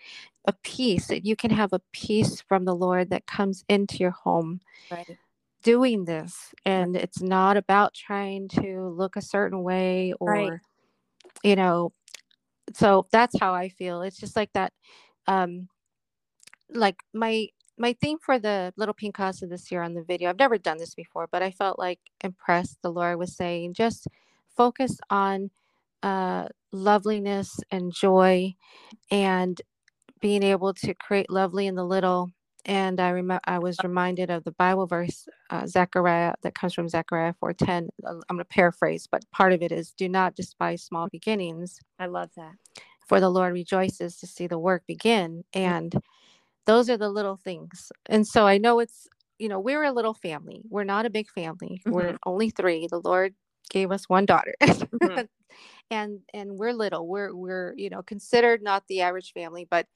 a 0.46 0.52
peace 0.62 1.08
that 1.08 1.24
you 1.24 1.36
can 1.36 1.50
have 1.50 1.72
a 1.72 1.80
peace 1.92 2.40
from 2.40 2.64
the 2.64 2.74
lord 2.74 3.10
that 3.10 3.26
comes 3.26 3.64
into 3.68 3.98
your 3.98 4.10
home 4.10 4.60
right. 4.90 5.18
doing 5.62 6.04
this 6.04 6.54
and 6.64 6.94
right. 6.94 7.04
it's 7.04 7.20
not 7.20 7.56
about 7.56 7.92
trying 7.94 8.48
to 8.48 8.88
look 8.88 9.16
a 9.16 9.22
certain 9.22 9.62
way 9.62 10.14
or 10.18 10.60
you 11.44 11.56
know 11.56 11.92
so 12.74 13.06
that's 13.12 13.38
how 13.38 13.52
i 13.52 13.68
feel 13.68 14.02
it's 14.02 14.18
just 14.18 14.36
like 14.36 14.52
that 14.54 14.72
um 15.26 15.68
like 16.72 17.02
my 17.12 17.48
my 17.80 17.94
theme 17.94 18.18
for 18.20 18.38
the 18.38 18.72
little 18.76 18.94
pink 18.94 19.16
casa 19.16 19.46
this 19.46 19.72
year 19.72 19.82
on 19.82 19.94
the 19.94 20.02
video 20.02 20.30
i've 20.30 20.38
never 20.38 20.58
done 20.58 20.78
this 20.78 20.94
before 20.94 21.28
but 21.32 21.42
i 21.42 21.50
felt 21.50 21.78
like 21.78 21.98
impressed 22.22 22.78
the 22.82 22.92
lord 22.92 23.18
was 23.18 23.34
saying 23.34 23.74
just 23.74 24.06
focus 24.56 24.98
on 25.10 25.50
uh, 26.02 26.46
loveliness 26.72 27.60
and 27.70 27.92
joy 27.92 28.54
and 29.10 29.62
being 30.20 30.42
able 30.42 30.74
to 30.74 30.94
create 30.94 31.30
lovely 31.30 31.66
in 31.66 31.74
the 31.74 31.84
little. 31.84 32.30
And 32.66 33.00
i 33.00 33.08
remember 33.10 33.40
i 33.44 33.58
was 33.58 33.78
reminded 33.82 34.30
of 34.30 34.44
the 34.44 34.52
bible 34.52 34.86
verse 34.86 35.26
uh, 35.50 35.66
zechariah 35.66 36.34
that 36.42 36.54
comes 36.54 36.74
from 36.74 36.88
zechariah 36.90 37.34
4.10 37.42 37.88
uh, 38.06 38.10
i'm 38.10 38.36
going 38.36 38.38
to 38.38 38.44
paraphrase 38.44 39.08
but 39.10 39.24
part 39.32 39.54
of 39.54 39.62
it 39.62 39.72
is 39.72 39.92
do 39.92 40.08
not 40.08 40.36
despise 40.36 40.82
small 40.82 41.08
beginnings. 41.10 41.80
I 41.98 42.06
love 42.06 42.30
that. 42.36 42.54
For 43.08 43.18
the 43.20 43.30
lord 43.30 43.54
rejoices 43.54 44.18
to 44.18 44.26
see 44.26 44.46
the 44.46 44.58
work 44.58 44.82
begin 44.86 45.44
and 45.54 45.94
those 46.66 46.90
are 46.90 46.96
the 46.96 47.08
little 47.08 47.36
things 47.36 47.90
and 48.06 48.26
so 48.26 48.46
i 48.46 48.58
know 48.58 48.80
it's 48.80 49.08
you 49.38 49.48
know 49.48 49.58
we're 49.58 49.84
a 49.84 49.92
little 49.92 50.14
family 50.14 50.62
we're 50.68 50.84
not 50.84 51.06
a 51.06 51.10
big 51.10 51.28
family 51.30 51.80
mm-hmm. 51.80 51.92
we're 51.92 52.16
only 52.26 52.50
three 52.50 52.86
the 52.90 53.00
lord 53.00 53.34
gave 53.70 53.90
us 53.90 54.08
one 54.08 54.26
daughter 54.26 54.54
mm-hmm. 54.62 55.22
and 55.90 56.20
and 56.34 56.50
we're 56.52 56.72
little 56.72 57.06
we're 57.06 57.34
we're 57.34 57.74
you 57.76 57.90
know 57.90 58.02
considered 58.02 58.62
not 58.62 58.84
the 58.88 59.00
average 59.00 59.32
family 59.32 59.66
but 59.70 59.86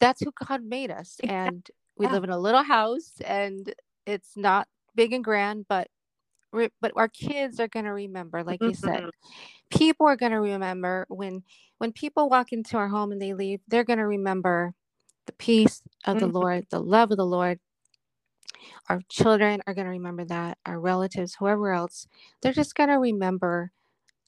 that's 0.00 0.20
who 0.20 0.32
god 0.46 0.62
made 0.62 0.90
us 0.90 1.16
and 1.24 1.68
we 1.96 2.06
yeah. 2.06 2.12
live 2.12 2.24
in 2.24 2.30
a 2.30 2.38
little 2.38 2.62
house 2.62 3.14
and 3.24 3.74
it's 4.06 4.36
not 4.36 4.68
big 4.94 5.12
and 5.12 5.24
grand 5.24 5.66
but 5.68 5.88
but 6.52 6.92
our 6.96 7.08
kids 7.08 7.60
are 7.60 7.68
going 7.68 7.84
to 7.84 7.92
remember 7.92 8.42
like 8.42 8.62
you 8.62 8.74
said 8.74 9.00
mm-hmm. 9.00 9.76
people 9.76 10.06
are 10.06 10.16
going 10.16 10.32
to 10.32 10.40
remember 10.40 11.06
when 11.08 11.42
when 11.78 11.92
people 11.92 12.28
walk 12.28 12.52
into 12.52 12.76
our 12.76 12.88
home 12.88 13.12
and 13.12 13.20
they 13.20 13.34
leave 13.34 13.60
they're 13.68 13.84
going 13.84 13.98
to 13.98 14.06
remember 14.06 14.74
the 15.28 15.32
peace 15.34 15.82
of 16.04 16.16
mm-hmm. 16.16 16.26
the 16.26 16.32
Lord, 16.32 16.66
the 16.70 16.80
love 16.80 17.12
of 17.12 17.18
the 17.18 17.26
Lord. 17.26 17.60
Our 18.88 19.00
children 19.08 19.60
are 19.66 19.74
going 19.74 19.84
to 19.84 19.90
remember 19.90 20.24
that, 20.24 20.58
our 20.66 20.80
relatives, 20.80 21.36
whoever 21.38 21.72
else, 21.72 22.08
they're 22.40 22.52
just 22.52 22.74
going 22.74 22.88
to 22.88 22.96
remember 22.96 23.70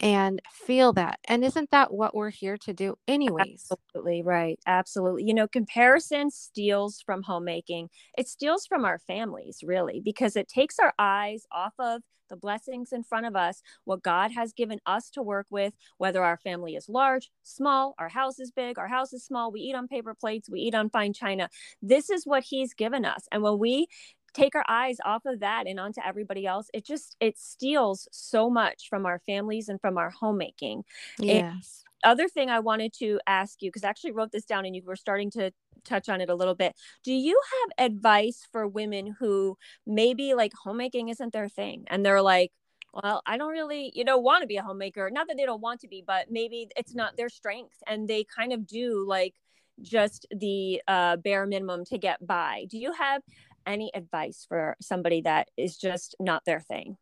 and 0.01 0.41
feel 0.51 0.93
that. 0.95 1.21
And 1.27 1.45
isn't 1.45 1.71
that 1.71 1.93
what 1.93 2.15
we're 2.15 2.31
here 2.31 2.57
to 2.59 2.73
do, 2.75 2.97
anyways? 3.07 3.77
Absolutely 3.95 4.23
right. 4.23 4.59
Absolutely. 4.67 5.25
You 5.25 5.35
know, 5.35 5.49
comparison 5.49 6.31
steals 6.31 7.03
from 7.05 7.23
homemaking, 7.23 7.89
it 8.19 8.29
steals 8.29 8.67
from 8.67 8.85
our 8.85 8.99
families, 8.99 9.61
really, 9.63 10.01
because 10.05 10.37
it 10.37 10.49
takes 10.49 10.79
our 10.79 10.93
eyes 10.99 11.47
off 11.53 11.75
of 11.79 12.03
the 12.29 12.37
blessings 12.37 12.93
in 12.93 13.03
front 13.03 13.27
of 13.27 13.35
us, 13.35 13.61
what 13.85 14.03
God 14.03 14.31
has 14.31 14.53
given 14.53 14.79
us 14.87 15.11
to 15.11 15.23
work 15.23 15.47
with, 15.51 15.75
whether 15.99 16.23
our 16.23 16.37
family 16.37 16.77
is 16.77 16.89
large, 16.89 17.31
small, 17.43 17.95
our 17.99 18.09
house 18.09 18.39
is 18.39 18.53
big, 18.53 18.79
our 18.79 18.87
house 18.87 19.13
is 19.13 19.25
small, 19.25 19.51
we 19.51 19.61
eat 19.61 19.75
on 19.75 19.89
paper 19.89 20.15
plates, 20.15 20.49
we 20.49 20.61
eat 20.61 20.75
on 20.75 20.91
fine 20.91 21.13
china. 21.13 21.49
This 21.83 22.09
is 22.09 22.25
what 22.27 22.45
He's 22.45 22.73
given 22.73 23.05
us. 23.05 23.27
And 23.33 23.43
when 23.43 23.59
we 23.59 23.89
take 24.35 24.55
our 24.55 24.65
eyes 24.69 24.97
off 25.05 25.25
of 25.27 25.41
that 25.41 25.67
and 25.67 25.81
onto 25.81 26.01
everybody 26.05 26.47
else 26.47 26.69
it 26.73 26.85
just 26.85 27.17
it 27.21 27.39
steals 27.39 28.09
so 28.13 28.49
much 28.51 28.89
from 28.89 29.07
our 29.07 29.21
families 29.27 29.69
and 29.69 29.81
from 29.81 29.99
our 29.99 30.11
homemaking 30.11 30.83
yes 31.19 31.85
and 32.05 32.13
other 32.13 32.29
thing 32.29 32.49
i 32.49 32.59
wanted 32.59 32.93
to 32.93 33.21
ask 33.27 33.61
you 33.61 33.69
because 33.69 33.85
i 33.85 33.89
actually 33.89 34.13
wrote 34.13 34.33
this 34.33 34.45
down 34.45 34.65
and 34.65 34.75
you 34.75 34.83
were 34.85 34.97
starting 34.97 35.31
to 35.31 35.51
touch 35.85 36.09
on 36.09 36.21
it 36.21 36.31
a 36.31 36.35
little 36.35 36.55
bit. 36.55 36.75
Do 37.05 37.13
you 37.13 37.41
have 37.53 37.91
advice 37.91 38.47
for 38.53 38.67
women 38.67 39.15
who 39.19 39.57
maybe 39.87 40.35
like 40.35 40.53
homemaking 40.63 41.09
isn't 41.09 41.33
their 41.33 41.49
thing 41.49 41.85
and 41.89 42.05
they're 42.05 42.23
like, 42.23 42.53
well, 42.93 43.23
I 43.25 43.37
don't 43.37 43.53
really, 43.53 43.93
you 43.95 44.05
know, 44.05 44.19
want 44.19 44.43
to 44.43 44.49
be 44.49 44.57
a 44.57 44.63
homemaker. 44.63 45.11
Not 45.13 45.29
that 45.29 45.37
they 45.37 45.47
don't 45.47 45.61
want 45.61 45.81
to 45.81 45.89
be, 45.89 46.03
but 46.05 46.31
maybe 46.31 46.69
it's 46.77 46.95
not 46.95 47.17
their 47.17 47.29
strength 47.29 47.77
and 47.87 48.09
they 48.09 48.25
kind 48.25 48.53
of 48.53 48.67
do 48.67 49.05
like 49.07 49.35
just 49.81 50.27
the 50.31 50.83
uh, 50.89 51.17
bare 51.17 51.47
minimum 51.47 51.85
to 51.87 51.99
get 51.99 52.25
by. 52.27 52.67
Do 52.69 52.79
you 52.79 52.93
have 52.93 53.23
any 53.67 53.91
advice 53.95 54.45
for 54.49 54.77
somebody 54.81 55.21
that 55.23 55.49
is 55.57 55.77
just 55.77 56.15
not 56.21 56.45
their 56.45 56.61
thing? 56.61 56.97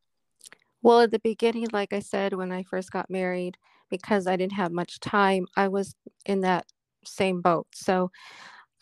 Well, 0.82 1.00
at 1.00 1.10
the 1.10 1.18
beginning, 1.18 1.68
like 1.72 1.92
I 1.92 2.00
said, 2.00 2.34
when 2.34 2.52
I 2.52 2.62
first 2.62 2.92
got 2.92 3.10
married, 3.10 3.56
because 3.90 4.26
I 4.26 4.36
didn't 4.36 4.52
have 4.52 4.70
much 4.70 5.00
time, 5.00 5.46
I 5.56 5.68
was 5.68 5.94
in 6.26 6.42
that 6.42 6.66
same 7.04 7.40
boat. 7.40 7.66
So 7.74 8.10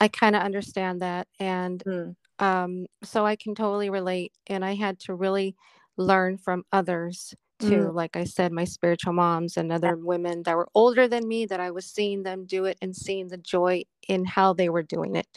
I 0.01 0.09
kind 0.09 0.37
of 0.37 0.43
understand 0.43 1.01
that. 1.03 1.29
And 1.41 1.83
mm. 1.87 2.16
um, 2.39 2.87
so 3.03 3.24
I 3.24 3.37
can 3.37 3.55
totally 3.55 3.89
relate. 3.89 4.33
And 4.47 4.64
I 4.64 4.74
had 4.74 4.99
to 5.01 5.14
really 5.14 5.57
learn 5.97 6.39
from 6.39 6.64
others 6.72 7.35
too. 7.59 7.89
Mm. 7.89 7.95
Like 7.95 8.16
I 8.16 8.24
said, 8.24 8.53
my 8.53 8.64
spiritual 8.64 9.14
moms 9.14 9.57
and 9.57 9.72
other 9.72 9.97
women 9.97 10.43
that 10.43 10.57
were 10.57 10.68
older 10.74 11.09
than 11.09 11.27
me, 11.27 11.47
that 11.47 11.61
I 11.61 11.70
was 11.70 11.87
seeing 11.87 12.22
them 12.22 12.45
do 12.45 12.66
it 12.66 12.77
and 12.83 12.95
seeing 12.95 13.29
the 13.29 13.39
joy 13.39 13.85
in 14.09 14.27
how 14.27 14.53
they 14.53 14.68
were 14.68 14.83
doing 14.83 15.16
it. 15.16 15.29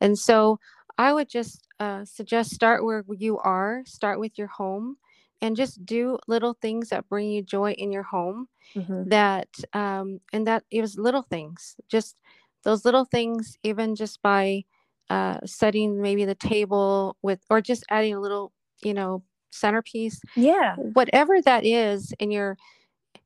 And 0.00 0.18
so 0.18 0.58
I 0.98 1.12
would 1.12 1.28
just 1.28 1.66
uh, 1.78 2.04
suggest 2.04 2.54
start 2.54 2.84
where 2.84 3.04
you 3.16 3.38
are, 3.38 3.82
start 3.86 4.18
with 4.18 4.38
your 4.38 4.48
home 4.48 4.96
and 5.40 5.56
just 5.56 5.84
do 5.84 6.18
little 6.26 6.54
things 6.54 6.88
that 6.88 7.08
bring 7.08 7.30
you 7.30 7.42
joy 7.42 7.72
in 7.72 7.92
your 7.92 8.02
home 8.02 8.48
mm-hmm. 8.74 9.08
that 9.08 9.48
um 9.72 10.20
and 10.32 10.46
that 10.46 10.64
it 10.70 10.80
was 10.80 10.98
little 10.98 11.22
things 11.22 11.76
just 11.88 12.16
those 12.64 12.84
little 12.84 13.04
things 13.04 13.56
even 13.62 13.94
just 13.94 14.20
by 14.22 14.64
uh 15.10 15.38
setting 15.44 16.00
maybe 16.00 16.24
the 16.24 16.34
table 16.34 17.16
with 17.22 17.40
or 17.50 17.60
just 17.60 17.84
adding 17.90 18.14
a 18.14 18.20
little 18.20 18.52
you 18.82 18.94
know 18.94 19.22
centerpiece 19.50 20.20
yeah 20.34 20.74
whatever 20.76 21.40
that 21.42 21.64
is 21.64 22.12
in 22.18 22.30
your 22.30 22.56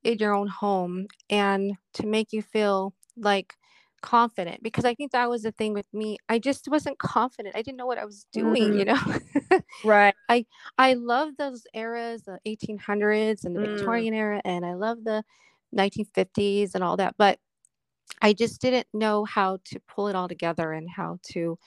in 0.05 0.18
your 0.18 0.35
own 0.35 0.49
home 0.49 1.07
and 1.29 1.73
to 1.93 2.07
make 2.07 2.33
you 2.33 2.43
feel 2.43 2.95
like 3.16 3.55
confident 4.03 4.63
because 4.63 4.85
I 4.85 4.95
think 4.95 5.13
that 5.13 5.29
was 5.29 5.43
the 5.43 5.53
thing 5.53 5.75
with 5.75 5.87
me. 5.93 6.19
I 6.29 6.39
just 6.39 6.69
wasn't 6.69 6.99
confident. 6.99 7.57
I 7.57 7.63
didn't 7.63 7.79
know 7.79 7.87
what 7.87 7.99
I 7.99 8.05
was 8.05 8.27
doing, 8.33 8.73
mm-hmm. 8.73 8.79
you 8.79 8.85
know. 8.87 9.61
right. 9.85 10.15
I 10.29 10.47
I 10.79 10.95
love 10.95 11.37
those 11.37 11.67
eras, 11.75 12.23
the 12.23 12.39
1800s 12.47 13.45
and 13.45 13.55
the 13.55 13.61
mm. 13.61 13.77
Victorian 13.77 14.15
era 14.15 14.41
and 14.45 14.65
I 14.65 14.75
love 14.75 15.05
the 15.05 15.23
1950s 15.77 16.75
and 16.75 16.85
all 16.85 16.97
that, 16.97 17.15
but 17.19 17.39
I 18.23 18.33
just 18.33 18.61
didn't 18.61 18.87
know 18.93 19.25
how 19.25 19.59
to 19.67 19.81
pull 19.89 20.09
it 20.09 20.17
all 20.17 20.29
together 20.29 20.73
and 20.73 20.89
how 20.91 21.19
to 21.33 21.59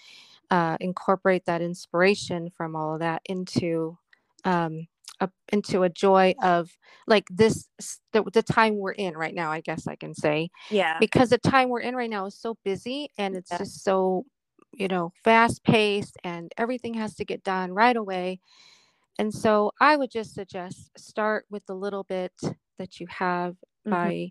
uh, 0.52 0.78
incorporate 0.80 1.46
that 1.46 1.62
inspiration 1.62 2.50
from 2.50 2.76
all 2.76 2.94
of 2.94 3.00
that 3.00 3.22
into 3.26 3.98
um, 4.46 4.88
a, 5.20 5.30
into 5.52 5.84
a 5.84 5.90
joy 5.90 6.34
of 6.42 6.78
like 7.08 7.26
this 7.30 7.68
the, 8.12 8.24
the 8.34 8.44
time 8.44 8.78
we're 8.78 8.92
in 8.92 9.16
right 9.16 9.36
now 9.36 9.52
i 9.52 9.62
guess 9.62 9.88
i 9.88 9.96
can 9.96 10.14
say 10.14 10.50
yeah 10.70 10.98
because 11.00 11.30
the 11.30 11.38
time 11.38 11.70
we're 11.70 11.80
in 11.80 11.96
right 11.96 12.10
now 12.10 12.26
is 12.26 12.38
so 12.38 12.58
busy 12.64 13.10
and 13.18 13.36
it's 13.36 13.52
yeah. 13.52 13.58
just 13.60 13.84
so 13.84 14.26
you 14.74 14.88
know 14.88 15.12
fast 15.24 15.64
paced 15.64 16.18
and 16.24 16.52
everything 16.58 16.94
has 16.94 17.16
to 17.16 17.26
get 17.26 17.44
done 17.44 17.72
right 17.72 17.96
away 17.96 18.40
and 19.20 19.34
so 19.34 19.72
i 19.80 19.96
would 19.96 20.12
just 20.12 20.34
suggest 20.34 20.90
start 20.98 21.46
with 21.50 21.66
the 21.66 21.76
little 21.76 22.04
bit 22.04 22.34
that 22.78 23.00
you 23.00 23.08
have 23.08 23.54
mm-hmm. 23.88 23.92
by 23.92 24.30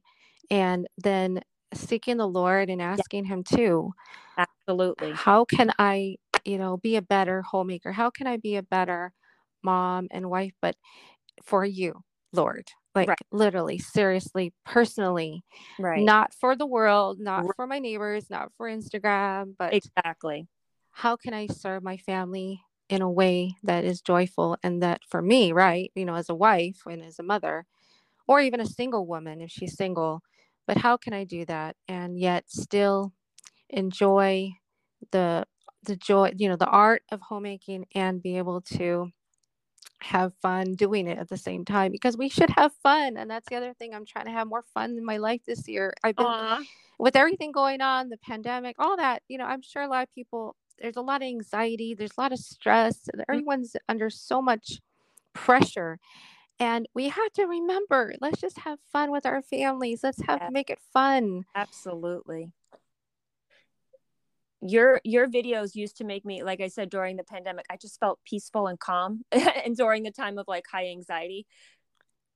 and 0.51 0.87
then 0.99 1.41
seeking 1.75 2.16
the 2.16 2.29
lord 2.29 2.68
and 2.68 2.83
asking 2.83 3.25
yeah. 3.25 3.35
him 3.35 3.45
too 3.45 3.93
absolutely 4.37 5.12
how 5.12 5.45
can 5.45 5.73
i 5.79 6.16
you 6.45 6.59
know 6.59 6.77
be 6.77 6.97
a 6.97 7.03
better 7.03 7.41
homemaker 7.43 7.93
how 7.93 8.11
can 8.11 8.27
i 8.27 8.37
be 8.37 8.57
a 8.57 8.62
better 8.62 9.12
mom 9.63 10.09
and 10.11 10.31
wife, 10.31 10.53
but 10.61 10.77
for 11.43 11.65
you, 11.65 12.03
Lord. 12.33 12.69
Like 12.95 13.09
right. 13.09 13.19
literally, 13.31 13.79
seriously, 13.79 14.53
personally. 14.67 15.43
Right. 15.79 16.03
Not 16.03 16.35
for 16.35 16.55
the 16.55 16.67
world, 16.67 17.19
not 17.19 17.45
right. 17.45 17.57
for 17.57 17.67
my 17.67 17.79
neighbors, 17.79 18.29
not 18.29 18.53
for 18.57 18.69
Instagram, 18.69 19.55
but 19.59 19.73
exactly. 19.73 20.47
How 20.91 21.17
can 21.17 21.33
I 21.33 21.47
serve 21.47 21.83
my 21.83 21.97
family 21.97 22.61
in 22.91 23.01
a 23.01 23.11
way 23.11 23.57
that 23.63 23.85
is 23.85 24.03
joyful 24.03 24.59
and 24.63 24.83
that 24.83 25.01
for 25.09 25.23
me, 25.23 25.53
right? 25.53 25.91
You 25.95 26.05
know, 26.05 26.15
as 26.15 26.29
a 26.29 26.35
wife 26.35 26.83
and 26.85 27.03
as 27.03 27.19
a 27.19 27.23
mother, 27.23 27.65
or 28.27 28.41
even 28.41 28.61
a 28.61 28.67
single 28.67 29.07
woman 29.07 29.41
if 29.41 29.51
she's 29.51 29.77
single, 29.77 30.23
but 30.67 30.77
how 30.77 30.99
can 30.99 31.15
I 31.15 31.25
do 31.25 31.47
that 31.47 31.77
and 31.89 32.19
yet 32.19 32.45
still 32.49 33.13
enjoy 33.71 34.53
the 35.11 35.47
the 35.85 35.97
joy, 35.97 36.33
you 36.37 36.49
know, 36.49 36.57
the 36.57 36.67
art 36.67 37.03
of 37.11 37.21
homemaking 37.21 37.87
and 37.95 38.23
be 38.23 38.39
able 38.39 38.61
to 38.61 39.11
have 40.03 40.33
fun 40.43 40.75
doing 40.75 41.07
it 41.07 41.19
at 41.19 41.29
the 41.29 41.37
same 41.37 41.65
time 41.65 41.93
because 41.93 42.17
we 42.17 42.29
should 42.29 42.51
have 42.51 42.73
fun 42.83 43.17
and 43.17 43.31
that's 43.31 43.49
the 43.49 43.57
other 43.57 43.75
thing 43.75 43.95
i'm 43.95 44.05
trying 44.05 44.27
to 44.27 44.31
have 44.31 44.47
more 44.47 44.65
fun 44.75 44.97
in 44.97 45.05
my 45.05 45.17
life 45.17 45.41
this 45.47 45.69
year 45.69 45.93
i've 46.05 46.17
been 46.17 46.27
Aww. 46.27 46.65
with 46.99 47.17
everything 47.17 47.53
going 47.53 47.81
on 47.81 48.09
the 48.09 48.19
pandemic 48.19 48.77
all 48.79 48.97
that 48.97 49.23
you 49.29 49.39
know 49.39 49.45
i'm 49.45 49.63
sure 49.63 49.83
a 49.83 49.89
lot 49.89 50.03
of 50.03 50.15
people 50.15 50.57
there's 50.81 50.97
a 50.97 51.01
lot 51.01 51.23
of 51.23 51.27
anxiety 51.27 51.95
there's 51.95 52.13
a 52.17 52.21
lot 52.21 52.33
of 52.33 52.39
stress 52.39 52.99
mm-hmm. 52.99 53.21
everyone's 53.29 53.77
under 53.89 54.11
so 54.11 54.43
much 54.43 54.81
pressure 55.35 55.99
and 56.59 56.87
we 56.95 57.09
have 57.09 57.33
to 57.33 57.45
remember 57.45 58.15
let's 58.21 58.41
just 58.41 58.59
have 58.59 58.79
fun 58.93 59.11
with 59.11 59.27
our 59.27 59.43
families 59.43 60.01
let's 60.03 60.21
have 60.23 60.41
yeah. 60.43 60.49
make 60.51 60.71
it 60.71 60.79
fun 60.93 61.45
absolutely 61.55 62.53
your 64.63 65.01
your 65.05 65.29
videos 65.29 65.75
used 65.75 65.97
to 65.97 66.05
make 66.05 66.25
me 66.25 66.43
like 66.43 66.61
i 66.61 66.69
said 66.69 66.89
during 66.89 67.17
the 67.17 67.25
pandemic 67.25 67.67
i 67.69 67.77
just 67.77 67.99
felt 67.99 68.21
peaceful 68.25 68.69
and 68.69 68.79
calm 68.79 69.23
and 69.33 69.77
during 69.77 70.05
the 70.05 70.11
time 70.11 70.39
of 70.39 70.47
like 70.47 70.65
high 70.71 70.87
anxiety 70.87 71.47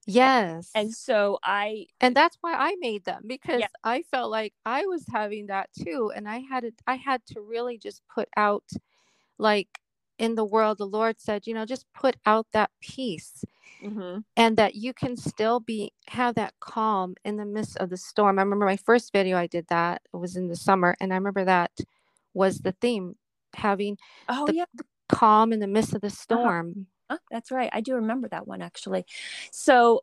yes 0.07 0.71
and 0.75 0.93
so 0.93 1.39
i 1.43 1.87
and 2.01 2.15
that's 2.15 2.37
why 2.41 2.53
i 2.55 2.75
made 2.81 3.05
them 3.05 3.23
because 3.27 3.61
yeah. 3.61 3.67
i 3.85 4.03
felt 4.03 4.31
like 4.31 4.53
i 4.65 4.85
was 4.87 5.05
having 5.13 5.47
that 5.47 5.69
too 5.73 6.13
and 6.15 6.29
i 6.29 6.39
had 6.39 6.65
it 6.65 6.75
i 6.87 6.95
had 6.95 7.25
to 7.27 7.41
really 7.41 7.79
just 7.79 8.03
put 8.13 8.29
out 8.37 8.65
like 9.39 9.81
in 10.19 10.35
the 10.35 10.45
world 10.45 10.79
the 10.79 10.87
lord 10.87 11.21
said 11.21 11.47
you 11.47 11.55
know 11.55 11.65
just 11.65 11.87
put 11.93 12.17
out 12.25 12.47
that 12.53 12.71
peace 12.81 13.45
mm-hmm. 13.83 14.19
and 14.37 14.57
that 14.57 14.75
you 14.75 14.93
can 14.93 15.17
still 15.17 15.61
be 15.61 15.93
have 16.09 16.37
that 16.37 16.55
calm 16.61 17.15
in 17.25 17.37
the 17.37 17.45
midst 17.45 17.77
of 17.79 17.91
the 17.91 17.97
storm 17.97 18.39
i 18.39 18.43
remember 18.43 18.65
my 18.65 18.77
first 18.77 19.13
video 19.13 19.37
i 19.37 19.47
did 19.47 19.67
that 19.69 20.03
it 20.13 20.17
was 20.17 20.37
in 20.37 20.49
the 20.49 20.57
summer 20.57 20.97
and 21.01 21.13
i 21.13 21.17
remember 21.17 21.45
that 21.45 21.73
was 22.37 22.59
the 22.59 22.73
theme 22.73 23.15
having 23.55 23.97
oh 24.29 24.47
the, 24.47 24.55
yeah. 24.55 24.65
calm 25.09 25.53
in 25.53 25.61
the 25.61 25.67
midst 25.67 25.95
of 25.95 26.03
the 26.03 26.09
uh-huh. 26.09 26.17
storm. 26.17 26.87
Uh-huh. 27.09 27.19
that's 27.31 27.51
right. 27.51 27.71
I 27.73 27.81
do 27.81 27.95
remember 27.95 28.29
that 28.29 28.47
one 28.47 28.63
actually. 28.63 29.05
So 29.51 30.03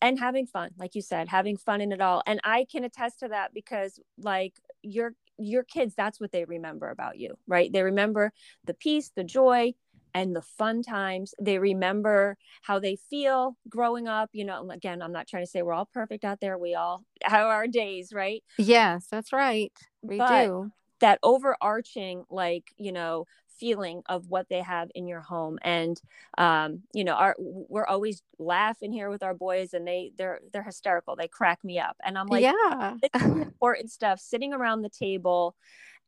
and 0.00 0.18
having 0.18 0.46
fun 0.46 0.70
like 0.78 0.94
you 0.94 1.02
said 1.02 1.28
having 1.28 1.56
fun 1.56 1.80
in 1.80 1.92
it 1.92 2.00
all. 2.00 2.22
And 2.26 2.40
i 2.44 2.66
can 2.70 2.84
attest 2.84 3.20
to 3.20 3.28
that 3.28 3.52
because 3.54 4.00
like 4.18 4.54
your 4.82 5.12
your 5.38 5.64
kids 5.64 5.94
that's 5.94 6.18
what 6.20 6.32
they 6.32 6.44
remember 6.44 6.88
about 6.88 7.18
you 7.18 7.34
right? 7.46 7.72
They 7.72 7.82
remember 7.82 8.32
the 8.64 8.74
peace 8.74 9.12
the 9.14 9.24
joy 9.24 9.74
and 10.14 10.34
the 10.34 10.40
fun 10.40 10.82
times. 10.82 11.34
They 11.38 11.58
remember 11.58 12.38
how 12.62 12.78
they 12.78 12.96
feel 13.10 13.56
growing 13.68 14.08
up 14.08 14.30
you 14.32 14.44
know 14.44 14.70
again 14.70 15.02
i'm 15.02 15.12
not 15.12 15.26
trying 15.26 15.44
to 15.44 15.50
say 15.50 15.62
we're 15.62 15.74
all 15.74 15.90
perfect 15.92 16.24
out 16.24 16.40
there. 16.40 16.56
We 16.56 16.74
all 16.74 17.04
have 17.22 17.46
our 17.46 17.66
days 17.66 18.12
right? 18.14 18.42
Yes 18.56 19.08
that's 19.10 19.32
right. 19.32 19.72
We 20.02 20.18
but 20.18 20.44
do 20.44 20.70
that 21.00 21.18
overarching 21.22 22.24
like 22.30 22.72
you 22.76 22.92
know 22.92 23.26
feeling 23.58 24.02
of 24.06 24.28
what 24.28 24.48
they 24.50 24.60
have 24.60 24.90
in 24.94 25.06
your 25.06 25.20
home. 25.20 25.58
And 25.62 26.00
um 26.38 26.82
you 26.92 27.04
know 27.04 27.14
our 27.14 27.34
we're 27.38 27.86
always 27.86 28.22
laughing 28.38 28.92
here 28.92 29.10
with 29.10 29.22
our 29.22 29.34
boys 29.34 29.72
and 29.74 29.86
they 29.86 30.12
they're 30.16 30.40
they're 30.52 30.62
hysterical. 30.62 31.16
They 31.16 31.28
crack 31.28 31.62
me 31.64 31.78
up. 31.78 31.96
And 32.04 32.18
i'm 32.18 32.26
like 32.26 32.42
yeah. 32.42 32.94
important 33.14 33.90
stuff 33.90 34.20
sitting 34.20 34.52
around 34.52 34.82
the 34.82 34.90
table 34.90 35.56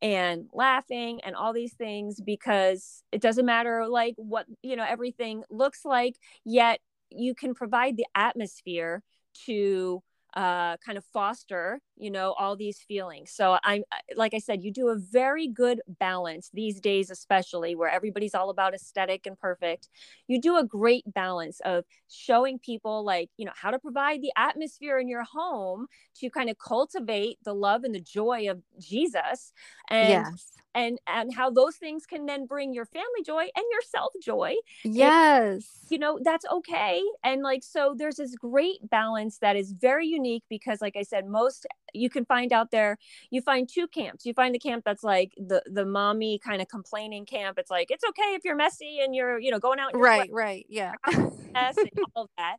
and 0.01 0.47
laughing 0.53 1.21
and 1.25 1.35
all 1.35 1.53
these 1.53 1.75
things 1.75 2.21
because 2.21 3.03
it 3.11 3.21
doesn't 3.21 3.47
matter 3.47 3.87
like 3.89 4.15
what 4.17 4.47
you 4.63 4.77
know 4.77 4.87
everything 4.89 5.43
looks 5.51 5.85
like 5.85 6.15
yet 6.45 6.79
you 7.11 7.35
can 7.35 7.55
provide 7.55 7.97
the 7.97 8.07
atmosphere 8.15 9.03
to 9.47 10.03
uh, 10.35 10.77
kind 10.79 10.99
of 10.99 11.05
foster 11.13 11.81
you 11.99 12.11
know 12.11 12.35
all 12.39 12.57
these 12.57 12.79
feelings. 12.79 13.31
So 13.31 13.59
i'm 13.65 13.83
like 14.17 14.35
i 14.35 14.39
said 14.39 14.63
you 14.63 14.73
do 14.73 14.89
a 14.89 14.97
very 14.97 15.49
good 15.49 15.81
balance 16.01 16.51
these 16.53 16.81
days 16.81 17.11
especially 17.11 17.75
where 17.75 17.91
everybody's 17.91 18.35
all 18.35 18.51
about 18.51 18.75
aesthetic 18.75 19.27
and 19.27 19.39
perfect. 19.39 19.89
You 20.27 20.41
do 20.41 20.57
a 20.57 20.65
great 20.65 21.05
balance 21.13 21.61
of 21.65 21.85
showing 22.09 22.59
people 22.59 23.05
like 23.05 23.31
you 23.37 23.45
know 23.45 23.53
how 23.55 23.71
to 23.71 23.79
provide 23.79 24.23
the 24.23 24.33
atmosphere 24.37 24.99
in 24.99 25.09
your 25.09 25.25
home 25.25 25.87
to 26.17 26.31
kind 26.31 26.51
of 26.51 26.59
cultivate 26.59 27.39
the 27.45 27.55
love 27.55 27.85
and 27.85 27.95
the 27.95 28.01
joy 28.01 28.51
of 28.51 28.63
jesus 28.79 29.53
and 29.91 30.09
yes. 30.09 30.53
and 30.75 30.99
and 31.07 31.35
how 31.35 31.51
those 31.51 31.77
things 31.77 32.07
can 32.07 32.27
then 32.27 32.47
bring 32.47 32.73
your 32.73 32.87
family 32.87 33.23
joy 33.25 33.43
and 33.43 33.65
yourself 33.73 34.13
joy. 34.23 34.55
Yes. 34.85 35.53
and, 35.83 35.91
you 35.91 35.99
know 35.99 36.19
that's 36.23 36.45
okay. 36.53 37.03
And 37.25 37.43
like 37.43 37.63
so 37.63 37.95
there's 37.97 38.17
this 38.17 38.35
great 38.35 38.89
balance 38.89 39.39
that 39.39 39.57
is 39.57 39.73
very 39.73 40.07
unique 40.07 40.45
because 40.49 40.81
like 40.81 40.97
i 40.97 41.03
said 41.03 41.27
most 41.27 41.67
you 41.95 42.11
can 42.11 42.25
find 42.25 42.53
out 42.53 42.71
there 42.71 42.99
you 43.31 43.41
find 43.41 43.69
two 43.69 43.87
camps. 43.89 44.25
You 44.27 44.35
find 44.35 44.55
the 44.55 44.59
camp 44.59 44.85
that's 44.85 45.03
like 45.03 45.33
the 45.37 45.63
the 45.67 45.85
mommy 45.85 46.39
kind 46.39 46.61
of 46.63 46.69
complaining 46.69 47.27
camp. 47.27 47.59
It's 47.59 47.71
like 47.71 47.91
it's 47.91 48.05
okay 48.09 48.35
if 48.35 48.45
you're 48.45 48.57
messy 48.57 49.01
and 49.03 49.15
you're 49.15 49.39
you 49.39 49.51
know 49.51 49.59
going 49.59 49.79
out 49.79 49.97
right 49.97 50.31
right 50.33 50.67
yeah. 50.69 50.93
and 51.07 51.37
all 52.15 52.31
that. 52.37 52.57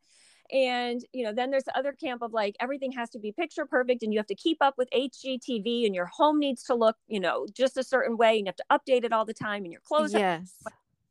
And 0.52 1.02
you 1.14 1.24
know 1.24 1.34
then 1.34 1.52
there's 1.52 1.66
the 1.66 1.78
other 1.78 1.94
camp 1.94 2.22
of 2.22 2.34
like 2.34 2.56
everything 2.60 2.92
has 2.94 3.10
to 3.12 3.20
be 3.20 3.32
picture 3.32 3.66
perfect 3.66 4.04
and 4.04 4.12
you 4.12 4.20
have 4.20 4.28
to 4.28 4.36
keep 4.36 4.58
up 4.62 4.74
with 4.80 4.90
hgtv 4.90 5.86
and 5.86 5.94
your 5.94 6.08
home 6.08 6.40
needs 6.40 6.64
to 6.64 6.74
look 6.74 6.96
you 7.08 7.20
know 7.20 7.46
just 7.54 7.78
a 7.78 7.84
certain 7.84 8.18
way 8.18 8.40
and 8.40 8.40
you 8.40 8.46
have 8.48 8.56
to 8.56 8.66
update 8.72 9.04
it 9.04 9.14
all 9.14 9.26
the 9.26 9.34
time 9.34 9.64
and 9.64 9.72
your 9.72 9.82
clothes 9.82 10.12
yes 10.12 10.52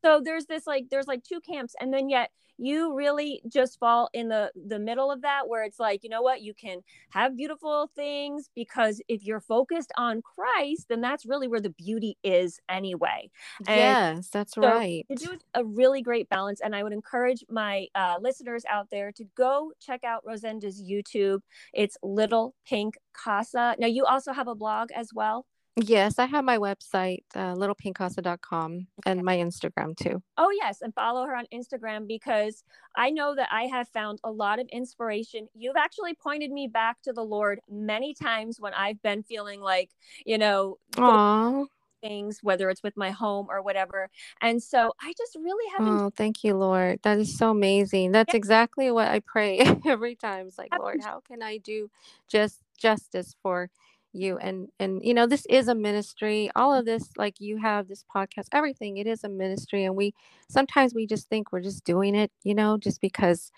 so 0.04 0.20
there's 0.24 0.46
this 0.46 0.66
like 0.66 0.86
there's 0.90 1.06
like 1.06 1.24
two 1.24 1.40
camps 1.40 1.74
and 1.80 1.92
then 1.92 2.08
yet 2.08 2.30
you 2.58 2.94
really 2.94 3.40
just 3.48 3.78
fall 3.78 4.10
in 4.12 4.28
the 4.28 4.50
the 4.66 4.78
middle 4.78 5.10
of 5.10 5.22
that 5.22 5.48
where 5.48 5.62
it's 5.62 5.78
like 5.78 6.02
you 6.02 6.10
know 6.10 6.22
what? 6.22 6.42
You 6.42 6.52
can 6.52 6.80
have 7.10 7.36
beautiful 7.36 7.90
things 7.94 8.50
because 8.54 9.00
if 9.08 9.24
you're 9.24 9.40
focused 9.40 9.92
on 9.96 10.20
christ 10.22 10.86
then 10.88 11.00
that's 11.00 11.24
really 11.24 11.48
where 11.48 11.60
the 11.60 11.70
beauty 11.70 12.18
is 12.22 12.60
anyway. 12.68 13.30
And 13.66 13.76
yes 13.76 14.28
that's 14.30 14.54
so 14.54 14.62
right. 14.62 15.06
do 15.16 15.38
a 15.54 15.64
really 15.64 16.02
great 16.02 16.28
balance 16.28 16.60
and 16.60 16.74
i 16.74 16.82
would 16.82 16.92
encourage 16.92 17.44
my 17.48 17.86
uh, 17.94 18.16
listeners 18.20 18.64
out 18.68 18.88
there 18.90 19.12
to 19.12 19.24
go 19.36 19.72
check 19.80 20.04
out 20.04 20.24
rosenda's 20.26 20.82
youtube. 20.82 21.40
It's 21.72 21.96
little 22.02 22.54
pink 22.66 22.96
casa. 23.12 23.76
Now 23.78 23.86
you 23.86 24.04
also 24.04 24.32
have 24.32 24.48
a 24.48 24.54
blog 24.54 24.90
as 24.92 25.10
well 25.14 25.46
Yes, 25.80 26.18
I 26.18 26.26
have 26.26 26.44
my 26.44 26.58
website, 26.58 27.22
uh, 27.36 27.54
littlepinkcasa.com, 27.54 28.86
and 29.06 29.22
my 29.22 29.36
Instagram 29.36 29.96
too. 29.96 30.20
Oh, 30.36 30.50
yes. 30.50 30.82
And 30.82 30.92
follow 30.92 31.24
her 31.24 31.36
on 31.36 31.46
Instagram 31.54 32.08
because 32.08 32.64
I 32.96 33.10
know 33.10 33.34
that 33.36 33.48
I 33.52 33.64
have 33.64 33.88
found 33.88 34.18
a 34.24 34.30
lot 34.30 34.58
of 34.58 34.66
inspiration. 34.72 35.48
You've 35.54 35.76
actually 35.76 36.14
pointed 36.14 36.50
me 36.50 36.66
back 36.66 37.00
to 37.02 37.12
the 37.12 37.22
Lord 37.22 37.60
many 37.70 38.12
times 38.12 38.60
when 38.60 38.74
I've 38.74 39.00
been 39.02 39.22
feeling 39.22 39.60
like, 39.60 39.90
you 40.26 40.36
know, 40.36 40.78
Aww. 40.96 41.66
things, 42.02 42.40
whether 42.42 42.70
it's 42.70 42.82
with 42.82 42.96
my 42.96 43.10
home 43.10 43.46
or 43.48 43.62
whatever. 43.62 44.10
And 44.40 44.60
so 44.60 44.92
I 45.00 45.12
just 45.16 45.36
really 45.36 45.70
haven't. 45.76 46.00
Oh, 46.00 46.10
thank 46.16 46.42
you, 46.42 46.56
Lord. 46.56 46.98
That 47.02 47.18
is 47.18 47.38
so 47.38 47.50
amazing. 47.50 48.10
That's 48.10 48.34
yeah. 48.34 48.38
exactly 48.38 48.90
what 48.90 49.08
I 49.08 49.20
pray 49.20 49.58
every 49.86 50.16
time. 50.16 50.48
It's 50.48 50.58
like, 50.58 50.76
Lord, 50.76 51.00
how 51.04 51.20
can 51.20 51.40
I 51.40 51.58
do 51.58 51.88
just 52.26 52.62
justice 52.76 53.36
for 53.42 53.70
you 54.12 54.38
and 54.38 54.68
and 54.80 55.00
you 55.04 55.12
know 55.12 55.26
this 55.26 55.44
is 55.50 55.68
a 55.68 55.74
ministry 55.74 56.50
all 56.56 56.74
of 56.74 56.84
this 56.84 57.10
like 57.16 57.34
you 57.40 57.58
have 57.58 57.88
this 57.88 58.04
podcast 58.14 58.46
everything 58.52 58.96
it 58.96 59.06
is 59.06 59.22
a 59.24 59.28
ministry 59.28 59.84
and 59.84 59.96
we 59.96 60.14
sometimes 60.48 60.94
we 60.94 61.06
just 61.06 61.28
think 61.28 61.52
we're 61.52 61.60
just 61.60 61.84
doing 61.84 62.14
it 62.14 62.30
you 62.42 62.54
know 62.54 62.78
just 62.78 63.00
because 63.00 63.50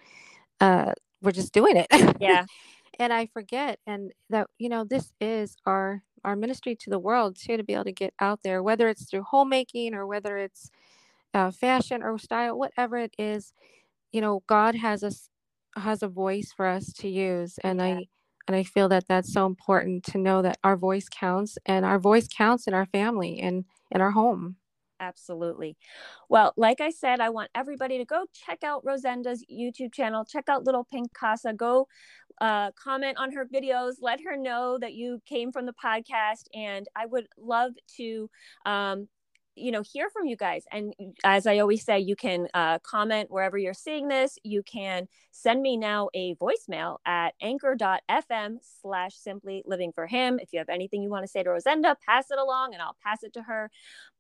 uh 0.61 0.93
we're 1.23 1.31
just 1.31 1.53
doing 1.53 1.77
it 1.77 1.87
yeah 2.21 2.45
and 2.99 3.13
i 3.13 3.27
forget 3.27 3.79
and 3.87 4.13
that 4.29 4.49
you 4.59 4.69
know 4.69 4.85
this 4.85 5.13
is 5.21 5.57
our 5.67 6.03
our 6.25 6.37
ministry 6.37 6.75
to 6.75 6.91
the 6.91 6.99
world 6.99 7.37
too 7.37 7.57
to 7.57 7.65
be 7.65 7.75
able 7.75 7.85
to 7.85 7.93
get 7.93 8.13
out 8.21 8.41
there 8.43 8.63
whether 8.63 8.89
it's 8.89 9.09
through 9.09 9.23
homemaking 9.23 9.95
or 9.95 10.07
whether 10.07 10.37
it's 10.37 10.71
uh, 11.33 11.51
fashion 11.51 12.03
or 12.03 12.19
style 12.19 12.59
whatever 12.59 12.99
it 12.99 13.15
is 13.19 13.53
you 14.13 14.21
know 14.21 14.43
god 14.49 14.75
has 14.75 15.05
us 15.05 15.29
has 15.77 16.03
a 16.03 16.09
voice 16.09 16.53
for 16.55 16.67
us 16.67 16.93
to 16.93 17.09
use 17.09 17.57
and 17.63 17.79
yeah. 17.79 17.87
i 17.87 18.05
and 18.47 18.57
I 18.57 18.63
feel 18.63 18.89
that 18.89 19.07
that's 19.09 19.33
so 19.33 19.47
important 19.47 20.05
to 20.05 20.19
know 20.19 20.43
that 20.43 20.59
our 20.65 20.77
voice 20.77 21.09
counts 21.09 21.59
and 21.67 21.85
our 21.85 21.99
voice 21.99 22.29
counts 22.29 22.67
in 22.67 22.75
our 22.75 22.87
family 22.87 23.39
and 23.41 23.65
in 23.91 24.01
our 24.01 24.11
home. 24.11 24.57
Absolutely. 25.01 25.77
Well, 26.29 26.53
like 26.57 26.81
I 26.81 26.91
said, 26.91 27.21
I 27.21 27.31
want 27.31 27.51
everybody 27.55 27.97
to 27.99 28.05
go 28.05 28.27
check 28.35 28.63
out 28.63 28.85
Rosenda's 28.85 29.45
YouTube 29.51 29.95
channel, 29.95 30.27
check 30.27 30.49
out 30.49 30.65
Little 30.65 30.85
Pink 30.85 31.15
Casa, 31.15 31.55
go 31.55 31.89
uh, 32.41 32.71
comment 32.73 33.17
on 33.19 33.33
her 33.33 33.47
videos, 33.47 33.95
let 34.03 34.21
her 34.23 34.37
know 34.37 34.79
that 34.79 34.93
you 34.93 35.21
came 35.27 35.53
from 35.53 35.65
the 35.65 35.75
podcast. 35.83 36.45
And 36.55 36.87
I 36.95 37.07
would 37.07 37.27
love 37.39 37.73
to 37.97 38.29
um, 38.67 39.09
you 39.57 39.71
know 39.71 39.83
hear 39.83 40.09
from 40.11 40.27
you 40.27 40.37
guys. 40.37 40.65
And 40.71 40.95
as 41.25 41.47
i 41.47 41.59
always 41.59 41.85
say 41.85 41.99
you 41.99 42.17
can 42.17 42.49
uh, 42.55 42.79
comment 42.81 43.31
wherever 43.31 43.59
you're 43.59 43.75
seeing 43.75 44.09
this. 44.09 44.39
You 44.43 44.63
can 44.63 45.09
send 45.33 45.63
me 45.63 45.77
now 45.77 46.09
a 46.15 46.35
voicemail 46.37 46.99
at 47.07 47.35
anchor.fm 47.41 48.59
slash 48.83 49.15
simply 49.15 49.63
living 49.67 49.93
for 49.93 50.07
him. 50.07 50.39
If 50.39 50.53
you 50.53 50.59
have 50.59 50.69
anything 50.69 51.03
you 51.03 51.11
want 51.11 51.25
to 51.25 51.29
say 51.31 51.43
to 51.43 51.51
rosenda 51.51 51.97
pass 52.07 52.31
it 52.31 52.39
along 52.39 52.75
and 52.75 52.83
i'll 52.83 52.97
pass 53.03 53.23
it 53.23 53.33
to 53.35 53.43
her. 53.43 53.71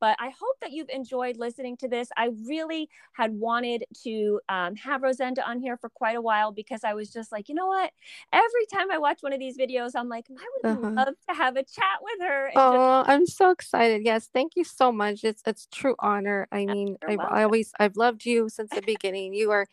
But 0.00 0.16
i 0.18 0.30
hope 0.30 0.56
that 0.60 0.72
you've 0.72 0.90
enjoyed 0.90 1.36
listening 1.36 1.76
to 1.78 1.88
this. 1.88 2.08
I 2.16 2.30
really 2.46 2.88
had 3.12 3.32
wanted 3.32 3.84
to 4.04 4.40
um, 4.48 4.76
have 4.76 5.02
rosenda 5.02 5.46
on 5.48 5.60
here 5.60 5.76
for 5.76 5.90
quite 5.90 6.16
a 6.16 6.20
while 6.20 6.52
because 6.52 6.84
i 6.84 6.94
was 6.94 7.10
just 7.10 7.32
like 7.32 7.48
you 7.48 7.54
know 7.54 7.66
what? 7.66 7.92
Every 8.32 8.66
time 8.72 8.90
i 8.90 8.98
watch 8.98 9.18
one 9.20 9.32
of 9.32 9.38
these 9.38 9.56
videos 9.56 9.92
i'm 9.94 10.08
like 10.08 10.26
i 10.30 10.68
would 10.68 10.78
uh-huh. 10.78 10.90
love 10.90 11.14
to 11.28 11.34
have 11.34 11.56
a 11.56 11.62
chat 11.62 11.98
with 12.02 12.28
her 12.28 12.50
oh 12.56 13.02
just- 13.02 13.10
i'm 13.10 13.26
so 13.26 13.50
excited. 13.50 14.02
Yes 14.04 14.28
thank 14.32 14.52
you 14.56 14.64
so 14.64 14.90
much 14.92 15.19
it's 15.24 15.42
it's 15.46 15.66
true 15.72 15.94
honor. 15.98 16.48
I 16.52 16.64
mean, 16.66 16.96
I, 17.06 17.16
I 17.30 17.42
always 17.44 17.72
I've 17.80 17.96
loved 17.96 18.24
you 18.26 18.48
since 18.48 18.72
the 18.72 18.82
beginning. 18.82 19.34
You 19.34 19.50
are, 19.50 19.66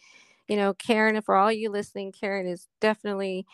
you 0.48 0.56
know, 0.58 0.74
Karen. 0.74 1.22
For 1.22 1.36
all 1.36 1.52
you 1.52 1.70
listening, 1.70 2.12
Karen 2.12 2.48
is 2.48 2.68
definitely, 2.82 3.46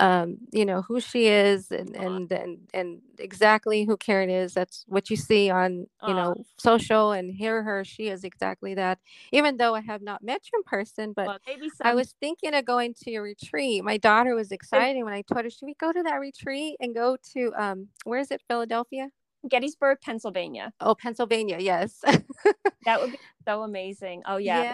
um, 0.00 0.38
you 0.52 0.64
know, 0.64 0.82
who 0.82 1.00
she 1.00 1.26
is 1.28 1.70
and 1.70 1.96
and 1.96 2.30
and 2.32 2.58
and 2.74 3.02
exactly 3.18 3.84
who 3.84 3.96
Karen 3.96 4.30
is. 4.30 4.54
That's 4.54 4.84
what 4.88 5.10
you 5.10 5.16
see 5.16 5.50
on 5.50 5.86
you 6.06 6.14
know 6.14 6.34
social 6.58 7.12
and 7.12 7.32
hear 7.34 7.62
her. 7.62 7.84
She 7.84 8.08
is 8.08 8.24
exactly 8.24 8.74
that. 8.74 8.98
Even 9.32 9.56
though 9.56 9.74
I 9.74 9.80
have 9.80 10.02
not 10.02 10.22
met 10.22 10.42
you 10.52 10.58
in 10.58 10.64
person, 10.64 11.12
but 11.14 11.26
well, 11.26 11.38
I 11.82 11.94
was 11.94 12.14
thinking 12.20 12.54
of 12.54 12.64
going 12.64 12.94
to 13.02 13.10
your 13.10 13.22
retreat. 13.22 13.84
My 13.84 13.96
daughter 13.98 14.34
was 14.34 14.52
excited 14.52 15.02
when 15.04 15.14
I 15.14 15.22
told 15.22 15.44
her, 15.44 15.50
"Should 15.50 15.66
we 15.66 15.74
go 15.74 15.92
to 15.92 16.02
that 16.04 16.16
retreat 16.20 16.76
and 16.80 16.94
go 16.94 17.16
to 17.34 17.52
um, 17.56 17.88
where 18.04 18.20
is 18.20 18.30
it, 18.30 18.42
Philadelphia?" 18.48 19.10
Gettysburg, 19.48 19.98
Pennsylvania. 20.02 20.72
Oh, 20.80 20.94
Pennsylvania, 20.94 21.58
yes. 21.60 22.00
that 22.84 23.00
would 23.00 23.12
be 23.12 23.18
so 23.46 23.62
amazing. 23.62 24.22
Oh 24.26 24.36
yeah. 24.36 24.72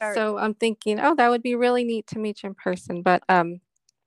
Yeah. 0.00 0.14
So 0.14 0.38
I'm 0.38 0.54
thinking, 0.54 1.00
oh, 1.00 1.14
that 1.14 1.30
would 1.30 1.42
be 1.42 1.54
really 1.54 1.84
neat 1.84 2.06
to 2.08 2.18
meet 2.18 2.42
you 2.42 2.48
in 2.48 2.54
person. 2.54 3.02
But 3.02 3.22
um 3.28 3.60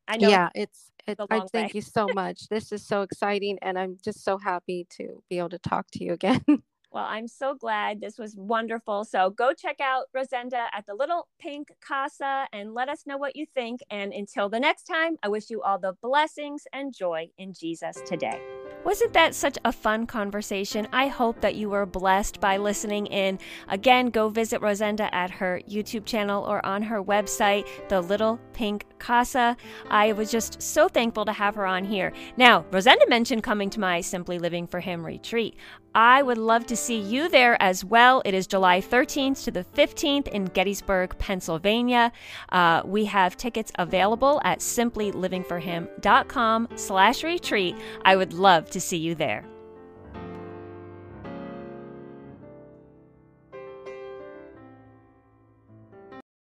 I 0.07 0.17
know 0.17 0.29
yeah, 0.29 0.49
it's 0.55 0.91
it, 1.07 1.17
I 1.31 1.41
thank 1.51 1.73
way. 1.73 1.75
you 1.75 1.81
so 1.81 2.07
much. 2.13 2.47
This 2.49 2.71
is 2.71 2.85
so 2.85 3.01
exciting 3.01 3.57
and 3.61 3.77
I'm 3.77 3.97
just 4.03 4.23
so 4.23 4.37
happy 4.37 4.85
to 4.91 5.23
be 5.29 5.39
able 5.39 5.49
to 5.49 5.59
talk 5.59 5.87
to 5.93 6.03
you 6.03 6.13
again. 6.13 6.43
Well, 6.91 7.05
I'm 7.07 7.27
so 7.27 7.53
glad. 7.53 8.01
This 8.01 8.17
was 8.17 8.35
wonderful. 8.35 9.03
So 9.03 9.29
go 9.29 9.53
check 9.53 9.79
out 9.79 10.05
Rosenda 10.11 10.67
at 10.73 10.87
the 10.87 10.95
Little 10.95 11.27
Pink 11.39 11.67
Casa 11.85 12.47
and 12.51 12.73
let 12.73 12.89
us 12.89 13.05
know 13.05 13.17
what 13.17 13.35
you 13.35 13.45
think. 13.53 13.81
And 13.91 14.11
until 14.11 14.49
the 14.49 14.59
next 14.59 14.83
time, 14.83 15.17
I 15.21 15.27
wish 15.27 15.51
you 15.51 15.61
all 15.61 15.77
the 15.77 15.93
blessings 16.01 16.63
and 16.73 16.91
joy 16.91 17.29
in 17.37 17.53
Jesus 17.53 18.01
today. 18.07 18.41
Wasn't 18.85 19.11
that 19.11 19.35
such 19.35 19.57
a 19.65 19.73
fun 19.73 20.07
conversation? 20.07 20.87
I 20.93 21.07
hope 21.07 21.41
that 21.41 21.55
you 21.55 21.69
were 21.69 21.85
blessed 21.85 22.39
by 22.39 22.55
listening 22.55 23.07
in. 23.07 23.37
Again, 23.67 24.07
go 24.07 24.29
visit 24.29 24.61
Rosenda 24.61 25.13
at 25.13 25.29
her 25.29 25.61
YouTube 25.69 26.05
channel 26.05 26.45
or 26.45 26.65
on 26.65 26.81
her 26.83 27.03
website, 27.03 27.67
The 27.89 27.99
Little 27.99 28.39
Pink 28.53 28.85
Casa. 28.97 29.57
I 29.89 30.13
was 30.13 30.31
just 30.31 30.61
so 30.61 30.87
thankful 30.87 31.25
to 31.25 31.33
have 31.33 31.55
her 31.55 31.65
on 31.65 31.83
here. 31.83 32.13
Now, 32.37 32.65
Rosenda 32.71 33.05
mentioned 33.09 33.43
coming 33.43 33.69
to 33.71 33.81
my 33.81 33.99
Simply 33.99 34.39
Living 34.39 34.65
for 34.65 34.79
Him 34.79 35.05
retreat. 35.05 35.57
I 35.95 36.21
would 36.21 36.37
love 36.37 36.65
to 36.67 36.75
see 36.75 36.99
you 36.99 37.29
there 37.29 37.59
as 37.61 37.83
well. 37.83 38.21
It 38.25 38.33
is 38.33 38.45
July 38.45 38.81
13th 38.81 39.43
to 39.45 39.51
the 39.51 39.63
15th 39.63 40.27
in 40.27 40.45
Gettysburg, 40.45 41.17
Pennsylvania. 41.17 42.11
Uh, 42.49 42.81
we 42.85 43.05
have 43.05 43.37
tickets 43.37 43.71
available 43.75 44.41
at 44.43 44.59
simplylivingforhim.com 44.59 46.67
slash 46.75 47.23
retreat. 47.23 47.75
I 48.05 48.15
would 48.15 48.33
love 48.33 48.69
to 48.71 48.79
see 48.79 48.97
you 48.97 49.15
there. 49.15 49.48